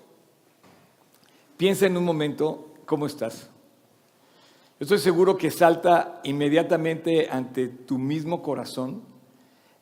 piensa 1.58 1.86
en 1.86 1.98
un 1.98 2.06
momento 2.06 2.74
cómo 2.86 3.06
estás. 3.06 3.50
estoy 4.80 5.00
seguro 5.00 5.38
que 5.38 5.52
salta 5.52 6.20
inmediatamente 6.24 7.30
ante 7.30 7.68
tu 7.68 7.98
mismo 7.98 8.42
corazón 8.42 9.02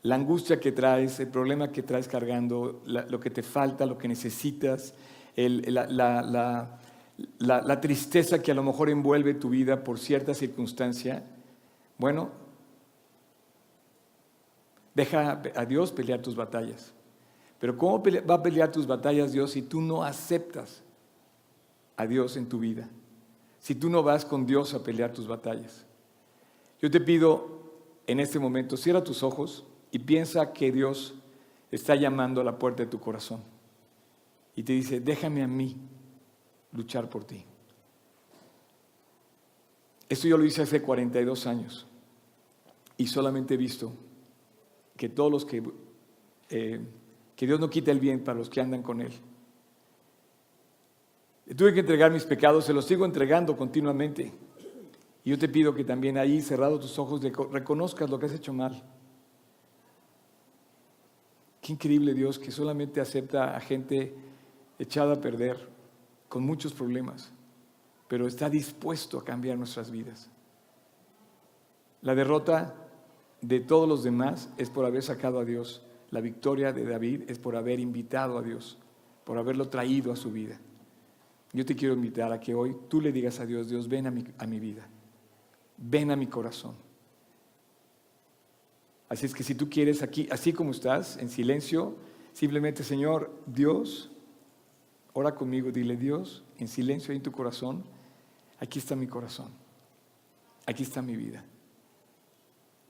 la 0.03 0.15
angustia 0.15 0.59
que 0.59 0.72
traes, 0.72 1.19
el 1.19 1.28
problema 1.28 1.72
que 1.72 1.84
traes 1.84 2.07
cargando, 2.07 2.82
lo 2.86 3.19
que 3.19 3.30
te 3.30 3.43
falta, 3.43 3.86
lo 3.86 3.97
que 3.97 4.07
necesitas, 4.07 4.95
la, 5.36 6.80
tristeza 7.82 8.41
que 8.41 8.51
a 8.51 8.55
lo 8.55 8.63
mejor 8.63 8.89
envuelve 8.89 9.36
tu 9.36 9.49
vida 9.49 9.84
por 9.84 9.99
cierta 9.99 10.34
circunstancia, 10.34 11.24
bueno, 11.99 12.32
deja 14.95 15.41
a 15.55 15.65
Dios 15.65 15.91
pelear 15.91 16.22
tus 16.22 16.36
batallas. 16.36 16.93
Pero 17.59 17.78
¿cómo 17.78 18.01
va 18.28 18.36
a 18.36 18.41
pelear 18.41 18.72
tus 18.72 18.88
batallas 18.88 19.32
Dios 19.32 19.51
si 19.51 19.61
tú 19.61 19.82
no 19.82 20.03
aceptas 20.03 20.82
a 22.02 22.08
Dios 22.08 22.36
en 22.38 22.49
tu 22.49 22.60
vida? 22.60 22.89
Si 23.60 23.76
tú 23.76 23.89
no 23.89 24.02
vas 24.02 24.26
con 24.26 24.45
Dios 24.45 24.74
a 24.74 24.84
pelear 24.84 25.14
tus 25.14 25.28
batallas. 25.28 25.86
Yo 26.82 26.89
te 26.89 26.99
pido 26.99 27.62
en 28.08 28.20
este 28.20 28.39
momento, 28.39 28.76
cierra 28.76 29.04
tus 29.04 29.22
ojos 29.22 29.66
y 29.91 29.99
piensa 29.99 30.52
que 30.52 30.72
Dios 30.72 31.14
está 31.70 31.95
llamando 31.95 32.41
a 32.41 32.43
la 32.43 32.58
puerta 32.58 32.84
de 32.84 32.89
tu 32.89 32.99
corazón 32.99 33.43
y 34.56 34.64
te 34.64 34.74
dice, 34.74 34.99
déjame 34.99 35.43
a 35.43 35.47
mí 35.47 35.78
luchar 36.74 37.10
por 37.10 37.24
ti. 37.24 37.45
Esto 40.10 40.28
yo 40.28 40.38
lo 40.38 40.43
hice 40.43 40.64
hace 40.64 40.82
42 40.82 41.47
años 41.47 41.88
y 42.97 43.08
solamente 43.08 43.54
he 43.54 43.58
visto 43.58 43.93
que 44.97 45.08
todos 45.08 45.32
los 45.32 45.45
que, 45.45 45.64
eh, 46.49 46.82
que 47.36 47.47
Dios 47.47 47.60
no 47.60 47.70
quita 47.70 47.91
el 47.91 47.99
bien 47.99 48.24
para 48.24 48.38
los 48.38 48.49
que 48.49 48.60
andan 48.60 48.84
con 48.84 49.02
Él. 49.02 49.14
Tuve 51.56 51.74
que 51.74 51.82
entregar 51.82 52.12
mis 52.12 52.24
pecados, 52.24 52.66
se 52.66 52.74
los 52.74 52.86
sigo 52.86 53.06
entregando 53.06 53.58
continuamente. 53.58 54.32
Y 55.24 55.30
yo 55.30 55.38
te 55.38 55.49
pido 55.49 55.74
que 55.74 55.84
también 55.84 56.18
ahí, 56.18 56.41
cerrado 56.41 56.80
tus 56.80 56.97
ojos, 56.97 57.22
reconozcas 57.52 58.10
lo 58.10 58.18
que 58.18 58.26
has 58.26 58.34
hecho 58.34 58.54
mal 58.54 58.84
Qué 61.62 61.74
increíble 61.74 62.14
Dios 62.16 62.39
que 62.39 62.52
solamente 62.52 62.99
acepta 62.99 63.56
a 63.56 63.60
gente 63.60 64.16
echada 64.80 65.14
a 65.14 65.22
perder, 65.22 65.70
con 66.28 66.43
muchos 66.43 66.74
problemas, 66.74 67.32
pero 68.08 68.26
está 68.26 68.49
dispuesto 68.49 69.20
a 69.20 69.24
cambiar 69.24 69.58
nuestras 69.58 69.91
vidas. 69.91 70.30
La 72.02 72.16
derrota 72.16 72.74
de 73.41 73.60
todos 73.60 73.88
los 73.88 74.04
demás 74.04 74.49
es 74.58 74.70
por 74.70 74.86
haber 74.86 75.04
sacado 75.04 75.39
a 75.39 75.45
Dios. 75.45 75.86
La 76.10 76.22
victoria 76.22 76.74
de 76.74 76.86
David 76.86 77.24
es 77.28 77.38
por 77.38 77.56
haber 77.56 77.80
invitado 77.80 78.39
a 78.39 78.41
Dios, 78.41 78.80
por 79.24 79.38
haberlo 79.38 79.70
traído 79.70 80.12
a 80.12 80.16
su 80.16 80.32
vida. 80.32 80.60
Yo 81.54 81.66
te 81.66 81.76
quiero 81.76 81.93
invitar 81.93 82.32
a 82.32 82.39
que 82.39 82.56
hoy 82.56 82.76
tú 82.88 83.02
le 83.02 83.12
digas 83.12 83.39
a 83.39 83.45
Dios, 83.45 83.70
Dios, 83.70 83.88
ven 83.89 84.08
a 84.08 84.12
mi, 84.12 84.24
a 84.38 84.47
mi 84.47 84.60
vida, 84.60 84.88
ven 85.78 86.12
a 86.12 86.16
mi 86.16 86.28
corazón. 86.28 86.76
Así 89.10 89.26
es 89.26 89.34
que 89.34 89.43
si 89.43 89.56
tú 89.56 89.70
quieres 89.70 90.02
aquí, 90.02 90.30
así 90.32 90.54
como 90.54 90.72
estás, 90.72 91.18
en 91.18 91.30
silencio, 91.30 91.97
simplemente, 92.32 92.84
Señor, 92.84 93.38
Dios, 93.45 94.10
ora 95.12 95.36
conmigo, 95.36 95.72
dile, 95.72 95.97
Dios, 95.97 96.45
en 96.58 96.70
silencio 96.70 97.14
en 97.14 97.22
tu 97.22 97.34
corazón, 97.34 97.84
aquí 98.60 98.80
está 98.80 98.95
mi 98.95 99.08
corazón, 99.08 99.49
aquí 100.66 100.84
está 100.84 101.02
mi 101.02 101.18
vida. 101.18 101.43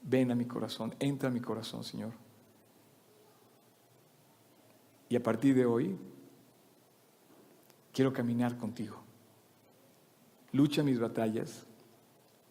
Ven 0.04 0.30
a 0.30 0.36
mi 0.36 0.44
corazón, 0.44 0.94
entra 1.00 1.28
a 1.28 1.32
mi 1.32 1.40
corazón, 1.40 1.82
Señor. 1.82 2.12
Y 5.08 5.16
a 5.16 5.22
partir 5.22 5.54
de 5.54 5.66
hoy, 5.66 5.98
quiero 7.92 8.12
caminar 8.12 8.56
contigo. 8.56 8.96
Lucha 10.52 10.82
mis 10.82 10.98
batallas, 10.98 11.64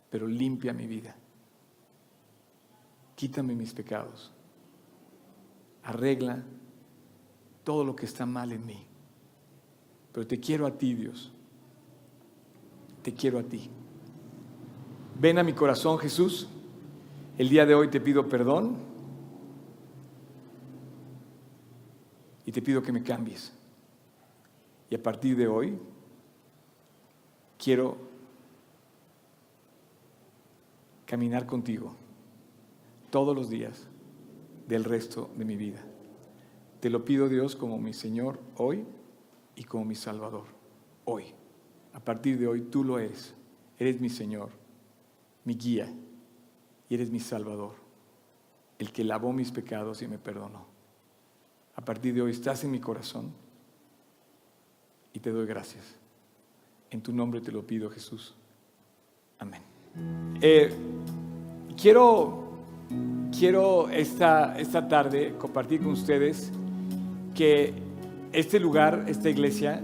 pero 0.09 0.27
limpia 0.27 0.73
mi 0.73 0.87
vida 0.87 1.15
quítame 3.21 3.53
mis 3.53 3.71
pecados, 3.71 4.31
arregla 5.83 6.43
todo 7.63 7.85
lo 7.85 7.95
que 7.95 8.07
está 8.07 8.25
mal 8.25 8.51
en 8.51 8.65
mí. 8.65 8.83
Pero 10.11 10.25
te 10.25 10.39
quiero 10.39 10.65
a 10.65 10.75
ti, 10.75 10.95
Dios. 10.95 11.31
Te 13.03 13.13
quiero 13.13 13.37
a 13.37 13.43
ti. 13.43 13.69
Ven 15.19 15.37
a 15.37 15.43
mi 15.43 15.53
corazón, 15.53 15.99
Jesús. 15.99 16.47
El 17.37 17.49
día 17.49 17.67
de 17.67 17.75
hoy 17.75 17.89
te 17.89 18.01
pido 18.01 18.27
perdón 18.27 18.77
y 22.43 22.51
te 22.51 22.63
pido 22.63 22.81
que 22.81 22.91
me 22.91 23.03
cambies. 23.03 23.53
Y 24.91 24.95
a 24.95 25.01
partir 25.01 25.37
de 25.37 25.47
hoy 25.47 25.79
quiero 27.57 27.97
caminar 31.05 31.45
contigo 31.45 31.95
todos 33.09 33.33
los 33.33 33.49
días 33.49 33.87
del 34.67 34.83
resto 34.83 35.31
de 35.37 35.45
mi 35.45 35.55
vida. 35.55 35.81
Te 36.81 36.89
lo 36.89 37.05
pido 37.05 37.29
Dios 37.29 37.55
como 37.55 37.77
mi 37.77 37.93
Señor 37.93 38.41
hoy 38.57 38.85
y 39.55 39.63
como 39.63 39.85
mi 39.85 39.95
Salvador 39.95 40.47
hoy. 41.05 41.23
A 41.93 42.01
partir 42.01 42.37
de 42.37 42.47
hoy 42.47 42.63
tú 42.63 42.83
lo 42.83 42.99
eres. 42.99 43.33
Eres 43.79 44.01
mi 44.01 44.09
Señor, 44.09 44.49
mi 45.45 45.55
guía 45.55 45.89
y 46.89 46.95
eres 46.95 47.11
mi 47.11 47.21
Salvador, 47.21 47.75
el 48.77 48.91
que 48.91 49.05
lavó 49.05 49.31
mis 49.31 49.51
pecados 49.51 50.01
y 50.01 50.07
me 50.09 50.17
perdonó. 50.17 50.65
A 51.77 51.81
partir 51.85 52.13
de 52.13 52.23
hoy 52.23 52.31
estás 52.31 52.65
en 52.65 52.71
mi 52.71 52.81
corazón 52.81 53.31
y 55.13 55.19
te 55.19 55.31
doy 55.31 55.45
gracias. 55.45 55.97
En 56.89 57.01
tu 57.01 57.13
nombre 57.13 57.41
te 57.41 57.51
lo 57.51 57.65
pido, 57.65 57.89
Jesús. 57.89 58.35
Amén. 59.39 59.61
Eh, 60.41 60.71
quiero 61.79 62.41
quiero 63.37 63.89
esta, 63.89 64.57
esta 64.59 64.87
tarde 64.87 65.35
compartir 65.37 65.81
con 65.81 65.91
ustedes 65.91 66.51
que 67.35 67.73
este 68.31 68.59
lugar, 68.59 69.05
esta 69.07 69.29
iglesia, 69.29 69.81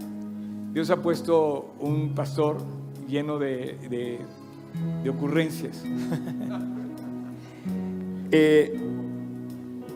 Dios 0.73 0.89
ha 0.89 1.01
puesto 1.01 1.73
un 1.79 2.13
pastor 2.13 2.57
lleno 3.07 3.39
de, 3.39 3.77
de, 3.89 4.19
ocurrencias. 5.09 5.83
eh, 8.31 8.77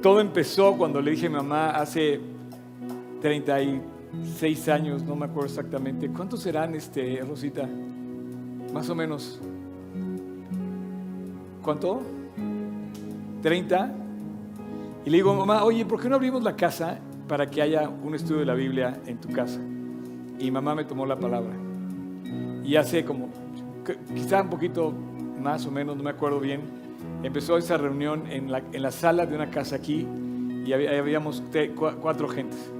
todo 0.02 0.22
empezó 0.22 0.78
cuando 0.78 1.02
le 1.02 1.12
dije 1.12 1.28
a 1.28 1.30
mi 1.30 1.36
mamá 1.36 1.72
hace 1.72 2.20
36 4.12 4.68
años, 4.70 5.04
no 5.04 5.16
me 5.16 5.26
acuerdo 5.26 5.48
exactamente. 5.48 6.10
¿Cuántos 6.10 6.42
serán, 6.42 6.76
este, 6.76 7.22
Rosita? 7.22 7.68
Más 8.74 8.90
o 8.90 8.96
menos. 8.96 9.40
¿Cuánto? 11.64 12.02
¿30? 13.42 13.92
Y 15.06 15.10
le 15.10 15.18
digo, 15.18 15.34
mamá, 15.34 15.64
oye, 15.64 15.86
¿por 15.86 16.02
qué 16.02 16.10
no 16.10 16.16
abrimos 16.16 16.44
la 16.44 16.56
casa 16.56 17.00
para 17.28 17.50
que 17.50 17.62
haya 17.62 17.88
un 17.88 18.14
estudio 18.14 18.40
de 18.40 18.46
la 18.46 18.54
Biblia 18.54 19.00
en 19.06 19.18
tu 19.20 19.30
casa? 19.30 19.62
Y 20.40 20.52
mamá 20.52 20.76
me 20.76 20.84
tomó 20.84 21.06
la 21.06 21.18
palabra. 21.18 21.54
Y 22.64 22.76
hace 22.76 23.06
como, 23.06 23.30
quizá 24.14 24.42
un 24.42 24.50
poquito 24.50 24.94
más 25.42 25.66
o 25.66 25.72
menos, 25.72 25.96
no 25.96 26.04
me 26.04 26.10
acuerdo 26.10 26.40
bien, 26.40 26.62
empezó 27.24 27.58
esa 27.58 27.78
reunión 27.78 28.24
en 28.30 28.52
la, 28.52 28.62
en 28.72 28.82
la 28.82 28.92
sala 28.92 29.26
de 29.26 29.36
una 29.36 29.50
casa 29.50 29.78
aquí 29.78 30.06
y 30.66 30.74
habíamos 30.74 31.42
cuatro 32.02 32.28
gentes. 32.28 32.72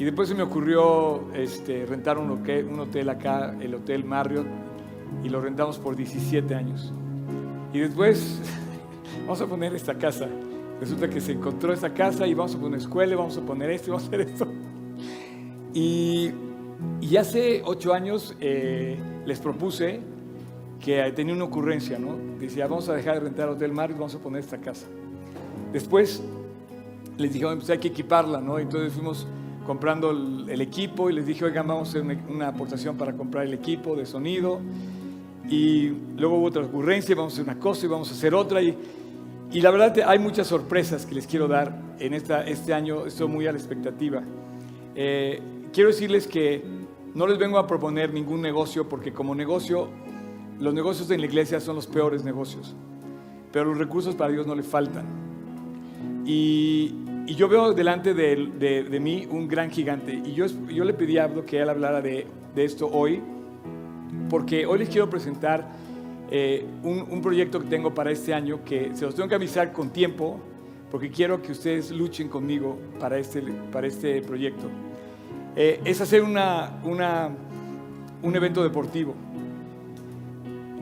Y 0.00 0.04
después 0.04 0.30
se 0.30 0.34
me 0.34 0.42
ocurrió 0.42 1.30
este, 1.34 1.84
rentar 1.84 2.16
un 2.16 2.30
hotel, 2.30 3.08
acá, 3.10 3.54
el 3.60 3.74
Hotel 3.74 4.02
Marriott, 4.02 4.46
y 5.22 5.28
lo 5.28 5.42
rentamos 5.42 5.78
por 5.78 5.94
17 5.94 6.54
años. 6.54 6.90
Y 7.74 7.80
después, 7.80 8.40
vamos 9.24 9.42
a 9.42 9.46
poner 9.46 9.74
esta 9.74 9.98
casa. 9.98 10.26
Resulta 10.80 11.10
que 11.10 11.20
se 11.20 11.32
encontró 11.32 11.74
esta 11.74 11.92
casa 11.92 12.26
y 12.26 12.32
vamos 12.32 12.54
a 12.54 12.58
poner 12.58 12.80
escuela, 12.80 13.14
vamos 13.14 13.36
a 13.36 13.42
poner 13.42 13.68
esto 13.68 13.92
vamos 13.92 14.04
a 14.04 14.06
hacer 14.06 14.20
esto. 14.22 14.46
Y, 15.74 16.30
y 17.02 17.16
hace 17.18 17.60
ocho 17.62 17.92
años 17.92 18.34
eh, 18.40 18.98
les 19.26 19.38
propuse 19.38 20.00
que 20.82 21.12
tenía 21.12 21.34
una 21.34 21.44
ocurrencia, 21.44 21.98
¿no? 21.98 22.16
Decía, 22.38 22.66
vamos 22.66 22.88
a 22.88 22.94
dejar 22.94 23.16
de 23.16 23.20
rentar 23.20 23.48
el 23.50 23.54
Hotel 23.56 23.72
Mar 23.72 23.90
y 23.90 23.92
vamos 23.92 24.14
a 24.14 24.18
poner 24.18 24.40
esta 24.40 24.56
casa. 24.62 24.86
Después 25.74 26.22
les 27.18 27.34
dije, 27.34 27.44
pues 27.44 27.68
hay 27.68 27.76
que 27.76 27.88
equiparla, 27.88 28.40
¿no? 28.40 28.58
Entonces 28.58 28.94
fuimos 28.94 29.26
comprando 29.70 30.10
el, 30.10 30.60
equipo 30.60 31.10
y 31.10 31.12
les 31.12 31.26
dije, 31.26 31.44
oigan, 31.44 31.68
vamos 31.68 31.86
a 31.86 31.90
hacer 31.92 32.18
una, 32.28 32.48
aportación 32.48 32.96
para 32.96 33.12
comprar 33.12 33.44
el 33.44 33.54
equipo 33.54 33.94
de 33.94 34.04
sonido. 34.04 34.58
Y 35.48 35.90
luego 36.16 36.38
hubo 36.38 36.46
otra 36.46 36.64
ocurrencia, 36.64 37.14
vamos 37.14 37.34
a 37.34 37.36
hacer 37.36 37.44
una 37.44 37.60
cosa 37.60 37.86
y 37.86 37.88
vamos 37.88 38.10
a 38.10 38.14
hacer 38.14 38.34
otra. 38.34 38.60
Y, 38.60 38.76
y 39.52 39.60
la 39.60 39.70
verdad 39.70 39.96
hay 40.08 40.18
muchas 40.18 40.48
sorpresas 40.48 41.06
que 41.06 41.14
les 41.14 41.28
quiero 41.28 41.46
dar 41.46 41.80
en 42.00 42.14
esta, 42.14 42.44
este 42.44 42.74
año, 42.74 43.06
estoy 43.06 43.28
muy 43.28 43.46
a 43.46 43.52
la 43.52 43.58
expectativa. 43.58 44.24
Eh, 44.96 45.40
quiero 45.72 45.90
decirles 45.90 46.26
que 46.26 46.64
no 47.14 47.28
les 47.28 47.38
vengo 47.38 47.56
a 47.56 47.68
proponer 47.68 48.12
ningún 48.12 48.42
negocio 48.42 48.88
porque 48.88 49.12
como 49.12 49.36
negocio 49.36 49.86
los 50.58 50.74
negocios 50.74 51.08
en 51.12 51.20
la 51.20 51.26
iglesia 51.26 51.60
son 51.60 51.76
los 51.76 51.86
peores 51.86 52.24
negocios, 52.24 52.74
pero 53.52 53.66
los 53.66 53.78
recursos 53.78 54.16
para 54.16 54.32
Dios 54.32 54.48
no 54.48 54.56
le 54.56 54.64
faltan. 54.64 55.06
Y, 56.26 56.92
yo 57.26 57.48
veo 57.48 57.72
delante 57.72 58.14
de, 58.14 58.98
mí 59.00 59.26
un 59.30 59.48
gran 59.48 59.70
gigante. 59.70 60.12
Y 60.24 60.32
yo, 60.32 60.46
yo 60.46 60.84
le 60.84 60.94
pedí 60.94 61.18
a 61.18 61.24
Abdo 61.24 61.44
que 61.44 61.60
él 61.60 61.68
hablara 61.68 62.00
de, 62.00 62.26
esto 62.56 62.88
hoy, 62.88 63.22
porque 64.28 64.66
hoy 64.66 64.80
les 64.80 64.88
quiero 64.88 65.08
presentar 65.08 65.66
eh, 66.30 66.64
un, 66.82 67.20
proyecto 67.22 67.60
que 67.60 67.66
tengo 67.66 67.94
para 67.94 68.10
este 68.10 68.34
año, 68.34 68.60
que 68.64 68.90
se 68.94 69.04
los 69.04 69.14
tengo 69.14 69.28
que 69.28 69.34
avisar 69.34 69.72
con 69.72 69.90
tiempo, 69.90 70.40
porque 70.90 71.10
quiero 71.10 71.40
que 71.40 71.52
ustedes 71.52 71.90
luchen 71.90 72.28
conmigo 72.28 72.78
para 72.98 73.18
este, 73.18 73.42
para 73.72 73.86
este 73.86 74.20
proyecto. 74.22 74.68
Eh, 75.56 75.80
es 75.84 76.00
hacer 76.00 76.22
una, 76.22 76.80
una, 76.84 77.30
un 78.22 78.36
evento 78.36 78.62
deportivo. 78.62 79.14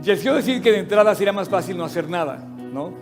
Les 0.05 0.21
quiero 0.21 0.37
decir 0.37 0.63
que 0.63 0.73
de 0.73 0.79
entrada 0.79 1.15
sería 1.15 1.35
más 1.35 1.51
fácil 1.51 1.77
no 1.77 1.85
hacer 1.85 2.09
nada, 2.09 2.39
¿no? 2.73 2.93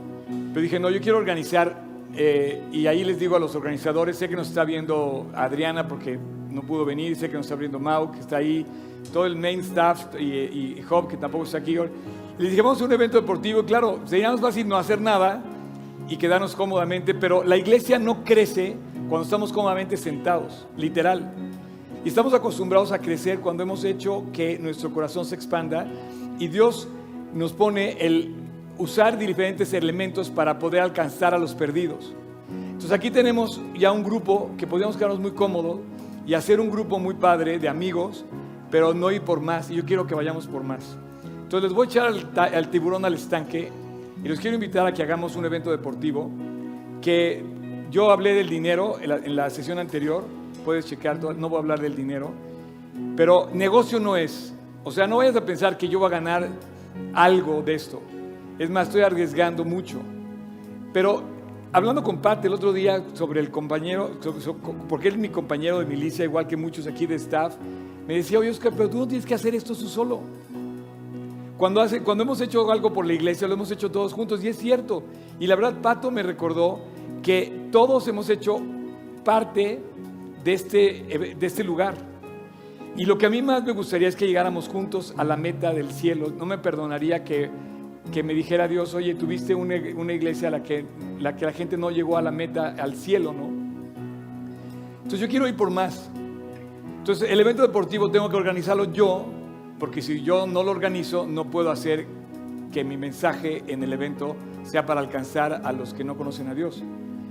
Pero 0.52 0.60
dije, 0.60 0.80
no, 0.80 0.90
yo 0.90 1.00
quiero 1.00 1.18
organizar, 1.18 1.85
eh, 2.16 2.62
y 2.72 2.86
ahí 2.86 3.04
les 3.04 3.18
digo 3.18 3.36
a 3.36 3.38
los 3.38 3.54
organizadores, 3.54 4.16
sé 4.16 4.28
que 4.28 4.36
nos 4.36 4.48
está 4.48 4.64
viendo 4.64 5.26
Adriana 5.34 5.86
porque 5.86 6.18
no 6.50 6.62
pudo 6.62 6.84
venir, 6.84 7.16
sé 7.16 7.28
que 7.28 7.36
nos 7.36 7.46
está 7.46 7.56
viendo 7.56 7.78
Mau, 7.78 8.10
que 8.10 8.20
está 8.20 8.38
ahí, 8.38 8.64
todo 9.12 9.26
el 9.26 9.36
main 9.36 9.60
staff 9.60 10.06
y, 10.18 10.24
y 10.24 10.84
Job, 10.88 11.08
que 11.08 11.16
tampoco 11.16 11.44
está 11.44 11.58
aquí. 11.58 11.76
Les 12.38 12.50
dije, 12.50 12.62
vamos 12.62 12.80
a 12.80 12.84
un 12.84 12.92
evento 12.92 13.20
deportivo, 13.20 13.64
claro, 13.64 14.00
sería 14.06 14.30
más 14.30 14.40
fácil 14.40 14.66
no 14.66 14.76
hacer 14.76 15.00
nada 15.00 15.42
y 16.08 16.16
quedarnos 16.16 16.54
cómodamente, 16.54 17.14
pero 17.14 17.44
la 17.44 17.56
iglesia 17.56 17.98
no 17.98 18.24
crece 18.24 18.76
cuando 19.08 19.24
estamos 19.24 19.52
cómodamente 19.52 19.96
sentados, 19.96 20.66
literal. 20.76 21.32
Y 22.04 22.08
estamos 22.08 22.34
acostumbrados 22.34 22.92
a 22.92 23.00
crecer 23.00 23.40
cuando 23.40 23.62
hemos 23.62 23.84
hecho 23.84 24.24
que 24.32 24.58
nuestro 24.58 24.92
corazón 24.92 25.24
se 25.24 25.34
expanda 25.34 25.86
y 26.38 26.48
Dios 26.48 26.88
nos 27.34 27.52
pone 27.52 27.96
el 27.98 28.45
usar 28.78 29.18
diferentes 29.18 29.72
elementos 29.72 30.30
para 30.30 30.58
poder 30.58 30.82
alcanzar 30.82 31.34
a 31.34 31.38
los 31.38 31.54
perdidos. 31.54 32.14
Entonces 32.50 32.92
aquí 32.92 33.10
tenemos 33.10 33.60
ya 33.76 33.90
un 33.92 34.04
grupo 34.04 34.50
que 34.58 34.66
podríamos 34.66 34.96
quedarnos 34.96 35.20
muy 35.20 35.32
cómodos 35.32 35.80
y 36.26 36.34
hacer 36.34 36.60
un 36.60 36.70
grupo 36.70 36.98
muy 36.98 37.14
padre 37.14 37.58
de 37.58 37.68
amigos, 37.68 38.24
pero 38.70 38.92
no 38.92 39.10
ir 39.10 39.22
por 39.22 39.40
más. 39.40 39.70
Y 39.70 39.76
yo 39.76 39.84
quiero 39.84 40.06
que 40.06 40.14
vayamos 40.14 40.46
por 40.46 40.62
más. 40.62 40.96
Entonces 41.42 41.70
les 41.70 41.72
voy 41.72 41.86
a 41.86 41.90
echar 41.90 42.54
al, 42.54 42.70
tiburón 42.70 43.04
al 43.04 43.14
estanque 43.14 43.70
y 44.22 44.28
los 44.28 44.40
quiero 44.40 44.56
invitar 44.56 44.86
a 44.86 44.92
que 44.92 45.02
hagamos 45.02 45.36
un 45.36 45.44
evento 45.44 45.70
deportivo 45.70 46.30
que 47.00 47.42
yo 47.90 48.10
hablé 48.10 48.34
del 48.34 48.48
dinero 48.48 48.98
en 49.00 49.08
la, 49.08 49.16
en 49.16 49.36
la 49.36 49.48
sesión 49.48 49.78
anterior, 49.78 50.24
puedes 50.64 50.86
checar, 50.86 51.22
no 51.22 51.48
voy 51.48 51.56
a 51.56 51.60
hablar 51.60 51.80
del 51.80 51.94
dinero, 51.94 52.32
pero 53.16 53.48
negocio 53.52 54.00
no 54.00 54.16
es. 54.16 54.52
O 54.82 54.90
sea, 54.90 55.06
no 55.06 55.18
vayas 55.18 55.36
a 55.36 55.44
pensar 55.44 55.78
que 55.78 55.88
yo 55.88 56.00
voy 56.00 56.08
a 56.08 56.10
ganar 56.10 56.48
algo 57.14 57.62
de 57.62 57.74
esto. 57.74 58.02
Es 58.58 58.70
más, 58.70 58.88
estoy 58.88 59.02
arriesgando 59.02 59.64
mucho. 59.64 60.00
Pero 60.92 61.22
hablando 61.72 62.02
con 62.02 62.18
Pat 62.18 62.44
el 62.44 62.54
otro 62.54 62.72
día 62.72 63.02
sobre 63.12 63.40
el 63.40 63.50
compañero, 63.50 64.12
porque 64.88 65.08
él 65.08 65.14
es 65.14 65.20
mi 65.20 65.28
compañero 65.28 65.78
de 65.78 65.84
milicia, 65.84 66.24
igual 66.24 66.46
que 66.46 66.56
muchos 66.56 66.86
aquí 66.86 67.06
de 67.06 67.16
staff, 67.16 67.54
me 68.06 68.14
decía, 68.14 68.38
oye 68.38 68.50
Oscar, 68.50 68.72
pero 68.74 68.88
tú 68.88 68.98
no 68.98 69.06
tienes 69.06 69.26
que 69.26 69.34
hacer 69.34 69.54
esto 69.54 69.74
tú 69.74 69.86
solo. 69.86 70.20
Cuando, 71.58 71.80
hace, 71.80 72.02
cuando 72.02 72.24
hemos 72.24 72.40
hecho 72.40 72.70
algo 72.70 72.92
por 72.92 73.06
la 73.06 73.14
iglesia, 73.14 73.48
lo 73.48 73.54
hemos 73.54 73.70
hecho 73.70 73.90
todos 73.90 74.12
juntos, 74.12 74.42
y 74.44 74.48
es 74.48 74.56
cierto. 74.56 75.02
Y 75.40 75.46
la 75.46 75.56
verdad, 75.56 75.80
Pato 75.80 76.10
me 76.10 76.22
recordó 76.22 76.80
que 77.22 77.68
todos 77.72 78.06
hemos 78.08 78.28
hecho 78.30 78.60
parte 79.24 79.80
de 80.44 80.52
este, 80.52 81.34
de 81.38 81.46
este 81.46 81.64
lugar. 81.64 81.94
Y 82.96 83.04
lo 83.04 83.18
que 83.18 83.26
a 83.26 83.30
mí 83.30 83.42
más 83.42 83.64
me 83.64 83.72
gustaría 83.72 84.08
es 84.08 84.16
que 84.16 84.26
llegáramos 84.26 84.68
juntos 84.68 85.12
a 85.16 85.24
la 85.24 85.36
meta 85.36 85.72
del 85.74 85.90
cielo. 85.90 86.30
No 86.30 86.46
me 86.46 86.56
perdonaría 86.56 87.24
que, 87.24 87.50
que 88.12 88.22
me 88.22 88.34
dijera 88.34 88.68
Dios, 88.68 88.94
oye, 88.94 89.14
tuviste 89.14 89.54
una, 89.54 89.76
una 89.96 90.12
iglesia 90.12 90.48
a 90.48 90.50
la 90.50 90.62
que, 90.62 90.84
la 91.18 91.36
que 91.36 91.44
la 91.44 91.52
gente 91.52 91.76
no 91.76 91.90
llegó 91.90 92.16
a 92.16 92.22
la 92.22 92.30
meta, 92.30 92.74
al 92.78 92.94
cielo, 92.94 93.32
¿no? 93.32 93.48
Entonces 94.96 95.20
yo 95.20 95.28
quiero 95.28 95.46
ir 95.46 95.56
por 95.56 95.70
más. 95.70 96.10
Entonces 96.98 97.30
el 97.30 97.38
evento 97.38 97.62
deportivo 97.62 98.10
tengo 98.10 98.28
que 98.28 98.36
organizarlo 98.36 98.92
yo, 98.92 99.26
porque 99.78 100.02
si 100.02 100.22
yo 100.22 100.46
no 100.46 100.62
lo 100.62 100.70
organizo, 100.70 101.26
no 101.26 101.44
puedo 101.44 101.70
hacer 101.70 102.06
que 102.72 102.82
mi 102.82 102.96
mensaje 102.96 103.62
en 103.68 103.82
el 103.82 103.92
evento 103.92 104.36
sea 104.64 104.84
para 104.84 105.00
alcanzar 105.00 105.62
a 105.64 105.72
los 105.72 105.94
que 105.94 106.04
no 106.04 106.16
conocen 106.16 106.48
a 106.48 106.54
Dios. 106.54 106.82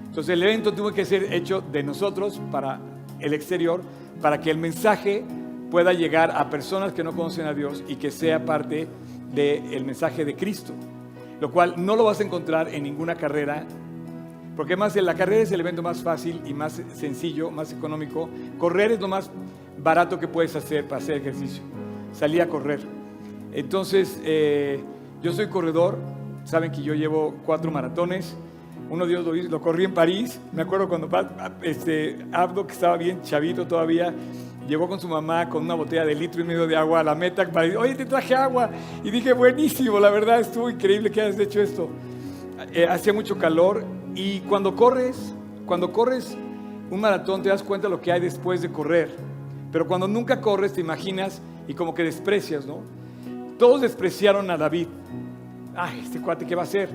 Entonces 0.05 0.33
el 0.33 0.43
evento 0.43 0.73
tuvo 0.73 0.93
que 0.93 1.03
ser 1.03 1.33
hecho 1.33 1.61
de 1.61 1.83
nosotros 1.83 2.39
para 2.51 2.79
el 3.19 3.33
exterior, 3.33 3.81
para 4.21 4.39
que 4.39 4.49
el 4.49 4.57
mensaje 4.57 5.25
pueda 5.69 5.91
llegar 5.91 6.31
a 6.31 6.49
personas 6.49 6.93
que 6.93 7.03
no 7.03 7.13
conocen 7.13 7.47
a 7.47 7.53
Dios 7.53 7.83
y 7.87 7.97
que 7.97 8.11
sea 8.11 8.45
parte 8.45 8.87
del 9.35 9.85
mensaje 9.85 10.25
de 10.25 10.35
Cristo. 10.35 10.73
Lo 11.39 11.51
cual 11.51 11.75
no 11.77 11.95
lo 11.95 12.05
vas 12.05 12.19
a 12.21 12.23
encontrar 12.23 12.73
en 12.73 12.83
ninguna 12.83 13.15
carrera, 13.15 13.65
porque 14.55 14.77
más 14.77 14.95
la 14.95 15.15
carrera 15.15 15.43
es 15.43 15.51
el 15.51 15.59
evento 15.59 15.83
más 15.83 16.01
fácil 16.01 16.41
y 16.45 16.53
más 16.53 16.81
sencillo, 16.93 17.51
más 17.51 17.73
económico. 17.73 18.29
Correr 18.57 18.93
es 18.93 19.01
lo 19.01 19.09
más 19.09 19.29
barato 19.77 20.17
que 20.17 20.27
puedes 20.27 20.55
hacer 20.55 20.87
para 20.87 21.01
hacer 21.01 21.17
ejercicio. 21.17 21.61
Salí 22.13 22.39
a 22.39 22.47
correr. 22.47 22.79
Entonces, 23.51 24.21
eh, 24.23 24.79
yo 25.21 25.33
soy 25.33 25.47
corredor, 25.47 25.97
saben 26.45 26.71
que 26.71 26.81
yo 26.81 26.93
llevo 26.93 27.35
cuatro 27.45 27.69
maratones. 27.69 28.35
Uno 28.89 29.05
de 29.05 29.13
ellos 29.13 29.25
lo, 29.25 29.33
lo 29.33 29.61
corrí 29.61 29.83
en 29.83 29.93
París. 29.93 30.39
Me 30.53 30.61
acuerdo 30.61 30.87
cuando 30.87 31.09
este, 31.61 32.25
Abdo, 32.31 32.65
que 32.65 32.73
estaba 32.73 32.95
bien 32.95 33.21
chavito 33.23 33.67
todavía, 33.67 34.13
llegó 34.67 34.87
con 34.87 34.99
su 34.99 35.07
mamá 35.07 35.49
con 35.49 35.63
una 35.63 35.73
botella 35.73 36.05
de 36.05 36.15
litro 36.15 36.41
y 36.41 36.43
medio 36.43 36.67
de 36.67 36.75
agua 36.75 36.99
a 36.99 37.03
la 37.03 37.15
meta 37.15 37.49
para 37.49 37.65
decir, 37.65 37.77
oye, 37.77 37.95
te 37.95 38.05
traje 38.05 38.35
agua. 38.35 38.69
Y 39.03 39.11
dije, 39.11 39.33
buenísimo, 39.33 39.99
la 39.99 40.09
verdad 40.09 40.39
estuvo 40.39 40.69
increíble 40.69 41.11
que 41.11 41.21
hayas 41.21 41.39
hecho 41.39 41.61
esto. 41.61 41.89
Eh, 42.73 42.87
hacía 42.87 43.13
mucho 43.13 43.37
calor 43.37 43.83
y 44.15 44.39
cuando 44.41 44.75
corres, 44.75 45.35
cuando 45.65 45.91
corres 45.91 46.37
un 46.89 47.01
maratón 47.01 47.41
te 47.41 47.49
das 47.49 47.63
cuenta 47.63 47.87
de 47.87 47.95
lo 47.95 48.01
que 48.01 48.11
hay 48.11 48.21
después 48.21 48.61
de 48.61 48.71
correr. 48.71 49.09
Pero 49.71 49.87
cuando 49.87 50.07
nunca 50.07 50.39
corres 50.39 50.73
te 50.73 50.81
imaginas 50.81 51.41
y 51.67 51.73
como 51.73 51.93
que 51.93 52.03
desprecias, 52.03 52.65
¿no? 52.65 52.79
Todos 53.57 53.81
despreciaron 53.81 54.49
a 54.51 54.57
David. 54.57 54.87
Ay, 55.75 56.01
este 56.03 56.21
cuate, 56.21 56.45
¿qué 56.45 56.55
va 56.55 56.61
a 56.61 56.65
hacer? 56.65 56.89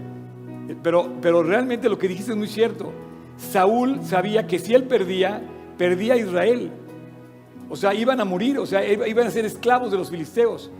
Eh, 0.68 0.76
pero, 0.82 1.10
pero 1.20 1.42
realmente 1.42 1.88
lo 1.88 1.98
que 1.98 2.08
dijiste 2.08 2.32
es 2.32 2.38
muy 2.38 2.48
cierto. 2.48 2.92
Saúl 3.36 4.00
sabía 4.02 4.46
que 4.46 4.58
si 4.58 4.74
él 4.74 4.84
perdía, 4.84 5.42
perdía 5.76 6.14
a 6.14 6.16
Israel. 6.16 6.70
O 7.70 7.76
sea, 7.76 7.94
iban 7.94 8.20
a 8.20 8.24
morir, 8.24 8.58
o 8.58 8.66
sea, 8.66 8.84
iban 8.84 9.28
a 9.28 9.30
ser 9.30 9.46
esclavos 9.46 9.92
de 9.92 9.96
los 9.96 10.10
filisteos. 10.10 10.70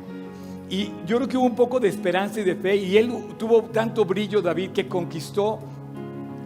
Y 0.68 0.90
yo 1.06 1.16
creo 1.16 1.28
que 1.28 1.36
hubo 1.36 1.46
un 1.46 1.54
poco 1.54 1.78
de 1.78 1.88
esperanza 1.88 2.40
y 2.40 2.44
de 2.44 2.56
fe, 2.56 2.76
y 2.76 2.96
él 2.96 3.12
tuvo 3.38 3.62
tanto 3.62 4.04
brillo, 4.04 4.42
David, 4.42 4.70
que 4.70 4.88
conquistó 4.88 5.60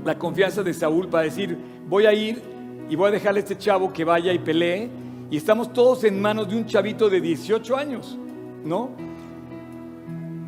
la 0.05 0.19
confianza 0.19 0.63
de 0.63 0.75
Saúl 0.75 1.09
para 1.09 1.25
decir, 1.25 1.57
voy 1.89 2.05
a 2.05 2.13
ir 2.13 2.43
y 2.91 2.95
voy 2.95 3.09
a 3.09 3.11
dejarle 3.13 3.41
a 3.41 3.43
este 3.43 3.57
chavo 3.57 3.91
que 3.91 4.05
vaya 4.05 4.33
y 4.33 4.39
pelee, 4.39 4.91
y 5.31 5.37
estamos 5.39 5.73
todos 5.73 6.05
en 6.05 6.21
manos 6.21 6.49
de 6.49 6.57
un 6.57 6.67
chavito 6.67 7.09
de 7.09 7.21
18 7.23 7.77
años, 7.77 8.19
¿no? 8.65 8.91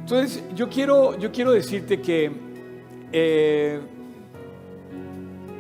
Entonces, 0.01 0.45
yo 0.55 0.69
quiero, 0.69 1.19
yo 1.19 1.33
quiero 1.33 1.53
decirte 1.53 2.01
que 2.01 2.31
eh, 3.13 3.81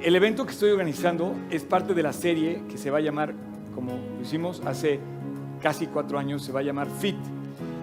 el 0.02 0.14
evento 0.14 0.44
que 0.44 0.52
estoy 0.52 0.70
organizando 0.70 1.34
es 1.50 1.64
parte 1.64 1.94
de 1.94 2.02
la 2.02 2.12
serie 2.12 2.62
que 2.68 2.76
se 2.78 2.90
va 2.90 2.98
a 2.98 3.00
llamar, 3.00 3.34
como 3.76 3.92
hicimos 4.20 4.60
hace 4.64 4.98
casi 5.60 5.86
cuatro 5.86 6.18
años, 6.18 6.42
se 6.42 6.50
va 6.50 6.60
a 6.60 6.62
llamar 6.64 6.88
FIT. 6.88 7.16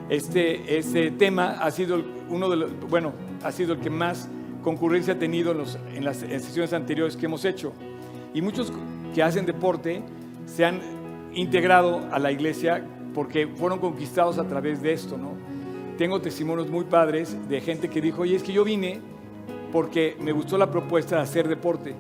Este, 0.10 0.78
este 0.78 1.12
tema 1.12 1.52
ha 1.62 1.72
sido 1.72 2.04
uno 2.30 2.50
de 2.50 2.58
los, 2.58 2.90
bueno, 2.90 3.14
ha 3.44 3.52
sido 3.54 3.74
el 3.74 3.80
que 3.80 3.90
más 3.90 4.28
concurrencia 4.64 5.14
ha 5.14 5.20
tenido 5.20 5.52
en, 5.52 5.60
los, 5.60 5.78
en 5.94 6.04
las 6.04 6.18
sesiones 6.18 6.74
anteriores 6.74 7.16
que 7.16 7.28
hemos 7.28 7.46
hecho. 7.46 7.72
Y 8.34 8.42
muchos 8.42 8.74
que 9.14 9.24
hacen 9.24 9.46
deporte 9.46 10.02
se 10.46 10.66
han 10.66 10.82
integrado 11.34 12.02
a 12.12 12.20
la 12.20 12.32
iglesia 12.32 12.84
porque 13.14 13.48
fueron 13.48 13.80
conquistados 13.80 14.40
a 14.40 14.48
través 14.48 14.82
de 14.82 14.94
esto, 14.94 15.18
¿no? 15.18 15.34
Tengo 15.98 16.20
testimonios 16.20 16.70
muy 16.70 16.86
padres 16.86 17.38
de 17.48 17.62
gente 17.62 17.88
que 17.88 18.02
dijo, 18.02 18.24
oye, 18.24 18.36
es 18.36 18.44
que 18.44 18.52
yo 18.52 18.64
vine 18.64 19.00
porque 19.72 20.18
me 20.20 20.32
gustó 20.32 20.58
la 20.58 20.72
propuesta 20.72 21.18
de 21.18 21.22
hacer 21.22 21.48
deporte. 21.48 21.96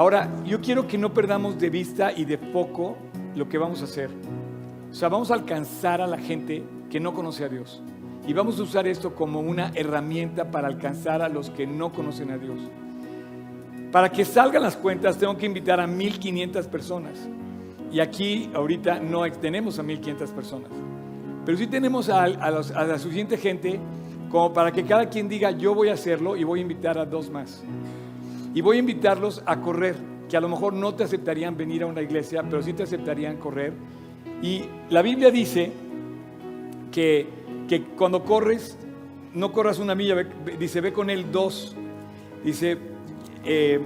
Ahora, 0.00 0.30
yo 0.46 0.62
quiero 0.62 0.86
que 0.86 0.96
no 0.96 1.12
perdamos 1.12 1.58
de 1.58 1.68
vista 1.68 2.10
y 2.10 2.24
de 2.24 2.38
poco 2.38 2.96
lo 3.36 3.50
que 3.50 3.58
vamos 3.58 3.82
a 3.82 3.84
hacer. 3.84 4.08
O 4.90 4.94
sea, 4.94 5.10
vamos 5.10 5.30
a 5.30 5.34
alcanzar 5.34 6.00
a 6.00 6.06
la 6.06 6.16
gente 6.16 6.64
que 6.88 6.98
no 6.98 7.12
conoce 7.12 7.44
a 7.44 7.50
Dios. 7.50 7.82
Y 8.26 8.32
vamos 8.32 8.58
a 8.58 8.62
usar 8.62 8.88
esto 8.88 9.14
como 9.14 9.40
una 9.40 9.72
herramienta 9.74 10.50
para 10.50 10.68
alcanzar 10.68 11.20
a 11.20 11.28
los 11.28 11.50
que 11.50 11.66
no 11.66 11.92
conocen 11.92 12.30
a 12.30 12.38
Dios. 12.38 12.58
Para 13.92 14.10
que 14.10 14.24
salgan 14.24 14.62
las 14.62 14.74
cuentas, 14.74 15.18
tengo 15.18 15.36
que 15.36 15.44
invitar 15.44 15.80
a 15.80 15.86
1500 15.86 16.66
personas. 16.68 17.28
Y 17.92 18.00
aquí 18.00 18.48
ahorita 18.54 19.00
no 19.00 19.30
tenemos 19.32 19.78
a 19.78 19.82
1500 19.82 20.30
personas. 20.30 20.70
Pero 21.44 21.58
sí 21.58 21.66
tenemos 21.66 22.08
a, 22.08 22.22
a 22.22 22.50
la 22.86 22.98
suficiente 22.98 23.36
gente 23.36 23.78
como 24.30 24.54
para 24.54 24.72
que 24.72 24.82
cada 24.82 25.10
quien 25.10 25.28
diga, 25.28 25.50
yo 25.50 25.74
voy 25.74 25.90
a 25.90 25.92
hacerlo 25.92 26.38
y 26.38 26.44
voy 26.44 26.60
a 26.60 26.62
invitar 26.62 26.96
a 26.96 27.04
dos 27.04 27.28
más. 27.28 27.62
Y 28.54 28.60
voy 28.62 28.76
a 28.76 28.80
invitarlos 28.80 29.42
a 29.46 29.60
correr, 29.60 29.96
que 30.28 30.36
a 30.36 30.40
lo 30.40 30.48
mejor 30.48 30.72
no 30.72 30.94
te 30.94 31.04
aceptarían 31.04 31.56
venir 31.56 31.82
a 31.82 31.86
una 31.86 32.02
iglesia, 32.02 32.42
pero 32.42 32.62
sí 32.62 32.72
te 32.72 32.82
aceptarían 32.82 33.36
correr. 33.36 33.72
Y 34.42 34.64
la 34.88 35.02
Biblia 35.02 35.30
dice 35.30 35.72
que, 36.90 37.28
que 37.68 37.82
cuando 37.84 38.24
corres, 38.24 38.76
no 39.34 39.52
corras 39.52 39.78
una 39.78 39.94
milla, 39.94 40.16
dice, 40.58 40.80
ve 40.80 40.92
con 40.92 41.10
él 41.10 41.30
dos. 41.30 41.76
Dice, 42.44 42.76
eh, 43.44 43.80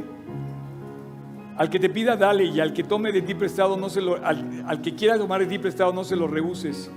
al 1.59 1.69
que 1.69 1.79
te 1.79 1.91
pida, 1.91 2.17
dale, 2.17 2.45
y 2.45 2.59
al 2.61 2.73
que 2.73 2.85
tome 2.85 3.13
de 3.13 3.21
ti 3.21 3.35
prestado, 3.35 3.77
no 3.77 3.91
se 3.91 4.01
lo, 4.01 4.25
al, 4.25 4.65
al 4.67 4.81
que 4.81 4.95
quiera 4.95 5.19
tomar 5.19 5.41
de 5.41 5.47
ti 5.47 5.59
prestado, 5.59 5.93
no 5.93 6.05
se 6.05 6.17
lo 6.17 6.27
rehuses. 6.27 6.91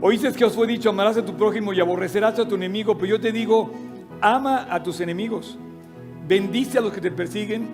Oíste 0.00 0.32
que 0.32 0.44
os 0.44 0.54
fue 0.54 0.68
dicho, 0.68 0.90
amarás 0.90 1.16
a 1.16 1.24
tu 1.24 1.36
prójimo 1.36 1.72
y 1.72 1.80
aborrecerás 1.80 2.38
a 2.38 2.46
tu 2.46 2.54
enemigo, 2.54 2.96
pero 2.96 3.16
yo 3.16 3.20
te 3.20 3.32
digo, 3.32 3.72
ama 4.20 4.68
a 4.70 4.80
tus 4.80 5.00
enemigos 5.00 5.58
bendice 6.28 6.78
a 6.78 6.82
los 6.82 6.92
que 6.92 7.00
te 7.00 7.10
persiguen 7.10 7.66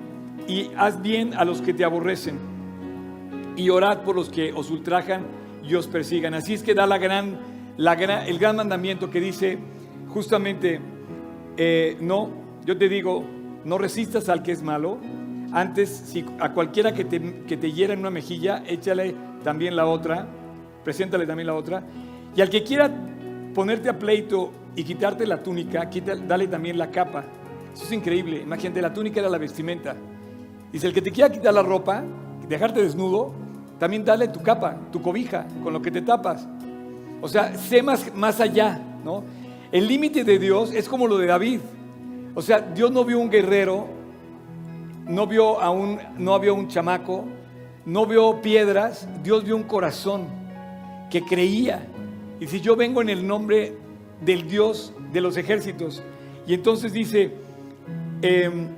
y 0.47 0.71
haz 0.77 1.03
bien 1.03 1.35
a 1.35 1.45
los 1.45 1.61
que 1.61 1.75
te 1.75 1.85
aborrecen. 1.85 2.39
Y 3.57 3.69
orad 3.69 4.03
por 4.03 4.15
los 4.15 4.31
que 4.31 4.53
os 4.53 4.71
ultrajan 4.71 5.27
y 5.63 5.75
os 5.75 5.89
persigan. 5.89 6.35
Así 6.35 6.55
es 6.55 6.63
que 6.63 6.75
da 6.75 6.87
la 6.87 6.99
gran, 6.99 7.39
la 7.77 7.97
gran, 7.97 8.27
el 8.27 8.39
gran 8.39 8.57
mandamiento 8.57 9.11
que 9.11 9.21
dice 9.21 9.59
justamente, 10.09 10.81
eh, 11.57 11.97
no, 12.01 12.31
yo 12.65 12.79
te 12.79 12.89
digo, 12.89 13.25
no 13.65 13.77
resistas 13.79 14.29
al 14.29 14.43
que 14.43 14.53
es 14.53 14.63
malo. 14.63 14.99
Antes, 15.53 15.89
si 15.89 16.25
a 16.41 16.53
cualquiera 16.53 16.95
que 16.95 17.05
te, 17.05 17.45
que 17.47 17.57
te 17.57 17.73
hiera 17.73 17.93
en 17.93 18.01
una 18.01 18.11
mejilla, 18.11 18.63
échale 18.67 19.15
también 19.43 19.77
la 19.77 19.87
otra, 19.87 20.27
preséntale 20.85 21.27
también 21.27 21.49
la 21.49 21.55
otra. 21.55 21.85
Y 22.37 22.41
al 22.41 22.51
que 22.51 22.63
quiera 22.63 22.91
ponerte 23.55 23.89
a 23.89 23.99
pleito 23.99 24.53
y 24.75 24.83
quitarte 24.83 25.27
la 25.27 25.43
túnica, 25.43 25.89
dale 26.27 26.49
también 26.49 26.79
la 26.79 26.91
capa. 26.91 27.25
Eso 27.75 27.85
es 27.85 27.93
increíble. 27.93 28.41
Imagínate, 28.43 28.81
la 28.81 28.95
túnica 28.95 29.21
era 29.21 29.29
la 29.29 29.39
vestimenta. 29.39 29.97
Dice, 30.73 30.87
el 30.87 30.95
que 30.95 31.03
te 31.03 31.11
quiera 31.11 31.31
quitar 31.31 31.53
la 31.53 31.63
ropa, 31.63 32.03
dejarte 32.49 32.83
desnudo, 32.83 33.33
también 33.79 34.05
dale 34.05 34.29
tu 34.29 34.43
capa, 34.43 34.77
tu 34.93 35.03
cobija, 35.03 35.47
con 35.63 35.73
lo 35.73 35.83
que 35.83 35.91
te 35.91 36.03
tapas. 36.03 36.47
O 37.21 37.29
sea, 37.29 37.57
sé 37.57 37.83
más, 37.83 38.15
más 38.15 38.41
allá, 38.41 38.81
¿no? 39.05 39.25
El 39.73 39.89
límite 39.89 40.25
de 40.25 40.39
Dios 40.39 40.73
es 40.73 40.89
como 40.89 41.09
lo 41.09 41.19
de 41.19 41.27
David. 41.27 41.61
O 42.35 42.43
sea, 42.43 42.61
Dios 42.61 42.93
no 42.93 43.05
vio 43.05 43.19
un 43.19 43.31
guerrero, 43.31 43.87
no 45.07 45.27
vio 45.27 45.61
a 45.61 45.71
un, 45.71 45.99
no 46.19 46.39
vio 46.39 46.55
un 46.55 46.69
chamaco, 46.69 47.25
no 47.85 48.07
vio 48.07 48.41
piedras, 48.41 49.09
Dios 49.23 49.45
vio 49.45 49.57
un 49.57 49.65
corazón 49.65 50.27
que 51.11 51.23
creía. 51.23 51.87
Y 52.41 52.47
si 52.47 52.61
yo 52.61 52.77
vengo 52.77 53.03
en 53.03 53.11
el 53.11 53.27
nombre 53.27 53.77
del 54.21 54.47
Dios 54.49 54.93
de 55.13 55.21
los 55.21 55.37
ejércitos, 55.37 56.03
y 56.47 56.55
entonces 56.55 56.93
dice, 56.93 57.33
Em, 58.27 58.69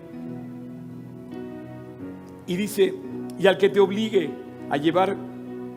y 2.49 2.57
dice, 2.57 2.93
y 3.39 3.47
al 3.47 3.57
que 3.57 3.69
te 3.69 3.79
obligue 3.79 4.29
a 4.71 4.77
llevar 4.77 5.17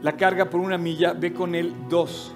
la 0.01 0.13
carga 0.13 0.49
por 0.49 0.59
una 0.59 0.79
milla, 0.79 1.13
ve 1.13 1.33
con 1.33 1.53
él 1.53 1.71
dos. 1.87 2.33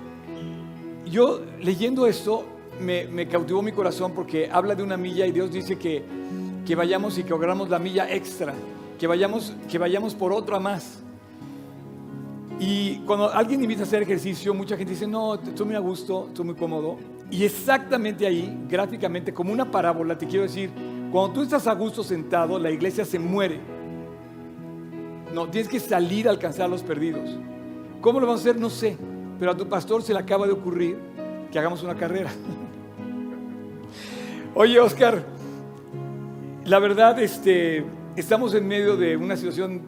Yo 1.08 1.42
leyendo 1.60 2.06
esto 2.06 2.46
me, 2.80 3.28
cautivó 3.28 3.64
mi 3.64 3.72
corazón 3.72 4.12
porque 4.14 4.48
habla 4.52 4.76
de 4.76 4.84
una 4.84 4.96
milla 4.96 5.26
y 5.26 5.32
Dios 5.32 5.52
dice 5.52 5.80
que, 5.80 6.04
que 6.68 6.76
vayamos 6.76 7.18
y 7.18 7.24
que 7.24 7.34
hagamos 7.34 7.68
la 7.68 7.80
milla 7.80 8.08
extra, 8.14 8.54
que 9.00 9.08
vayamos, 9.08 9.56
que 9.68 9.80
vayamos 9.80 10.14
por 10.14 10.34
otra 10.34 10.60
más. 10.60 11.02
Y 12.60 12.98
cuando 13.08 13.34
alguien 13.34 13.64
invita 13.64 13.82
a 13.82 13.86
hacer 13.86 14.04
ejercicio, 14.04 14.54
mucha 14.54 14.78
gente 14.78 14.92
dice, 14.92 15.08
no, 15.08 15.34
estoy 15.34 15.66
muy 15.66 15.76
a 15.76 15.80
gusto, 15.80 16.28
estoy 16.28 16.46
muy 16.46 16.56
cómodo. 16.56 17.00
Y 17.32 17.44
exactamente 17.44 18.28
ahí, 18.28 18.56
gráficamente, 18.70 19.34
como 19.34 19.52
una 19.52 19.72
parábola, 19.72 20.16
te 20.16 20.28
quiero 20.28 20.44
decir, 20.44 20.93
cuando 21.14 21.32
tú 21.32 21.44
estás 21.44 21.68
a 21.68 21.76
gusto 21.76 22.02
sentado, 22.02 22.58
la 22.58 22.72
iglesia 22.72 23.06
se 23.06 23.20
muere. 23.20 23.60
No, 25.32 25.48
tienes 25.48 25.70
que 25.70 25.80
salir 25.80 26.28
a 26.28 26.32
alcanzar 26.32 26.66
a 26.66 26.68
los 26.68 26.82
perdidos. 26.82 27.38
¿Cómo 28.02 28.20
lo 28.20 28.26
vamos 28.26 28.42
a 28.42 28.50
hacer? 28.50 28.60
No 28.60 28.72
sé. 28.72 28.98
Pero 29.38 29.52
a 29.52 29.56
tu 29.56 29.70
pastor 29.70 30.02
se 30.02 30.12
le 30.12 30.18
acaba 30.18 30.48
de 30.48 30.54
ocurrir 30.54 30.98
que 31.52 31.60
hagamos 31.60 31.84
una 31.84 31.94
carrera. 31.94 32.32
Oye, 34.56 34.80
Oscar, 34.80 35.24
la 36.66 36.80
verdad, 36.80 37.20
este, 37.20 37.86
estamos 38.16 38.56
en 38.56 38.68
medio 38.68 38.98
de 38.98 39.16
una 39.16 39.38
situación 39.38 39.84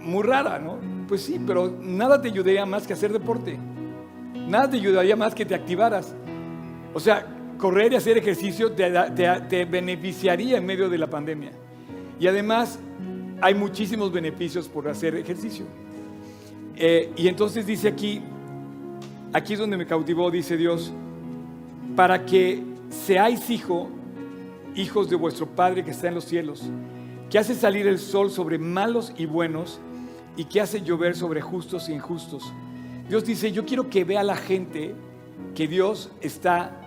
muy 0.00 0.22
rara, 0.22 0.60
¿no? 0.60 0.78
Pues 1.08 1.22
sí, 1.22 1.40
pero 1.44 1.68
nada 1.80 2.22
te 2.22 2.28
ayudaría 2.28 2.64
más 2.64 2.86
que 2.86 2.92
hacer 2.92 3.12
deporte. 3.12 3.58
Nada 4.46 4.70
te 4.70 4.76
ayudaría 4.76 5.16
más 5.16 5.34
que 5.34 5.44
te 5.44 5.56
activaras. 5.56 6.14
O 6.94 7.00
sea, 7.00 7.39
correr 7.60 7.92
y 7.92 7.96
hacer 7.96 8.16
ejercicio 8.16 8.72
te, 8.72 9.64
beneficiaría 9.66 10.56
en 10.56 10.66
medio 10.66 10.88
de 10.88 10.98
la 10.98 11.08
pandemia. 11.08 11.52
Y 12.18 12.26
además 12.26 12.78
hay 13.40 13.54
muchísimos 13.54 14.10
beneficios 14.10 14.66
por 14.66 14.88
hacer 14.88 15.14
ejercicio. 15.14 15.66
Eh, 16.76 17.12
y 17.16 17.28
entonces 17.28 17.66
dice 17.66 17.88
aquí, 17.88 18.22
aquí 19.32 19.52
es 19.52 19.58
donde 19.58 19.76
me 19.76 19.86
cautivó, 19.86 20.30
dice 20.30 20.56
Dios, 20.56 20.92
para 21.94 22.24
que 22.24 22.62
seáis 22.88 23.50
hijo, 23.50 23.90
hijos 24.74 25.10
de 25.10 25.16
vuestro 25.16 25.46
Padre 25.46 25.84
que 25.84 25.90
está 25.90 26.08
en 26.08 26.14
los 26.14 26.24
cielos, 26.24 26.62
que 27.28 27.38
hace 27.38 27.54
salir 27.54 27.86
el 27.86 27.98
sol 27.98 28.30
sobre 28.30 28.58
malos 28.58 29.12
y 29.16 29.26
buenos 29.26 29.80
y 30.36 30.44
que 30.44 30.60
hace 30.60 30.80
llover 30.80 31.14
sobre 31.14 31.42
justos 31.42 31.88
e 31.88 31.92
injustos. 31.92 32.52
Dios 33.08 33.24
dice, 33.24 33.52
yo 33.52 33.66
quiero 33.66 33.90
que 33.90 34.04
vea 34.04 34.22
la 34.22 34.36
gente 34.36 34.94
que 35.54 35.68
Dios 35.68 36.10
está 36.20 36.79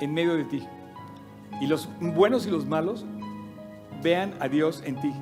en 0.00 0.14
medio 0.14 0.34
de 0.34 0.44
ti. 0.44 0.66
Y 1.60 1.66
los 1.66 1.88
buenos 2.00 2.46
y 2.46 2.50
los 2.50 2.66
malos 2.66 3.04
vean 4.02 4.34
a 4.40 4.48
Dios 4.48 4.82
en 4.84 5.00
ti. 5.00 5.12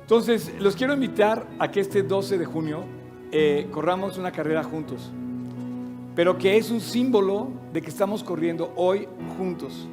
Entonces, 0.00 0.52
los 0.58 0.74
quiero 0.74 0.94
invitar 0.94 1.46
a 1.58 1.70
que 1.70 1.80
este 1.80 2.02
12 2.02 2.38
de 2.38 2.44
junio 2.44 2.84
eh, 3.32 3.68
corramos 3.70 4.18
una 4.18 4.32
carrera 4.32 4.64
juntos, 4.64 5.12
pero 6.16 6.36
que 6.36 6.56
es 6.56 6.70
un 6.70 6.80
símbolo 6.80 7.48
de 7.72 7.80
que 7.80 7.90
estamos 7.90 8.24
corriendo 8.24 8.72
hoy 8.74 9.06
juntos. 9.38 9.86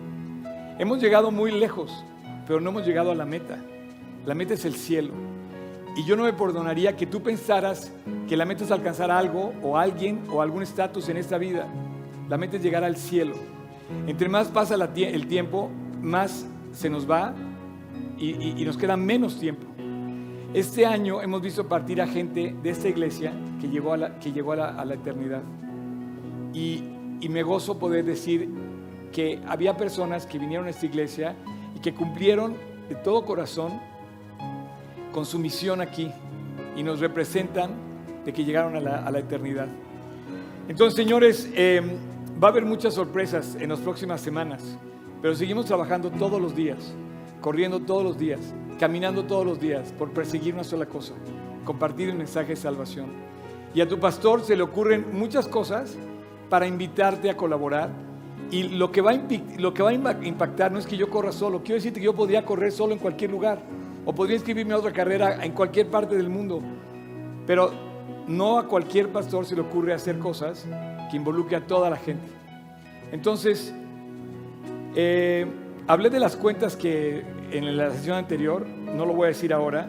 Hemos 0.80 1.00
llegado 1.00 1.30
muy 1.30 1.52
lejos, 1.52 2.04
pero 2.48 2.60
no 2.60 2.72
hemos 2.72 2.86
llegado 2.86 3.12
a 3.12 3.16
la 3.16 3.26
meta. 3.26 3.58
La 4.26 4.34
meta 4.34 4.56
es 4.56 4.66
el 4.66 4.76
cielo. 4.76 5.14
Y 5.96 6.04
yo 6.04 6.16
no 6.16 6.24
me 6.24 6.34
perdonaría 6.34 6.96
que 6.96 7.06
tú 7.06 7.22
pensaras 7.22 7.92
que 8.28 8.38
la 8.38 8.46
meta 8.46 8.64
es 8.64 8.72
alcanzar 8.72 9.10
algo 9.10 9.54
o 9.64 9.78
alguien 9.78 10.24
o 10.32 10.42
algún 10.42 10.64
estatus 10.64 11.10
en 11.10 11.18
esta 11.18 11.38
vida. 11.38 11.68
La 12.30 12.38
meta 12.38 12.58
es 12.58 12.64
llegar 12.64 12.84
al 12.84 12.98
cielo. 12.98 13.36
Entre 14.08 14.30
más 14.30 14.48
pasa 14.50 14.76
el 14.76 15.28
tiempo, 15.28 15.70
más 16.02 16.46
se 16.74 16.90
nos 16.90 17.10
va 17.10 17.34
y, 18.18 18.64
nos 18.66 18.78
queda 18.78 18.98
menos 18.98 19.40
tiempo. 19.40 19.66
Este 20.54 20.86
año 20.86 21.22
hemos 21.22 21.42
visto 21.42 21.68
partir 21.68 22.02
a 22.02 22.08
gente 22.08 22.56
de 22.64 22.70
esta 22.70 22.88
iglesia 22.88 23.34
que 23.60 23.68
llegó 23.68 23.94
a 23.94 23.98
la, 23.98 24.20
que 24.20 24.32
llegó 24.32 24.54
a 24.54 24.86
la, 24.86 24.94
eternidad. 24.94 25.42
Y, 26.54 26.84
me 27.30 27.44
gozo 27.44 27.78
poder 27.78 28.06
decir 28.06 28.48
que 29.12 29.40
había 29.48 29.76
personas 29.76 30.26
que 30.26 30.38
vinieron 30.38 30.68
a 30.68 30.70
esta 30.70 30.86
iglesia 30.86 31.36
y 31.76 31.80
que 31.80 31.94
cumplieron 31.94 32.56
de 32.88 32.96
todo 32.96 33.26
corazón 33.26 33.80
con 35.12 35.26
su 35.26 35.40
misión 35.40 35.82
aquí 35.82 36.12
y 36.76 36.84
nos 36.84 37.00
representan 37.00 37.72
de 38.24 38.34
que 38.34 38.46
llegaron 38.46 38.76
a 38.76 39.12
la, 39.12 39.20
eternidad. 39.20 39.68
Entonces, 40.68 40.96
señores, 40.96 41.50
eh, 41.56 41.82
va 42.42 42.50
a 42.50 42.52
haber 42.52 42.66
muchas 42.66 42.94
sorpresas 42.94 43.56
en 43.60 43.70
las 43.70 43.80
próximas 43.80 44.22
semanas, 44.22 44.78
pero 45.22 45.34
seguimos 45.34 45.66
trabajando 45.66 46.12
todos 46.12 46.40
los 46.40 46.56
días, 46.56 46.94
corriendo 47.42 47.80
todos 47.80 48.04
los 48.04 48.18
días, 48.18 48.54
caminando 48.80 49.26
todos 49.26 49.46
los 49.46 49.60
días 49.60 49.92
por 49.98 50.12
perseguir 50.12 50.54
una 50.54 50.64
sola 50.64 50.86
cosa, 50.86 51.14
compartir 51.66 52.10
el 52.10 52.16
mensaje 52.16 52.50
de 52.50 52.56
salvación. 52.56 53.08
Y 53.74 53.82
a 53.82 53.88
tu 53.88 54.00
pastor 54.00 54.44
se 54.44 54.56
le 54.56 54.62
ocurren 54.62 55.08
muchas 55.12 55.48
cosas 55.48 55.98
para 56.50 56.68
invitarte 56.68 57.30
a 57.30 57.38
colaborar. 57.38 57.90
Y 58.52 58.64
lo 58.64 58.92
que, 58.92 59.02
va 59.02 59.12
a, 59.12 59.20
lo 59.58 59.74
impactar 60.24 60.72
no 60.72 60.80
es 60.80 60.88
que 60.88 60.96
yo 60.96 61.10
corra 61.10 61.32
solo, 61.32 61.64
quiero 61.64 61.76
decirte 61.76 62.00
que 62.00 62.06
yo 62.06 62.16
podría 62.16 62.46
correr 62.46 62.72
solo 62.72 62.94
en 62.94 63.00
cualquier 63.00 63.32
lugar, 63.32 63.60
o 64.06 64.14
podría 64.14 64.38
inscribirme 64.38 64.74
a 64.74 64.78
otra 64.78 64.94
carrera 64.94 65.44
en 65.44 65.52
cualquier 65.52 65.88
parte 65.88 66.16
del 66.16 66.30
mundo, 66.30 66.62
pero 67.46 67.72
no 68.28 68.58
a 68.58 68.68
cualquier 68.68 69.10
pastor 69.10 69.46
se 69.46 69.56
le 69.56 69.62
ocurre 69.62 69.94
hacer 69.94 70.18
cosas 70.20 70.66
que 71.10 71.18
involucre 71.18 71.56
a 71.56 71.62
toda 71.66 71.90
la 71.90 71.98
gente. 71.98 72.24
Entonces, 73.12 73.74
eh, 74.96 75.46
hablé 75.88 76.10
de 76.10 76.20
las 76.20 76.36
cuentas 76.36 76.76
que 76.76 77.24
en 77.52 77.78
la 77.78 77.92
sesión 77.92 78.18
anterior, 78.18 78.68
no 78.68 79.06
lo 79.06 79.14
voy 79.14 79.26
a 79.26 79.28
decir 79.30 79.54
ahora, 79.54 79.88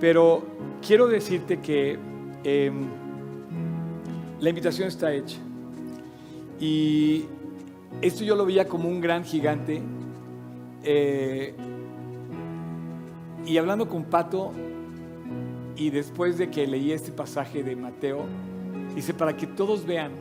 pero 0.00 0.42
quiero 0.86 1.06
decirte 1.06 1.60
que 1.60 1.98
eh, 2.44 2.72
la 4.40 4.48
invitación 4.48 4.88
está 4.88 5.12
hecha. 5.12 5.38
Y 6.58 7.26
esto 8.00 8.24
yo 8.24 8.36
lo 8.36 8.46
veía 8.46 8.66
como 8.66 8.88
un 8.88 9.00
gran 9.00 9.24
gigante. 9.24 9.82
eh, 10.84 11.54
y 13.44 13.58
hablando 13.58 13.88
con 13.88 14.04
Pato, 14.04 14.52
y 15.76 15.90
después 15.90 16.38
de 16.38 16.50
que 16.50 16.66
leí 16.66 16.92
este 16.92 17.10
pasaje 17.10 17.62
de 17.62 17.74
Mateo, 17.74 18.24
dice, 18.94 19.14
para 19.14 19.36
que 19.36 19.46
todos 19.46 19.84
vean 19.86 20.12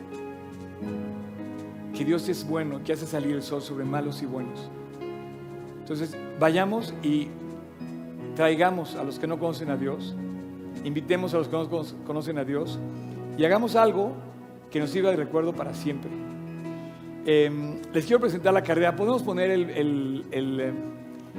que 1.96 2.06
Dios 2.06 2.28
es 2.30 2.48
bueno, 2.48 2.82
que 2.84 2.94
hace 2.94 3.06
salir 3.06 3.36
el 3.36 3.44
sol 3.44 3.62
sobre 3.62 3.84
malos 3.86 4.22
y 4.22 4.26
buenos. 4.26 4.70
Entonces, 5.80 6.16
vayamos 6.40 6.94
y 7.04 7.28
traigamos 8.36 8.96
a 8.96 9.04
los 9.04 9.20
que 9.20 9.28
no 9.28 9.38
conocen 9.38 9.70
a 9.70 9.78
Dios, 9.78 10.16
invitemos 10.86 11.34
a 11.34 11.38
los 11.38 11.48
que 11.48 11.58
no 11.58 11.70
cono- 11.70 12.04
conocen 12.06 12.38
a 12.38 12.46
Dios 12.46 12.80
y 13.38 13.44
hagamos 13.44 13.76
algo 13.76 14.14
que 14.72 14.80
nos 14.80 14.90
sirva 14.90 15.10
de 15.12 15.18
recuerdo 15.18 15.54
para 15.54 15.74
siempre. 15.74 16.10
Eh, 17.26 17.52
les 17.94 18.06
quiero 18.06 18.20
presentar 18.22 18.54
la 18.54 18.64
carrera. 18.64 18.96
¿Podemos 18.96 19.22
poner 19.22 19.52
el, 19.52 19.70
el, 19.70 20.26
el, 20.32 20.60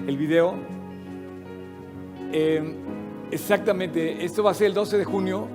eh, 0.06 0.16
video? 0.16 0.54
Eh, 2.32 2.74
exactamente, 3.30 4.24
esto 4.24 4.42
va 4.42 4.50
a 4.52 4.54
ser 4.54 4.68
el 4.68 4.74
12 4.74 4.98
de 4.98 5.04
junio. 5.04 5.48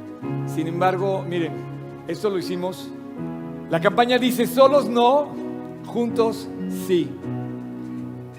Sin 0.48 0.68
embargo, 0.68 1.24
miren, 1.28 1.54
esto 2.08 2.30
lo 2.30 2.38
hicimos. 2.38 2.90
La 3.70 3.82
campaña 3.82 4.18
dice, 4.18 4.48
solos 4.48 4.88
no, 4.88 5.28
juntos 5.86 6.48
sí. 6.88 7.10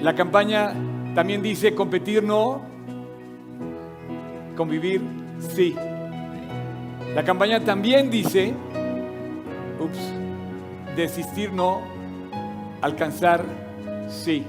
La 0.01 0.15
campaña 0.15 0.73
también 1.15 1.43
dice, 1.43 1.75
competir 1.75 2.23
no, 2.23 2.61
convivir 4.57 5.03
sí. 5.55 5.75
La 7.15 7.25
campaña 7.25 7.65
también 7.65 8.11
dice, 8.11 8.55
ups, 9.81 9.99
desistir 10.97 11.53
no, 11.53 11.81
alcanzar 12.81 13.45
sí. 14.09 14.45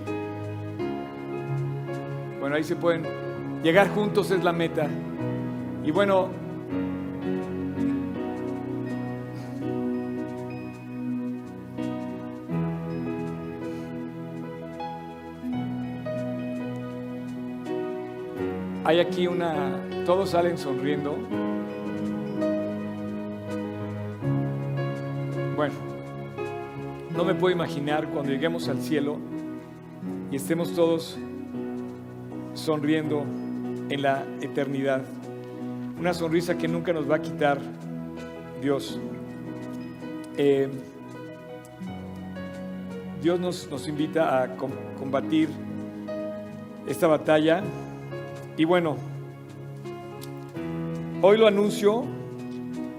Bueno, 2.40 2.56
ahí 2.56 2.64
se 2.64 2.76
pueden, 2.76 3.04
llegar 3.64 3.90
juntos 3.90 4.32
es 4.32 4.44
la 4.44 4.54
meta. 4.54 4.88
Y 5.84 5.92
bueno, 5.92 6.30
hay 18.90 19.00
aquí 19.00 19.28
una, 19.28 19.78
todos 20.04 20.32
salen 20.32 20.58
sonriendo. 20.58 21.16
Bueno, 25.56 25.76
no 27.16 27.24
me 27.24 27.36
puedo 27.36 27.54
imaginar 27.54 28.08
cuando 28.08 28.32
lleguemos 28.32 28.68
al 28.68 28.82
cielo 28.82 29.20
y 30.32 30.38
estemos 30.38 30.74
todos 30.74 31.20
sonriendo 32.56 33.26
en 33.90 34.02
la 34.02 34.24
eternidad. 34.42 35.04
Una 36.00 36.16
sonrisa 36.16 36.58
que 36.58 36.68
nunca 36.68 36.92
nos 36.92 37.08
va 37.08 37.18
a 37.18 37.22
quitar 37.22 37.60
Dios. 38.60 39.00
Eh, 40.36 40.68
Dios 43.22 43.40
nos, 43.40 43.88
invita 43.88 44.42
a 44.42 44.56
com- 44.56 44.72
combatir 44.98 45.48
esta 46.88 47.06
batalla. 47.06 47.62
Y 48.60 48.66
bueno, 48.66 48.98
hoy 51.22 51.38
lo 51.38 51.48
anuncio, 51.48 52.04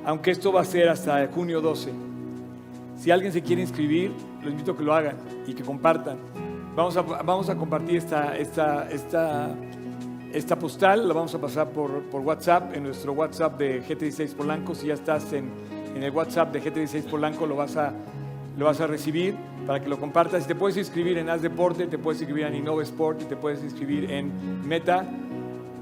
aunque 0.06 0.30
esto 0.30 0.54
va 0.54 0.62
a 0.62 0.64
ser 0.64 0.88
hasta 0.88 1.26
junio 1.26 1.60
12. 1.60 1.92
Si 2.96 3.10
alguien 3.10 3.30
se 3.30 3.42
quiere 3.42 3.60
inscribir, 3.60 4.10
lo 4.42 4.48
invito 4.48 4.72
a 4.72 4.76
que 4.78 4.82
lo 4.82 4.94
hagan 4.94 5.16
y 5.46 5.52
que 5.52 5.62
compartan. 5.62 6.16
Vamos 6.74 6.96
a, 6.96 7.02
vamos 7.02 7.50
a 7.50 7.56
compartir 7.56 7.98
esta, 7.98 8.38
esta, 8.38 8.88
esta, 8.90 9.54
esta 10.32 10.58
postal, 10.58 11.06
la 11.06 11.12
vamos 11.12 11.34
a 11.34 11.38
pasar 11.38 11.68
por, 11.68 12.04
por 12.04 12.22
WhatsApp, 12.22 12.74
en 12.74 12.84
nuestro 12.84 13.12
WhatsApp 13.12 13.58
de 13.58 13.82
GT16 13.82 14.34
Polanco. 14.34 14.74
Si 14.74 14.86
ya 14.86 14.94
estás 14.94 15.30
en, 15.34 15.50
en 15.94 16.02
el 16.02 16.10
WhatsApp 16.10 16.54
de 16.54 16.62
GT16 16.62 17.04
Polanco, 17.04 17.44
lo 17.46 17.56
vas, 17.56 17.76
a, 17.76 17.92
lo 18.56 18.64
vas 18.64 18.80
a 18.80 18.86
recibir 18.86 19.36
para 19.66 19.78
que 19.78 19.90
lo 19.90 20.00
compartas. 20.00 20.46
Te 20.46 20.54
puedes 20.54 20.78
inscribir 20.78 21.18
en 21.18 21.28
Haz 21.28 21.42
Deporte, 21.42 21.86
te 21.86 21.98
puedes 21.98 22.18
inscribir 22.22 22.46
en 22.46 22.54
Innova 22.54 22.82
Sport 22.82 23.28
te 23.28 23.36
puedes 23.36 23.62
inscribir 23.62 24.10
en 24.10 24.32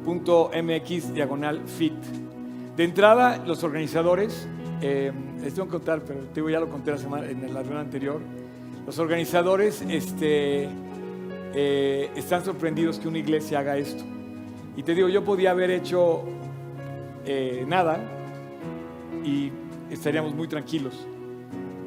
meta.mx 0.04 1.14
diagonal 1.14 1.60
fit. 1.66 1.94
De 2.76 2.84
entrada, 2.84 3.42
los 3.44 3.64
organizadores, 3.64 4.48
eh, 4.80 5.12
les 5.42 5.54
tengo 5.54 5.66
que 5.66 5.72
contar, 5.72 6.02
pero 6.02 6.20
te 6.20 6.34
digo, 6.36 6.50
ya 6.50 6.60
lo 6.60 6.68
conté 6.68 6.92
la 6.92 6.98
semana, 6.98 7.28
en 7.28 7.42
la 7.52 7.60
reunión 7.60 7.78
anterior. 7.78 8.20
Los 8.86 8.98
organizadores 8.98 9.82
este, 9.82 10.68
eh, 11.54 12.10
están 12.14 12.44
sorprendidos 12.44 12.98
que 12.98 13.08
una 13.08 13.18
iglesia 13.18 13.58
haga 13.58 13.76
esto. 13.76 14.04
Y 14.76 14.82
te 14.82 14.94
digo, 14.94 15.08
yo 15.08 15.24
podía 15.24 15.50
haber 15.50 15.70
hecho 15.70 16.22
eh, 17.26 17.64
nada 17.66 17.98
y 19.24 19.50
estaríamos 19.90 20.34
muy 20.34 20.46
tranquilos. 20.46 21.06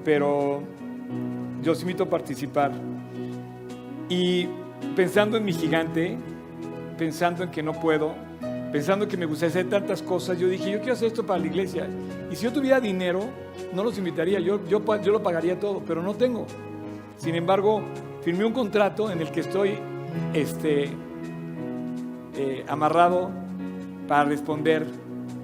Pero 0.04 0.62
yo 1.64 1.72
os 1.72 1.82
invito 1.82 2.04
a 2.04 2.10
participar. 2.10 2.72
Y 4.10 4.48
pensando 4.96 5.38
en 5.38 5.46
mi 5.46 5.54
gigante, 5.54 6.18
pensando 7.02 7.42
en 7.42 7.50
que 7.50 7.64
no 7.64 7.74
puedo, 7.74 8.14
pensando 8.72 9.08
que 9.08 9.18
me 9.18 9.26
gustaría 9.26 9.50
hacer 9.50 9.68
tantas 9.68 10.04
cosas, 10.04 10.38
yo 10.38 10.48
dije, 10.48 10.70
yo 10.70 10.78
quiero 10.78 10.94
hacer 10.94 11.08
esto 11.08 11.26
para 11.26 11.40
la 11.40 11.48
iglesia. 11.48 11.88
Y 12.32 12.36
si 12.36 12.44
yo 12.44 12.54
tuviera 12.54 12.80
dinero, 12.80 13.22
no 13.74 13.84
los 13.84 13.98
invitaría, 13.98 14.40
yo, 14.40 14.64
yo, 14.68 14.84
yo 15.02 15.12
lo 15.12 15.24
pagaría 15.24 15.60
todo, 15.60 15.82
pero 15.84 16.04
no 16.04 16.14
tengo. 16.14 16.46
Sin 17.18 17.34
embargo, 17.34 17.82
firmé 18.22 18.46
un 18.46 18.54
contrato 18.54 19.10
en 19.10 19.20
el 19.20 19.32
que 19.32 19.40
estoy 19.40 19.80
este, 20.32 20.92
eh, 22.36 22.66
amarrado 22.68 23.32
para 24.08 24.26
responder 24.26 24.86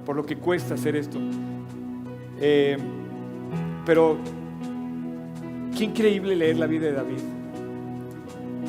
por 0.06 0.14
lo 0.14 0.24
que 0.24 0.36
cuesta 0.36 0.74
hacer 0.74 0.94
esto. 0.94 1.18
Eh, 2.40 2.78
pero 3.84 4.16
qué 5.76 5.82
increíble 5.82 6.36
leer 6.36 6.56
la 6.56 6.68
vida 6.68 6.86
de 6.86 6.92
David. 6.92 7.18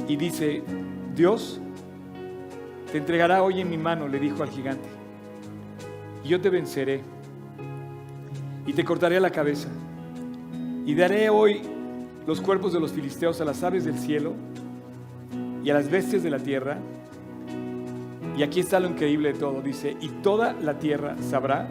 Y 0.08 0.16
dice, 0.16 0.64
Dios 1.16 1.62
te 2.92 2.98
entregará 2.98 3.44
hoy 3.44 3.62
en 3.62 3.70
mi 3.70 3.78
mano, 3.78 4.08
le 4.08 4.20
dijo 4.20 4.44
al 4.44 4.50
gigante. 4.50 4.88
Y 6.24 6.30
yo 6.30 6.42
te 6.42 6.50
venceré 6.50 7.02
y 8.66 8.74
te 8.74 8.84
cortaré 8.84 9.20
la 9.20 9.30
cabeza. 9.30 9.70
Y 10.86 10.96
daré 10.96 11.30
hoy 11.30 11.62
los 12.26 12.42
cuerpos 12.42 12.74
de 12.74 12.80
los 12.80 12.92
filisteos 12.92 13.40
a 13.42 13.46
las 13.46 13.64
aves 13.64 13.86
del 13.86 13.98
cielo 13.98 14.34
y 15.64 15.70
a 15.70 15.74
las 15.74 15.90
bestias 15.90 16.24
de 16.24 16.30
la 16.30 16.40
tierra. 16.40 16.78
Y 18.38 18.44
aquí 18.44 18.62
está 18.62 18.80
lo 18.80 18.88
increíble 18.88 19.34
de 19.34 19.40
todo. 19.40 19.62
Dice, 19.62 19.96
y 20.00 20.10
toda 20.24 20.54
la 20.54 20.80
tierra 20.80 21.16
sabrá. 21.30 21.68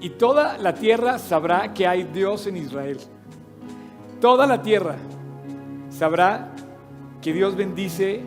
Y 0.00 0.10
toda 0.10 0.58
la 0.58 0.74
tierra 0.74 1.18
sabrá 1.18 1.72
que 1.72 1.86
hay 1.86 2.04
Dios 2.04 2.46
en 2.46 2.58
Israel. 2.58 2.98
Toda 4.20 4.46
la 4.46 4.62
tierra 4.62 4.96
sabrá 5.90 6.53
que 7.24 7.32
Dios 7.32 7.56
bendice, 7.56 8.20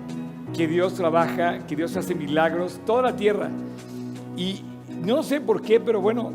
que 0.55 0.67
Dios 0.67 0.95
trabaja, 0.95 1.67
que 1.67 1.75
Dios 1.75 1.95
hace 1.95 2.15
milagros, 2.15 2.81
toda 2.83 3.03
la 3.03 3.15
tierra. 3.15 3.51
Y 4.35 4.63
no 5.03 5.21
sé 5.21 5.39
por 5.39 5.61
qué, 5.61 5.79
pero 5.79 6.01
bueno, 6.01 6.33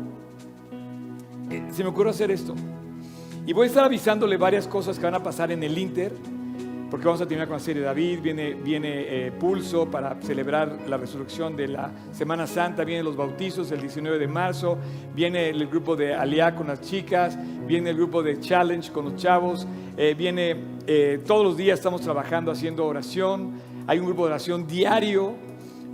eh, 1.49 1.61
se 1.73 1.83
me 1.83 1.89
ocurrió 1.89 2.11
hacer 2.11 2.31
esto. 2.31 2.55
Y 3.45 3.51
voy 3.51 3.65
a 3.65 3.67
estar 3.67 3.83
avisándole 3.83 4.37
varias 4.37 4.65
cosas 4.65 4.97
que 4.97 5.03
van 5.03 5.15
a 5.15 5.21
pasar 5.21 5.51
en 5.51 5.61
el 5.61 5.77
Inter, 5.77 6.13
porque 6.93 7.07
vamos 7.07 7.21
a 7.21 7.25
terminar 7.25 7.47
con 7.47 7.57
la 7.57 7.63
serie 7.63 7.81
de 7.81 7.87
David, 7.87 8.19
viene, 8.21 8.53
viene 8.53 8.89
eh, 9.07 9.31
Pulso 9.31 9.89
para 9.89 10.15
celebrar 10.21 10.77
la 10.87 10.95
resurrección 10.95 11.55
de 11.55 11.69
la 11.69 11.89
Semana 12.11 12.45
Santa, 12.45 12.83
vienen 12.83 13.03
los 13.03 13.15
bautizos 13.15 13.71
el 13.71 13.81
19 13.81 14.19
de 14.19 14.27
marzo, 14.27 14.77
viene 15.15 15.49
el 15.49 15.65
grupo 15.65 15.95
de 15.95 16.13
Aliá 16.13 16.53
con 16.53 16.67
las 16.67 16.81
chicas, 16.81 17.35
viene 17.65 17.89
el 17.89 17.95
grupo 17.95 18.21
de 18.21 18.39
Challenge 18.39 18.91
con 18.91 19.05
los 19.05 19.15
chavos, 19.15 19.67
eh, 19.97 20.13
viene 20.15 20.55
todos 21.25 21.43
los 21.43 21.57
días 21.57 21.79
estamos 21.79 22.01
trabajando 22.01 22.51
haciendo 22.51 22.85
oración, 22.85 23.53
hay 23.87 23.97
un 23.97 24.05
grupo 24.05 24.27
de 24.27 24.33
oración 24.33 24.67
diario 24.67 25.33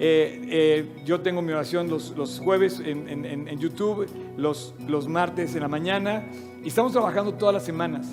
eh, 0.02 0.42
eh, 0.50 1.02
yo 1.04 1.20
tengo 1.20 1.42
mi 1.42 1.52
oración 1.52 1.90
los, 1.90 2.12
los 2.12 2.40
jueves 2.40 2.80
en, 2.80 3.10
en, 3.26 3.60
YouTube, 3.60 4.08
los, 4.38 4.74
los 4.88 5.10
martes 5.10 5.56
en 5.56 5.62
la 5.62 5.68
mañana, 5.68 6.24
y 6.64 6.70
estamos 6.70 6.94
trabajando 6.94 7.34
todas 7.34 7.54
las 7.54 7.66
semanas. 7.66 8.08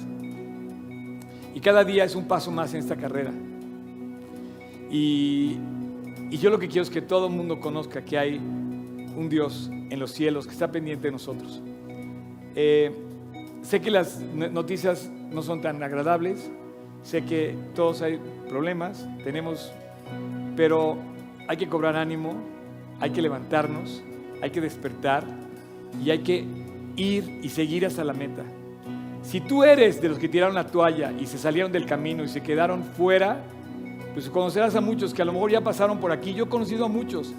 Y 1.57 1.61
cada 1.61 1.85
día 1.85 2.05
es 2.05 2.15
un 2.15 2.29
paso 2.29 2.51
más 2.51 2.75
en 2.75 2.81
esta 2.81 2.97
carrera. 2.97 3.33
Y, 4.91 5.57
yo 6.31 6.51
lo 6.51 6.59
que 6.59 6.69
quiero 6.69 6.83
es 6.83 6.91
que 6.91 7.01
todo 7.01 7.29
el 7.29 7.33
mundo 7.33 7.61
conozca 7.61 8.05
que 8.05 8.19
hay 8.19 8.37
un 8.37 9.29
Dios 9.31 9.71
en 9.73 9.99
los 9.99 10.13
cielos 10.13 10.47
que 10.47 10.53
está 10.53 10.71
pendiente 10.71 11.07
de 11.09 11.13
nosotros. 11.13 11.63
Eh, 12.55 12.95
sé 13.63 13.81
que 13.81 13.91
las 13.91 14.21
noticias 14.21 15.11
no 15.31 15.41
son 15.41 15.63
tan 15.63 15.83
agradables, 15.83 16.51
sé 17.03 17.25
que 17.25 17.55
todos 17.75 18.03
hay 18.03 18.21
problemas, 18.51 19.09
tenemos, 19.25 19.73
pero 20.57 20.99
hay 21.49 21.57
que 21.57 21.69
cobrar 21.69 21.97
ánimo, 21.97 22.35
hay 23.01 23.13
que 23.13 23.23
levantarnos, 23.23 24.03
hay 24.43 24.51
que 24.51 24.61
despertar 24.61 25.25
y 26.05 26.11
hay 26.11 26.19
que 26.19 26.45
ir 26.97 27.41
y 27.43 27.49
seguir 27.49 27.87
hasta 27.87 28.05
la 28.05 28.13
meta. 28.13 28.45
Si 29.27 29.41
tú 29.41 29.65
eres 29.65 30.01
de 30.01 30.09
los 30.09 30.21
que 30.21 30.29
tiraron 30.29 30.55
la 30.55 30.69
toalla 30.69 31.13
y 31.19 31.27
se 31.27 31.37
salieron 31.37 31.73
del 31.73 31.85
camino 31.85 32.23
y 32.23 32.29
se 32.29 32.43
quedaron 32.45 32.85
fuera, 32.85 33.43
pues 34.15 34.31
conocerás 34.31 34.77
a 34.77 34.81
muchos 34.81 35.13
que 35.13 35.21
a 35.21 35.25
lo 35.25 35.33
mejor 35.33 35.51
ya 35.51 35.61
pasaron 35.61 35.99
por 35.99 36.13
aquí. 36.13 36.33
Yo 36.33 36.45
he 36.45 36.49
conocido 36.49 36.85
a 36.85 36.89
muchos 36.89 37.35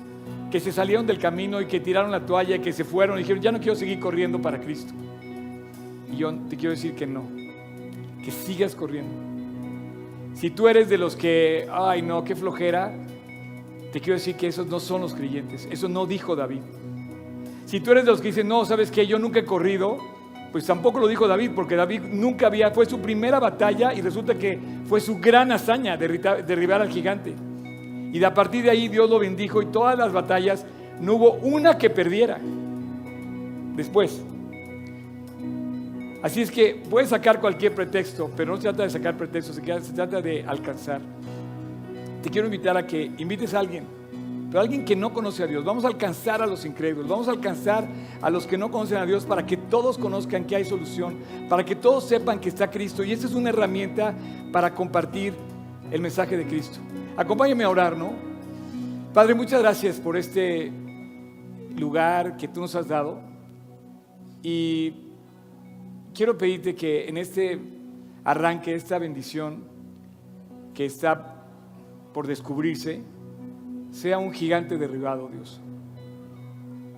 que 0.51 0.59
se 0.59 0.73
salieron 0.73 1.07
del 1.07 1.17
camino 1.17 1.61
y 1.61 1.65
que 1.65 1.79
tiraron 1.79 2.11
la 2.11 2.25
toalla 2.25 2.57
y 2.57 2.59
que 2.59 2.73
se 2.73 2.83
fueron 2.83 3.17
y 3.17 3.21
dijeron, 3.21 3.41
ya 3.41 3.53
no 3.53 3.59
quiero 3.59 3.75
seguir 3.75 4.01
corriendo 4.01 4.41
para 4.41 4.59
Cristo. 4.59 4.91
Y 6.11 6.17
yo 6.17 6.33
te 6.49 6.57
quiero 6.57 6.71
decir 6.71 6.93
que 6.93 7.07
no, 7.07 7.23
que 8.21 8.31
sigas 8.31 8.75
corriendo. 8.75 9.13
Si 10.33 10.49
tú 10.49 10.67
eres 10.67 10.89
de 10.89 10.97
los 10.97 11.15
que, 11.15 11.69
ay 11.71 12.01
no, 12.01 12.25
qué 12.25 12.35
flojera, 12.35 12.91
te 13.93 14.01
quiero 14.01 14.15
decir 14.15 14.35
que 14.35 14.47
esos 14.47 14.67
no 14.67 14.81
son 14.81 14.99
los 14.99 15.13
creyentes. 15.13 15.65
Eso 15.71 15.88
no 15.88 16.05
dijo 16.05 16.35
David. 16.35 16.61
Si 17.65 17.79
tú 17.79 17.91
eres 17.91 18.03
de 18.03 18.11
los 18.11 18.19
que 18.19 18.27
dicen, 18.27 18.49
no, 18.49 18.65
sabes 18.65 18.91
que 18.91 19.07
yo 19.07 19.19
nunca 19.19 19.39
he 19.39 19.45
corrido, 19.45 20.16
pues 20.52 20.66
tampoco 20.66 21.00
lo 21.00 21.08
dijo 21.08 21.28
David, 21.28 21.52
porque 21.56 21.76
David 21.76 22.02
nunca 22.10 22.48
había, 22.48 22.72
fue 22.72 22.86
su 22.86 23.00
primera 23.00 23.39
batalla 23.39 23.93
y 23.93 24.02
resulta 24.02 24.36
que 24.36 24.60
fue 24.88 25.02
su 25.02 25.20
gran 25.20 25.52
hazaña 25.52 25.98
derribar 25.98 26.82
al 26.82 26.89
gigante. 26.89 27.36
Y 28.12 28.20
de 28.20 28.26
a 28.26 28.34
partir 28.34 28.64
de 28.64 28.72
ahí 28.72 28.88
Dios 28.88 29.10
lo 29.10 29.20
bendijo 29.20 29.62
y 29.62 29.68
todas 29.68 29.98
las 29.98 30.12
batallas 30.12 30.66
no 31.00 31.16
hubo 31.16 31.34
una 31.34 31.78
que 31.78 31.89
perdiera. 31.89 32.39
Después. 33.76 34.22
Así 36.24 36.41
es 36.41 36.50
que 36.50 36.82
puedes 36.89 37.10
sacar 37.10 37.39
cualquier 37.39 37.76
pretexto, 37.76 38.32
pero 38.36 38.52
no 38.52 38.58
se 38.58 38.64
trata 38.64 38.84
de 38.84 38.89
sacar 38.89 39.16
pretextos, 39.16 39.56
se 39.56 39.93
trata 39.93 40.20
de 40.20 40.43
alcanzar 40.48 41.00
te 42.28 42.32
quiero 42.32 42.48
invitar 42.48 42.76
a 42.76 42.86
que 42.86 43.12
invites 43.18 43.54
a 43.54 43.60
alguien, 43.60 43.86
pero 44.50 44.62
alguien 44.62 44.86
que 44.86 44.95
no 44.95 45.14
conoce 45.14 45.43
a 45.43 45.48
Dios. 45.48 45.66
Vamos 45.66 45.84
a 45.84 45.88
alcanzar 45.88 46.41
a 46.41 46.45
los 46.45 46.66
incrédulos, 46.66 47.10
vamos 47.10 47.28
a 47.28 47.32
alcanzar 47.32 47.88
a 48.22 48.30
los 48.30 48.48
que 48.48 48.58
no 48.58 48.72
conocen 48.72 48.98
a 48.98 49.06
Dios 49.06 49.26
para 49.26 49.45
que 49.45 49.58
todos 49.58 49.98
conozcan 49.98 50.45
que 50.45 50.56
hay 50.56 50.66
solución, 50.66 51.18
para 51.50 51.66
que 51.66 51.76
todos 51.76 52.06
sepan 52.08 52.39
que 52.39 52.50
está 52.50 52.70
Cristo. 52.70 53.04
Y 53.04 53.12
esta 53.12 53.28
es 53.28 53.34
una 53.34 53.50
herramienta 53.50 54.16
para 54.52 54.74
compartir 54.74 55.34
el 55.91 56.02
mensaje 56.02 56.38
de 56.38 56.45
Cristo. 56.45 56.80
Acompáñame 57.18 57.64
a 57.64 57.70
orar, 57.70 57.98
¿no? 57.98 58.12
Padre, 59.14 59.34
muchas 59.34 59.62
gracias 59.62 60.00
por 60.00 60.16
este 60.16 60.72
lugar 61.76 62.38
que 62.38 62.48
tú 62.48 62.62
nos 62.62 62.76
has 62.76 62.88
dado. 62.88 63.20
Y 64.41 64.93
quiero 66.14 66.38
pedirte 66.38 66.76
que 66.76 67.10
en 67.10 67.18
este 67.18 67.60
arranque, 68.24 68.76
esta 68.76 68.98
bendición 68.98 69.64
que 70.74 70.86
está 70.86 71.43
por 72.14 72.28
descubrirse, 72.28 73.02
sea 73.91 74.17
un 74.17 74.31
gigante 74.31 74.77
derribado, 74.77 75.29
Dios. 75.29 75.59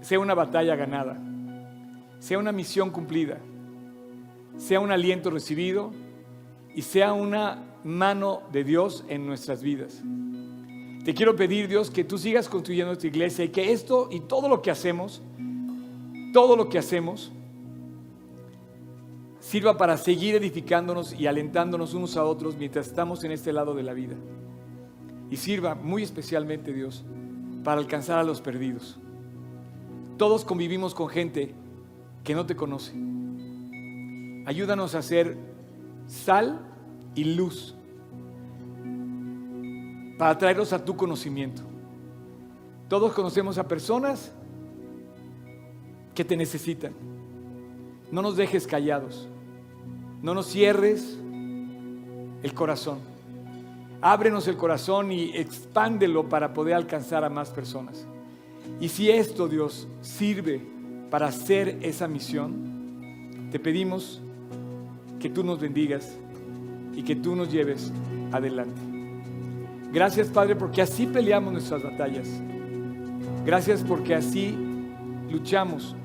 Sea 0.02 0.20
una 0.20 0.34
batalla 0.34 0.76
ganada. 0.76 1.18
Sea 2.20 2.40
una 2.40 2.52
misión 2.52 2.90
cumplida. 2.90 3.40
Sea 4.58 4.80
un 4.80 4.92
aliento 4.92 5.30
recibido 5.30 5.92
y 6.76 6.82
sea 6.82 7.14
una 7.14 7.64
mano 7.84 8.42
de 8.52 8.64
Dios 8.64 9.06
en 9.08 9.26
nuestras 9.26 9.64
vidas. 9.64 10.02
Te 11.06 11.14
quiero 11.14 11.36
pedir, 11.36 11.68
Dios, 11.68 11.90
que 11.90 12.04
tú 12.04 12.18
sigas 12.18 12.50
construyendo 12.50 12.94
esta 12.94 13.08
iglesia 13.08 13.46
y 13.46 13.50
que 13.50 13.72
esto 13.72 14.10
y 14.12 14.20
todo 14.22 14.50
lo 14.50 14.62
que 14.62 14.70
hacemos, 14.70 15.22
todo 16.34 16.56
lo 16.58 16.68
que 16.70 16.78
hacemos, 16.78 17.32
sirva 19.40 19.78
para 19.78 19.96
seguir 19.96 20.36
edificándonos 20.36 21.14
y 21.18 21.26
alentándonos 21.26 21.94
unos 21.94 22.18
a 22.18 22.26
otros 22.26 22.58
mientras 22.58 22.88
estamos 22.88 23.24
en 23.24 23.32
este 23.32 23.54
lado 23.54 23.74
de 23.74 23.84
la 23.84 23.94
vida 23.94 24.16
y 25.30 25.38
sirva 25.38 25.76
muy 25.76 26.04
especialmente 26.04 26.74
Dios 26.74 27.04
para 27.64 27.80
alcanzar 27.80 28.20
a 28.20 28.24
los 28.24 28.42
perdidos. 28.42 29.00
Todos 30.18 30.44
convivimos 30.44 30.94
con 30.94 31.08
gente 31.10 31.54
que 32.24 32.36
no 32.36 32.46
te 32.46 32.56
conoce. 32.56 32.94
Ayúdanos 34.46 34.96
a 34.96 35.02
ser 35.02 35.38
sal 36.08 36.60
y 37.16 37.24
luz 37.24 37.76
para 40.18 40.38
traerlos 40.38 40.74
a 40.74 40.84
tu 40.84 40.96
conocimiento. 40.96 41.62
Todos 42.90 43.14
conocemos 43.14 43.58
a 43.58 43.68
personas 43.68 44.34
que 46.16 46.26
te 46.26 46.36
necesitan. 46.36 46.94
No 48.12 48.22
nos 48.22 48.36
dejes 48.36 48.68
callados. 48.68 49.30
No 50.22 50.34
nos 50.34 50.48
cierres 50.48 51.18
el 52.44 52.54
corazón. 52.54 53.00
Ábrenos 54.02 54.48
el 54.48 54.56
corazón 54.56 55.12
y 55.12 55.36
expándelo 55.36 56.30
para 56.30 56.54
poder 56.54 56.76
alcanzar 56.76 57.24
a 57.26 57.30
más 57.30 57.50
personas. 57.50 58.06
Y 58.80 58.88
si 58.90 59.10
esto, 59.10 59.48
Dios, 59.48 59.88
sirve 60.02 60.62
para 61.10 61.28
hacer 61.28 61.80
esa 61.82 62.08
misión, 62.08 63.50
te 63.52 63.60
pedimos 63.60 64.22
que 65.20 65.30
tú 65.30 65.44
nos 65.44 65.60
bendigas 65.60 66.18
y 66.94 67.04
que 67.04 67.16
tú 67.16 67.36
nos 67.36 67.52
lleves 67.52 67.92
adelante. 68.32 68.80
Gracias, 69.92 70.28
Padre, 70.30 70.56
porque 70.56 70.82
así 70.82 71.06
peleamos 71.06 71.52
nuestras 71.52 71.84
batallas. 71.84 72.30
Gracias 73.46 73.84
porque 73.84 74.16
así 74.16 74.56
luchamos. 75.30 75.96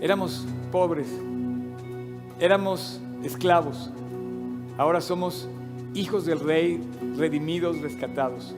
Éramos 0.00 0.44
pobres, 0.70 1.06
éramos 2.40 3.00
esclavos 3.22 3.90
Ahora 4.78 5.00
somos 5.00 5.48
hijos 5.94 6.24
del 6.24 6.40
Rey, 6.40 6.80
redimidos, 7.16 7.80
rescatados. 7.80 8.54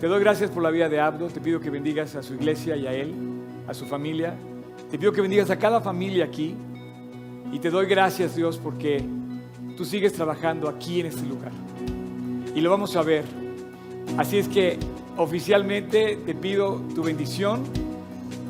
Te 0.00 0.06
doy 0.06 0.20
gracias 0.20 0.50
por 0.50 0.62
la 0.62 0.70
vida 0.70 0.88
de 0.88 1.00
Abdo. 1.00 1.28
Te 1.28 1.40
pido 1.40 1.60
que 1.60 1.70
bendigas 1.70 2.14
a 2.14 2.22
su 2.22 2.34
iglesia 2.34 2.76
y 2.76 2.86
a 2.86 2.92
él, 2.92 3.14
a 3.66 3.72
su 3.72 3.86
familia. 3.86 4.34
Te 4.90 4.98
pido 4.98 5.12
que 5.12 5.22
bendigas 5.22 5.48
a 5.50 5.58
cada 5.58 5.80
familia 5.80 6.26
aquí. 6.26 6.54
Y 7.52 7.58
te 7.58 7.70
doy 7.70 7.86
gracias, 7.86 8.36
Dios, 8.36 8.58
porque 8.58 9.02
tú 9.76 9.84
sigues 9.84 10.12
trabajando 10.12 10.68
aquí 10.68 11.00
en 11.00 11.06
este 11.06 11.26
lugar. 11.26 11.52
Y 12.54 12.60
lo 12.60 12.70
vamos 12.70 12.94
a 12.96 13.02
ver. 13.02 13.24
Así 14.18 14.38
es 14.38 14.48
que 14.48 14.78
oficialmente 15.16 16.18
te 16.26 16.34
pido 16.34 16.82
tu 16.94 17.02
bendición 17.02 17.62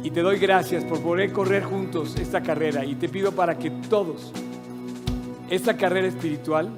y 0.02 0.10
te 0.10 0.22
doy 0.22 0.38
gracias 0.38 0.84
por 0.84 1.00
poder 1.00 1.32
correr 1.32 1.62
juntos 1.62 2.16
esta 2.16 2.42
carrera. 2.42 2.84
Y 2.84 2.96
te 2.96 3.08
pido 3.08 3.30
para 3.32 3.58
que 3.58 3.70
todos 3.70 4.32
esta 5.52 5.76
carrera 5.76 6.08
espiritual, 6.08 6.70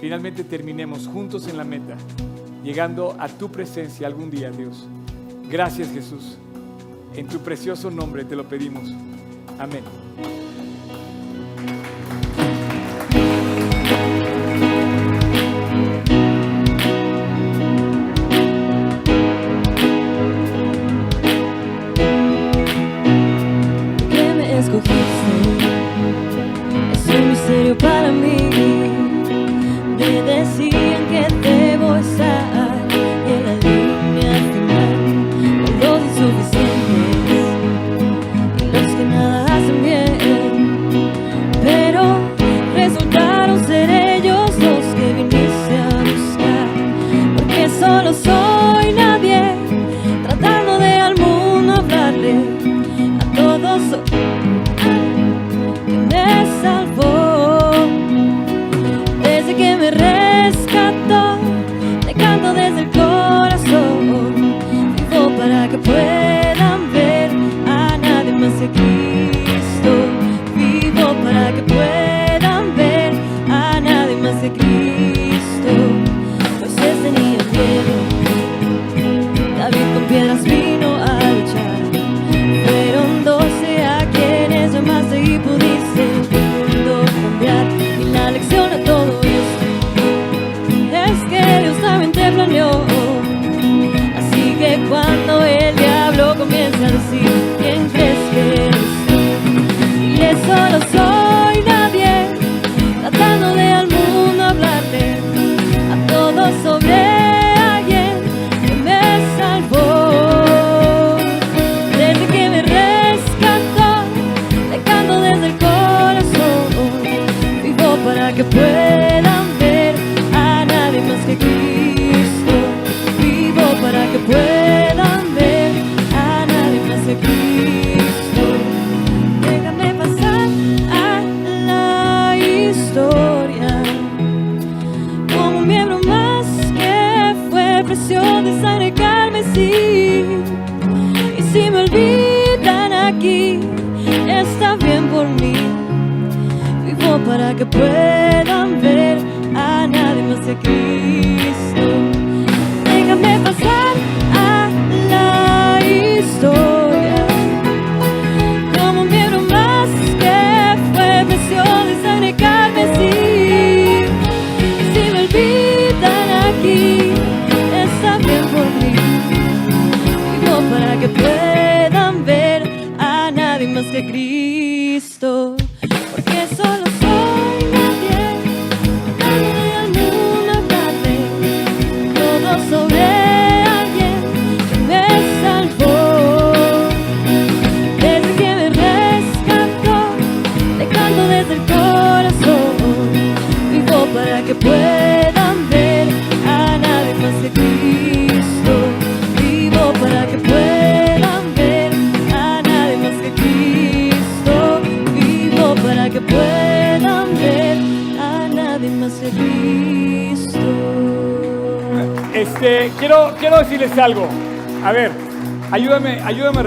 finalmente 0.00 0.42
terminemos 0.42 1.06
juntos 1.06 1.46
en 1.46 1.56
la 1.56 1.62
meta, 1.62 1.96
llegando 2.64 3.14
a 3.16 3.28
tu 3.28 3.48
presencia 3.48 4.08
algún 4.08 4.28
día, 4.28 4.50
Dios. 4.50 4.88
Gracias 5.48 5.92
Jesús. 5.92 6.36
En 7.14 7.28
tu 7.28 7.38
precioso 7.38 7.92
nombre 7.92 8.24
te 8.24 8.34
lo 8.34 8.48
pedimos. 8.48 8.92
Amén. 9.60 9.84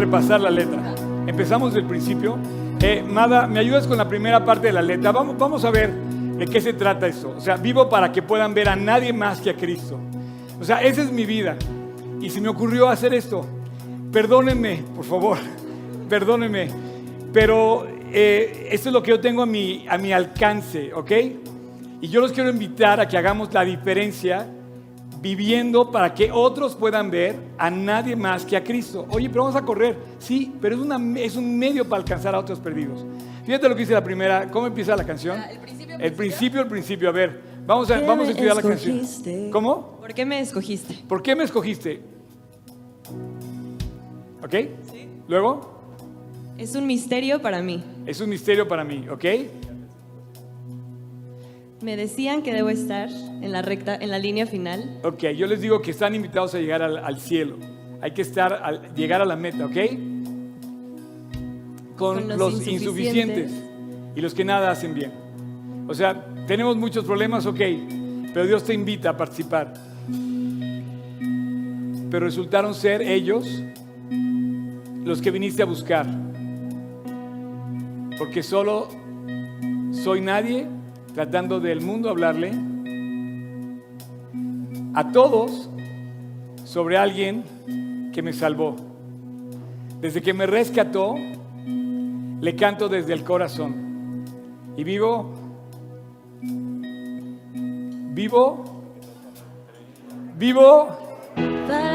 Repasar 0.07 0.39
la 0.39 0.49
letra. 0.49 0.95
Empezamos 1.27 1.73
del 1.73 1.83
principio. 1.83 2.37
Eh, 2.79 3.03
Mada, 3.05 3.45
¿me 3.45 3.59
ayudas 3.59 3.85
con 3.85 3.97
la 3.97 4.07
primera 4.07 4.45
parte 4.45 4.67
de 4.67 4.73
la 4.73 4.81
letra? 4.81 5.11
Vamos, 5.11 5.37
vamos 5.37 5.65
a 5.65 5.69
ver 5.69 5.91
de 5.91 6.45
qué 6.45 6.61
se 6.61 6.71
trata 6.71 7.07
esto. 7.07 7.33
O 7.37 7.41
sea, 7.41 7.57
vivo 7.57 7.89
para 7.89 8.09
que 8.09 8.21
puedan 8.21 8.53
ver 8.53 8.69
a 8.69 8.77
nadie 8.77 9.11
más 9.11 9.41
que 9.41 9.49
a 9.49 9.57
Cristo. 9.57 9.99
O 10.61 10.63
sea, 10.63 10.81
esa 10.81 11.01
es 11.01 11.11
mi 11.11 11.25
vida. 11.25 11.57
Y 12.21 12.29
si 12.29 12.39
me 12.39 12.47
ocurrió 12.47 12.87
hacer 12.87 13.13
esto, 13.13 13.45
perdónenme, 14.09 14.81
por 14.95 15.03
favor, 15.03 15.39
perdónenme. 16.09 16.69
Pero 17.33 17.85
eh, 18.09 18.69
esto 18.71 18.87
es 18.87 18.93
lo 18.93 19.03
que 19.03 19.11
yo 19.11 19.19
tengo 19.19 19.41
a 19.41 19.45
mi, 19.45 19.85
a 19.89 19.97
mi 19.97 20.13
alcance, 20.13 20.93
¿ok? 20.93 21.11
Y 21.99 22.07
yo 22.07 22.21
los 22.21 22.31
quiero 22.31 22.49
invitar 22.49 23.01
a 23.01 23.09
que 23.09 23.17
hagamos 23.17 23.53
la 23.53 23.65
diferencia 23.65 24.47
viviendo 25.35 25.91
para 25.91 26.13
que 26.13 26.31
otros 26.31 26.75
puedan 26.75 27.09
ver 27.11 27.35
a 27.57 27.69
nadie 27.69 28.15
más 28.15 28.45
que 28.45 28.55
a 28.55 28.63
Cristo. 28.63 29.05
Oye, 29.09 29.29
pero 29.29 29.43
vamos 29.43 29.55
a 29.55 29.65
correr. 29.65 29.97
Sí, 30.19 30.53
pero 30.61 30.75
es, 30.75 30.81
una, 30.81 31.19
es 31.19 31.35
un 31.35 31.57
medio 31.57 31.83
para 31.87 32.01
alcanzar 32.01 32.33
a 32.35 32.39
otros 32.39 32.59
perdidos. 32.59 33.05
Fíjate 33.45 33.67
lo 33.69 33.75
que 33.75 33.81
dice 33.81 33.93
la 33.93 34.03
primera. 34.03 34.49
¿Cómo 34.51 34.67
empieza 34.67 34.95
la 34.95 35.05
canción? 35.05 35.37
Ah, 35.39 35.51
el 35.51 35.59
principio, 35.59 35.95
El 35.99 36.13
principio, 36.13 36.61
el 36.61 36.67
principio. 36.67 37.09
A 37.09 37.11
ver, 37.11 37.41
vamos 37.65 37.89
a, 37.89 37.95
¿Por 37.95 38.01
qué 38.03 38.07
vamos 38.07 38.23
a 38.23 38.25
me 38.27 38.31
estudiar 38.31 38.55
la 38.55 38.61
canción. 38.61 38.95
escogiste? 38.99 39.49
¿Cómo? 39.51 39.97
¿Por 39.99 40.13
qué 40.13 40.25
me 40.25 40.39
escogiste? 40.39 40.95
¿Por 41.07 41.21
qué 41.21 41.35
me 41.35 41.43
escogiste? 41.43 42.01
¿Ok? 44.43 44.55
Luego, 45.27 45.73
Es 46.57 46.75
un 46.75 46.87
misterio 46.87 47.41
para 47.41 47.61
mí. 47.61 47.83
es 48.05 48.19
un 48.21 48.29
misterio 48.29 48.67
para 48.67 48.83
mí, 48.83 49.07
¿ok? 49.09 49.25
Me 51.81 51.95
decían 51.95 52.41
que 52.41 52.53
debo 52.53 52.69
estar 52.69 53.09
en 53.09 53.51
la 53.51 53.61
recta, 53.61 53.95
en 53.95 54.09
la 54.09 54.17
línea 54.17 54.47
final. 54.47 54.99
Ok, 55.03 55.25
yo 55.35 55.45
les 55.45 55.61
digo 55.61 55.81
que 55.81 55.91
están 55.91 56.15
invitados 56.15 56.55
a 56.55 56.59
llegar 56.59 56.81
al, 56.81 56.97
al 56.97 57.19
cielo. 57.19 57.57
Hay 58.01 58.11
que 58.11 58.23
estar, 58.23 58.53
al, 58.63 58.93
llegar 58.95 59.21
a 59.21 59.25
la 59.25 59.35
meta, 59.35 59.65
¿ok? 59.65 59.75
Con, 61.95 62.15
Con 62.19 62.27
los, 62.29 62.37
los 62.37 62.67
insuficientes. 62.67 63.51
insuficientes. 63.51 63.51
y 64.15 64.21
los 64.21 64.33
que 64.33 64.43
nada 64.43 64.71
hacen 64.71 64.93
bien. 64.95 65.11
O 65.87 65.93
sea, 65.93 66.25
tenemos 66.47 66.75
muchos 66.77 67.05
problemas, 67.05 67.45
ok, 67.45 67.59
pero 68.33 68.47
Dios 68.47 68.63
te 68.63 68.73
invita 68.73 69.11
a 69.11 69.17
participar. 69.17 69.73
Pero 72.09 72.25
resultaron 72.25 72.73
ser 72.73 73.01
ellos 73.03 73.63
los 75.03 75.21
que 75.21 75.29
viniste 75.29 75.61
a 75.61 75.65
buscar. 75.65 76.07
Porque 78.17 78.41
solo 78.41 78.87
soy 79.91 80.21
nadie 80.21 80.67
tratando 81.17 81.59
del 81.59 81.81
mundo 81.81 82.11
hablarle 82.11 82.51
a 84.93 85.11
todos 85.11 85.67
sobre 86.63 86.95
alguien 86.95 88.11
que 88.13 88.21
me 88.21 88.33
salvó. 88.33 88.75
Desde 89.99 90.21
que 90.21 90.35
me 90.35 90.45
rescató, 90.45 91.15
le 92.39 92.55
canto 92.55 92.87
desde 92.87 93.13
el 93.13 93.23
corazón. 93.23 94.25
Y 94.77 94.83
vivo, 94.83 95.33
vivo, 98.13 98.63
vivo, 100.37 100.87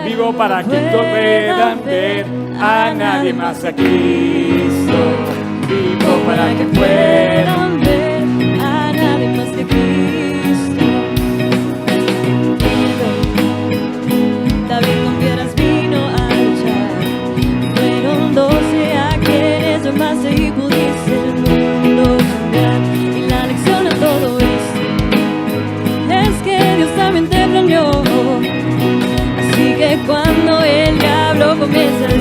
vivo 0.04 0.32
para 0.32 0.64
que 0.64 0.78
puedan 0.90 1.84
ver 1.84 2.26
a 2.60 2.92
nadie 2.92 3.32
más 3.32 3.64
a 3.64 3.72
Cristo. 3.72 4.98
Vivo 5.68 6.26
para 6.26 6.58
que 6.58 6.64
puedan 6.64 7.80
ver 7.80 8.01
começa 31.62 32.11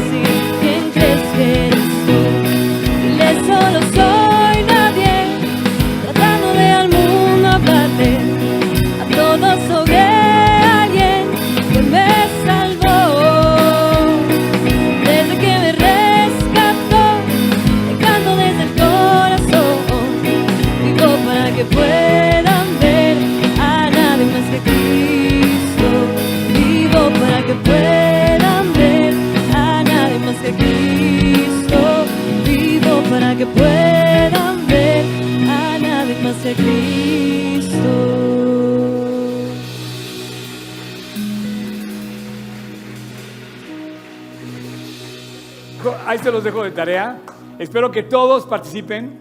ahí 46.05 46.17
se 46.19 46.31
los 46.31 46.43
dejo 46.43 46.63
de 46.63 46.71
tarea. 46.71 47.19
Espero 47.59 47.91
que 47.91 48.03
todos 48.03 48.45
participen 48.45 49.19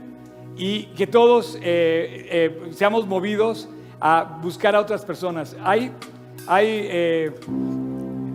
y 0.57 0.85
que 0.97 1.07
todos 1.07 1.57
eh, 1.57 2.27
eh, 2.31 2.70
seamos 2.73 3.07
movidos 3.07 3.69
a 4.01 4.39
buscar 4.43 4.74
a 4.74 4.81
otras 4.81 5.05
personas. 5.05 5.57
Hay, 5.62 5.91
hay 6.47 6.66
eh, 6.69 7.31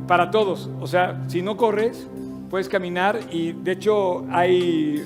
para 0.07 0.30
todos, 0.31 0.69
o 0.80 0.88
sea, 0.88 1.23
si 1.27 1.41
no 1.41 1.57
corres, 1.57 2.07
puedes 2.49 2.69
caminar 2.69 3.19
y 3.31 3.53
de 3.53 3.72
hecho 3.72 4.26
hay 4.30 5.03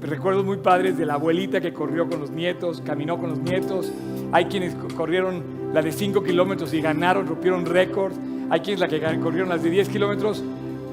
recuerdos 0.00 0.44
muy 0.44 0.58
padres 0.58 0.96
de 0.96 1.04
la 1.04 1.14
abuelita 1.14 1.60
que 1.60 1.72
corrió 1.72 2.08
con 2.08 2.20
los 2.20 2.30
nietos, 2.30 2.80
caminó 2.86 3.18
con 3.18 3.30
los 3.30 3.38
nietos. 3.40 3.92
Hay 4.32 4.46
quienes 4.46 4.74
co- 4.74 4.88
corrieron 4.96 5.42
la 5.74 5.82
de 5.82 5.90
5 5.92 6.22
kilómetros 6.22 6.72
y 6.72 6.80
ganaron, 6.80 7.26
rompieron 7.26 7.66
récord. 7.66 8.12
Hay 8.48 8.60
quienes 8.60 8.80
la 8.80 8.88
que 8.88 9.00
corrieron 9.20 9.48
las 9.48 9.62
de 9.62 9.70
10 9.70 9.88
kilómetros. 9.88 10.42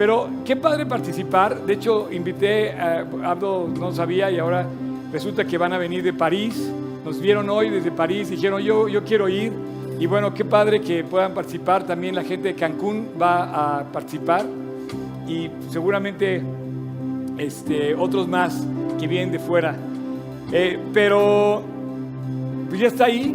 Pero 0.04 0.28
qué 0.44 0.58
padre 0.58 0.86
participar. 0.86 1.62
De 1.66 1.76
hecho, 1.76 2.12
invité, 2.12 2.74
a 2.74 3.06
Abdo 3.24 3.70
no 3.70 3.94
sabía 3.94 4.30
y 4.30 4.38
ahora 4.38 4.68
resulta 5.14 5.46
que 5.46 5.58
van 5.58 5.72
a 5.72 5.78
venir 5.78 6.04
de 6.04 6.12
París. 6.12 6.70
Nos 7.06 7.22
vieron 7.22 7.50
hoy 7.50 7.70
desde 7.70 7.90
París, 7.90 8.30
dijeron 8.30 8.62
yo, 8.62 8.90
yo 8.90 9.06
quiero 9.06 9.30
ir. 9.30 9.54
Y 10.02 10.06
bueno, 10.06 10.34
qué 10.34 10.44
padre 10.44 10.82
que 10.82 11.06
puedan 11.06 11.34
participar. 11.34 11.86
También 11.86 12.16
la 12.16 12.24
gente 12.26 12.50
de 12.50 12.54
Cancún 12.54 13.12
va 13.22 13.80
a 13.80 13.84
participar. 13.94 14.46
Y 15.26 15.50
seguramente 15.70 16.42
este, 17.38 17.96
otros 17.96 18.28
más 18.28 18.62
que 19.00 19.08
vienen 19.08 19.32
de 19.32 19.40
fuera. 19.40 19.74
Eh, 20.52 20.80
pero 20.94 21.64
pues 22.68 22.82
ya 22.82 22.88
está 22.88 23.06
ahí, 23.06 23.34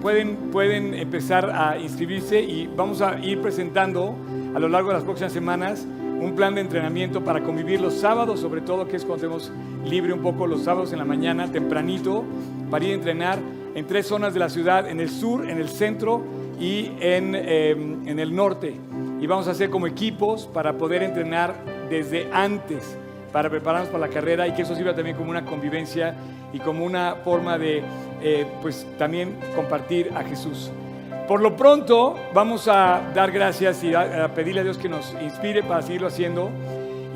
pueden, 0.00 0.36
pueden 0.52 0.94
empezar 0.94 1.50
a 1.50 1.76
inscribirse 1.76 2.40
y 2.40 2.68
vamos 2.68 3.02
a 3.02 3.18
ir 3.18 3.42
presentando 3.42 4.14
a 4.54 4.60
lo 4.60 4.68
largo 4.68 4.90
de 4.90 4.94
las 4.94 5.02
próximas 5.02 5.32
semanas 5.32 5.84
un 6.24 6.34
plan 6.34 6.54
de 6.54 6.62
entrenamiento 6.62 7.22
para 7.22 7.42
convivir 7.42 7.80
los 7.80 7.94
sábados, 7.94 8.40
sobre 8.40 8.60
todo 8.60 8.88
que 8.88 8.96
es 8.96 9.04
cuando 9.04 9.22
tenemos 9.22 9.52
libre 9.84 10.12
un 10.12 10.22
poco 10.22 10.46
los 10.46 10.62
sábados 10.62 10.92
en 10.92 10.98
la 10.98 11.04
mañana, 11.04 11.50
tempranito, 11.50 12.24
para 12.70 12.84
ir 12.84 12.92
a 12.92 12.94
entrenar 12.94 13.38
en 13.74 13.86
tres 13.86 14.06
zonas 14.06 14.32
de 14.32 14.40
la 14.40 14.48
ciudad, 14.48 14.88
en 14.88 15.00
el 15.00 15.10
sur, 15.10 15.48
en 15.48 15.58
el 15.58 15.68
centro 15.68 16.22
y 16.58 16.92
en, 17.00 17.34
eh, 17.34 17.70
en 17.70 18.18
el 18.18 18.34
norte. 18.34 18.74
Y 19.20 19.26
vamos 19.26 19.48
a 19.48 19.50
hacer 19.50 19.70
como 19.70 19.86
equipos 19.86 20.46
para 20.46 20.78
poder 20.78 21.02
entrenar 21.02 21.54
desde 21.90 22.28
antes 22.32 22.96
para 23.34 23.50
prepararnos 23.50 23.88
para 23.88 24.06
la 24.06 24.12
carrera 24.14 24.46
y 24.46 24.52
que 24.52 24.62
eso 24.62 24.76
sirva 24.76 24.94
también 24.94 25.16
como 25.16 25.28
una 25.28 25.44
convivencia 25.44 26.14
y 26.52 26.60
como 26.60 26.84
una 26.84 27.16
forma 27.16 27.58
de, 27.58 27.82
eh, 28.22 28.46
pues 28.62 28.86
también 28.96 29.34
compartir 29.56 30.12
a 30.14 30.22
Jesús. 30.22 30.70
Por 31.28 31.40
lo 31.40 31.56
pronto, 31.56 32.16
vamos 32.34 32.68
a 32.68 33.00
dar 33.14 33.32
gracias 33.32 33.82
y 33.82 33.94
a, 33.94 34.28
pedirle 34.34 34.60
a 34.60 34.64
Dios 34.64 34.76
que 34.76 34.90
nos 34.90 35.14
inspire 35.22 35.62
para 35.62 35.80
seguirlo 35.80 36.08
haciendo 36.08 36.50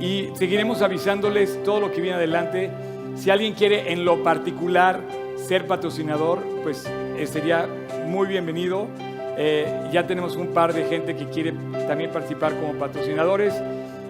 y 0.00 0.30
seguiremos 0.34 0.80
avisándoles 0.80 1.62
todo 1.62 1.78
lo 1.80 1.92
que 1.92 2.00
viene 2.00 2.16
adelante. 2.16 2.70
Si 3.16 3.28
alguien 3.28 3.52
quiere 3.52 3.92
en 3.92 4.06
lo 4.06 4.22
particular 4.22 5.00
ser 5.36 5.66
patrocinador, 5.66 6.42
pues 6.62 6.86
eh, 7.18 7.26
sería 7.26 7.68
muy 8.06 8.28
bienvenido. 8.28 8.88
Eh, 9.36 9.90
ya 9.92 10.06
tenemos 10.06 10.36
un 10.36 10.54
par 10.54 10.72
de 10.72 10.84
gente 10.84 11.14
que 11.14 11.26
quiere 11.26 11.52
también 11.86 12.10
participar 12.10 12.58
como 12.58 12.78
patrocinadores 12.78 13.52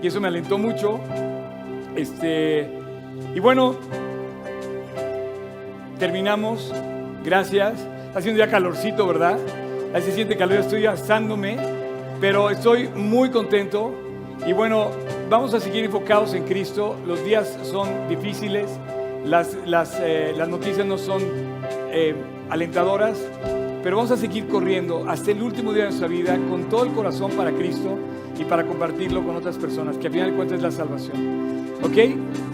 y 0.01 0.07
eso 0.07 0.21
me 0.21 0.29
alentó 0.29 0.59
mucho. 0.59 1.01
Este, 1.97 2.69
y 3.35 3.41
bueno, 3.41 3.75
terminamos. 5.99 6.73
Gracias. 7.25 7.75
Está 8.07 8.21
haciendo 8.21 8.39
ya 8.39 8.49
calorcito, 8.49 9.05
¿verdad? 9.05 9.39
Se 9.95 10.13
siente 10.13 10.37
calor, 10.37 10.59
estoy 10.59 10.87
asándome, 10.87 11.57
pero 12.21 12.51
estoy 12.51 12.89
muy 12.89 13.31
contento. 13.31 13.93
Y 14.47 14.53
bueno, 14.53 14.91
vamos 15.29 15.55
a 15.55 15.61
seguir 15.61 15.85
enfocados 15.85 16.35
en 16.35 16.45
Cristo. 16.45 16.97
Los 17.07 17.25
días 17.25 17.59
son 17.65 18.09
difíciles, 18.09 18.71
las, 19.25 19.57
las, 19.67 19.99
eh, 20.01 20.33
las 20.37 20.49
noticias 20.49 20.87
no 20.87 20.99
son 20.99 21.23
eh, 21.91 22.15
alentadoras, 22.49 23.19
pero 23.83 23.97
vamos 23.97 24.13
a 24.13 24.17
seguir 24.17 24.47
corriendo 24.47 25.05
hasta 25.09 25.33
el 25.33 25.43
último 25.43 25.73
día 25.73 25.85
de 25.85 25.89
nuestra 25.91 26.09
vida 26.09 26.39
con 26.49 26.69
todo 26.69 26.85
el 26.85 26.93
corazón 26.93 27.33
para 27.33 27.51
Cristo 27.51 27.99
y 28.39 28.45
para 28.45 28.65
compartirlo 28.65 29.25
con 29.25 29.37
otras 29.37 29.57
personas, 29.57 29.97
que 29.99 30.07
al 30.07 30.13
final 30.13 30.31
de 30.31 30.37
cuentas 30.37 30.57
es 30.59 30.63
la 30.63 30.71
salvación. 30.71 31.67
¿Ok? 31.83 32.48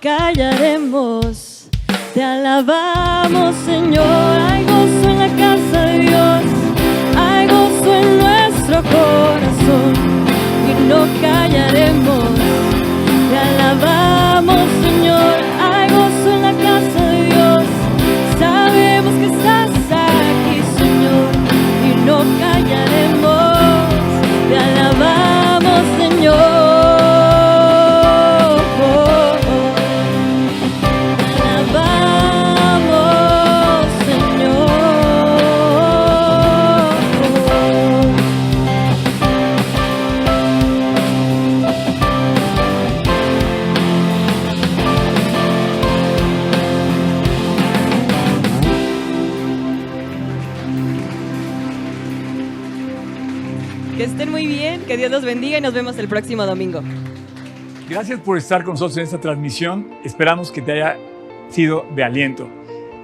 Callaremos. 0.00 1.66
Te 2.14 2.22
alabamos, 2.22 3.54
Señor. 3.64 4.40
Hay 4.50 4.64
gozo 4.64 5.10
en 5.10 5.18
la 5.18 5.28
casa 5.28 5.82
de 5.86 5.98
Dios. 6.00 6.42
Hay 7.16 7.46
gozo 7.46 7.94
en 7.94 8.18
nuestro 8.18 8.82
corazón. 8.82 9.92
Y 10.68 10.88
no 10.88 11.06
callaremos. 11.20 12.24
Te 13.30 13.38
alabamos, 13.38 14.11
y 55.58 55.60
nos 55.60 55.74
vemos 55.74 55.98
el 55.98 56.08
próximo 56.08 56.46
domingo. 56.46 56.80
Gracias 57.88 58.20
por 58.20 58.38
estar 58.38 58.64
con 58.64 58.74
nosotros 58.74 58.96
en 58.96 59.04
esta 59.04 59.20
transmisión. 59.20 59.90
Esperamos 60.02 60.50
que 60.50 60.62
te 60.62 60.72
haya 60.72 60.96
sido 61.50 61.84
de 61.94 62.04
aliento. 62.04 62.48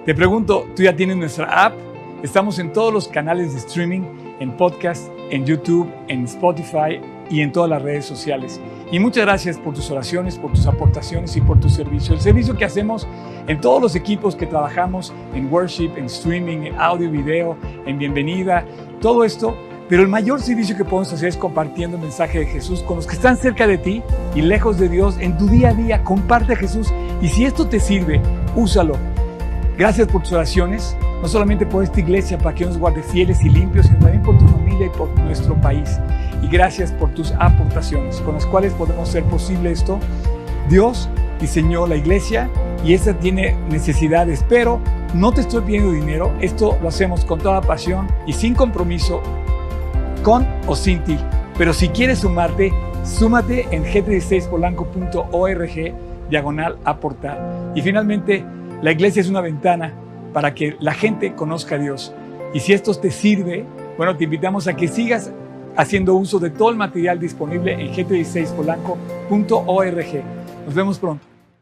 Te 0.07 0.15
pregunto, 0.15 0.67
¿tú 0.75 0.83
ya 0.83 0.97
tienes 0.97 1.17
nuestra 1.17 1.67
app? 1.67 1.75
Estamos 2.23 2.59
en 2.59 2.73
todos 2.73 2.93
los 2.93 3.07
canales 3.07 3.53
de 3.53 3.59
streaming, 3.59 4.01
en 4.41 4.57
podcast, 4.57 5.11
en 5.31 5.45
YouTube, 5.45 5.91
en 6.09 6.25
Spotify 6.25 7.01
y 7.29 7.43
en 7.43 7.53
todas 7.53 7.69
las 7.69 7.83
redes 7.83 8.07
sociales. 8.07 8.61
Y 8.91 8.99
muchas 8.99 9.27
gracias 9.27 9.59
por 9.59 9.75
tus 9.75 9.91
oraciones, 9.91 10.39
por 10.39 10.51
tus 10.53 10.67
aportaciones 10.67 11.37
y 11.37 11.43
por 11.43 11.61
tu 11.61 11.69
servicio. 11.69 12.15
El 12.15 12.21
servicio 12.21 12.57
que 12.57 12.65
hacemos 12.65 13.07
en 13.47 13.61
todos 13.61 13.83
los 13.83 13.95
equipos 13.95 14.35
que 14.35 14.47
trabajamos 14.47 15.13
en 15.35 15.53
worship, 15.53 15.91
en 15.97 16.07
streaming, 16.07 16.63
en 16.63 16.75
audio, 16.79 17.11
video, 17.11 17.57
en 17.85 17.99
bienvenida, 17.99 18.65
todo 19.03 19.25
esto 19.25 19.55
pero 19.89 20.03
el 20.03 20.09
mayor 20.09 20.43
servicio 20.43 20.77
que 20.77 20.85
podemos 20.85 21.13
hacer 21.13 21.31
es 21.31 21.37
compartiendo 21.37 21.97
el 21.97 22.03
mensaje 22.03 22.41
de 22.41 22.47
Jesús 22.47 22.83
con 22.83 22.97
los 22.97 23.07
que 23.07 23.15
están 23.15 23.37
cerca 23.39 23.67
de 23.67 23.79
ti 23.79 24.03
y 24.35 24.43
lejos 24.43 24.79
de 24.79 24.89
Dios 24.89 25.17
en 25.19 25.39
tu 25.39 25.49
día 25.49 25.71
a 25.71 25.75
día. 25.75 26.05
Comparte 26.05 26.53
a 26.53 26.57
Jesús 26.57 26.93
y 27.23 27.29
si 27.29 27.47
esto 27.47 27.67
te 27.67 27.81
sirve, 27.81 28.21
úsalo. 28.55 28.97
Gracias 29.79 30.09
por 30.09 30.23
tus 30.23 30.33
oraciones, 30.33 30.95
no 31.23 31.29
solamente 31.29 31.65
por 31.65 31.85
esta 31.85 32.01
iglesia 32.01 32.37
para 32.37 32.55
que 32.55 32.67
nos 32.67 32.77
guarde 32.77 33.03
fieles 33.03 33.43
y 33.43 33.49
limpios, 33.49 33.87
sino 33.87 33.99
también 34.01 34.23
por 34.23 34.37
tu 34.37 34.47
familia 34.49 34.87
y 34.87 34.91
por 34.91 35.09
nuestro 35.21 35.55
país. 35.55 35.99
Y 36.43 36.49
gracias 36.49 36.93
por 36.93 37.15
tus 37.15 37.33
aportaciones 37.39 38.21
con 38.21 38.35
las 38.35 38.45
cuales 38.45 38.75
podemos 38.75 39.09
hacer 39.09 39.25
posible 39.25 39.71
esto. 39.71 39.99
Dios 40.69 41.09
diseñó 41.41 41.87
la 41.87 41.97
iglesia 41.97 42.51
y 42.85 42.93
esa 42.93 43.15
tiene 43.15 43.57
necesidades, 43.71 44.45
pero 44.49 44.81
no 45.15 45.33
te 45.33 45.41
estoy 45.41 45.63
pidiendo 45.63 45.93
dinero, 45.93 46.35
esto 46.41 46.77
lo 46.83 46.89
hacemos 46.89 47.25
con 47.25 47.39
toda 47.39 47.63
pasión 47.63 48.07
y 48.27 48.35
sin 48.35 48.55
compromiso 48.55 49.23
con 50.23 50.47
o 50.67 50.77
sin 50.77 51.03
ti. 51.05 51.17
Pero 51.57 51.73
si 51.73 51.89
quieres 51.89 52.19
sumarte, 52.21 52.73
súmate 53.05 53.67
en 53.71 53.85
g16polanco.org 53.85 55.95
diagonal 56.31 56.79
aportar. 56.85 57.73
Y 57.75 57.83
finalmente, 57.83 58.45
la 58.83 58.93
iglesia 58.93 59.21
es 59.21 59.29
una 59.29 59.41
ventana 59.41 59.93
para 60.33 60.55
que 60.55 60.77
la 60.81 60.95
gente 60.95 61.35
conozca 61.35 61.75
a 61.75 61.79
Dios. 61.79 62.15
Y 62.55 62.61
si 62.61 62.73
esto 62.73 62.95
te 62.95 63.11
sirve, 63.11 63.67
bueno, 63.97 64.17
te 64.17 64.23
invitamos 64.25 64.69
a 64.69 64.77
que 64.77 64.89
sigas 64.89 65.33
haciendo 65.77 66.15
uso 66.15 66.39
de 66.39 66.51
todo 66.51 66.71
el 66.71 66.77
material 66.77 67.19
disponible 67.19 67.73
en 67.73 67.93
g16polanco.org. 67.93 70.23
Nos 70.67 70.75
vemos 70.75 70.99
pronto. 70.99 71.38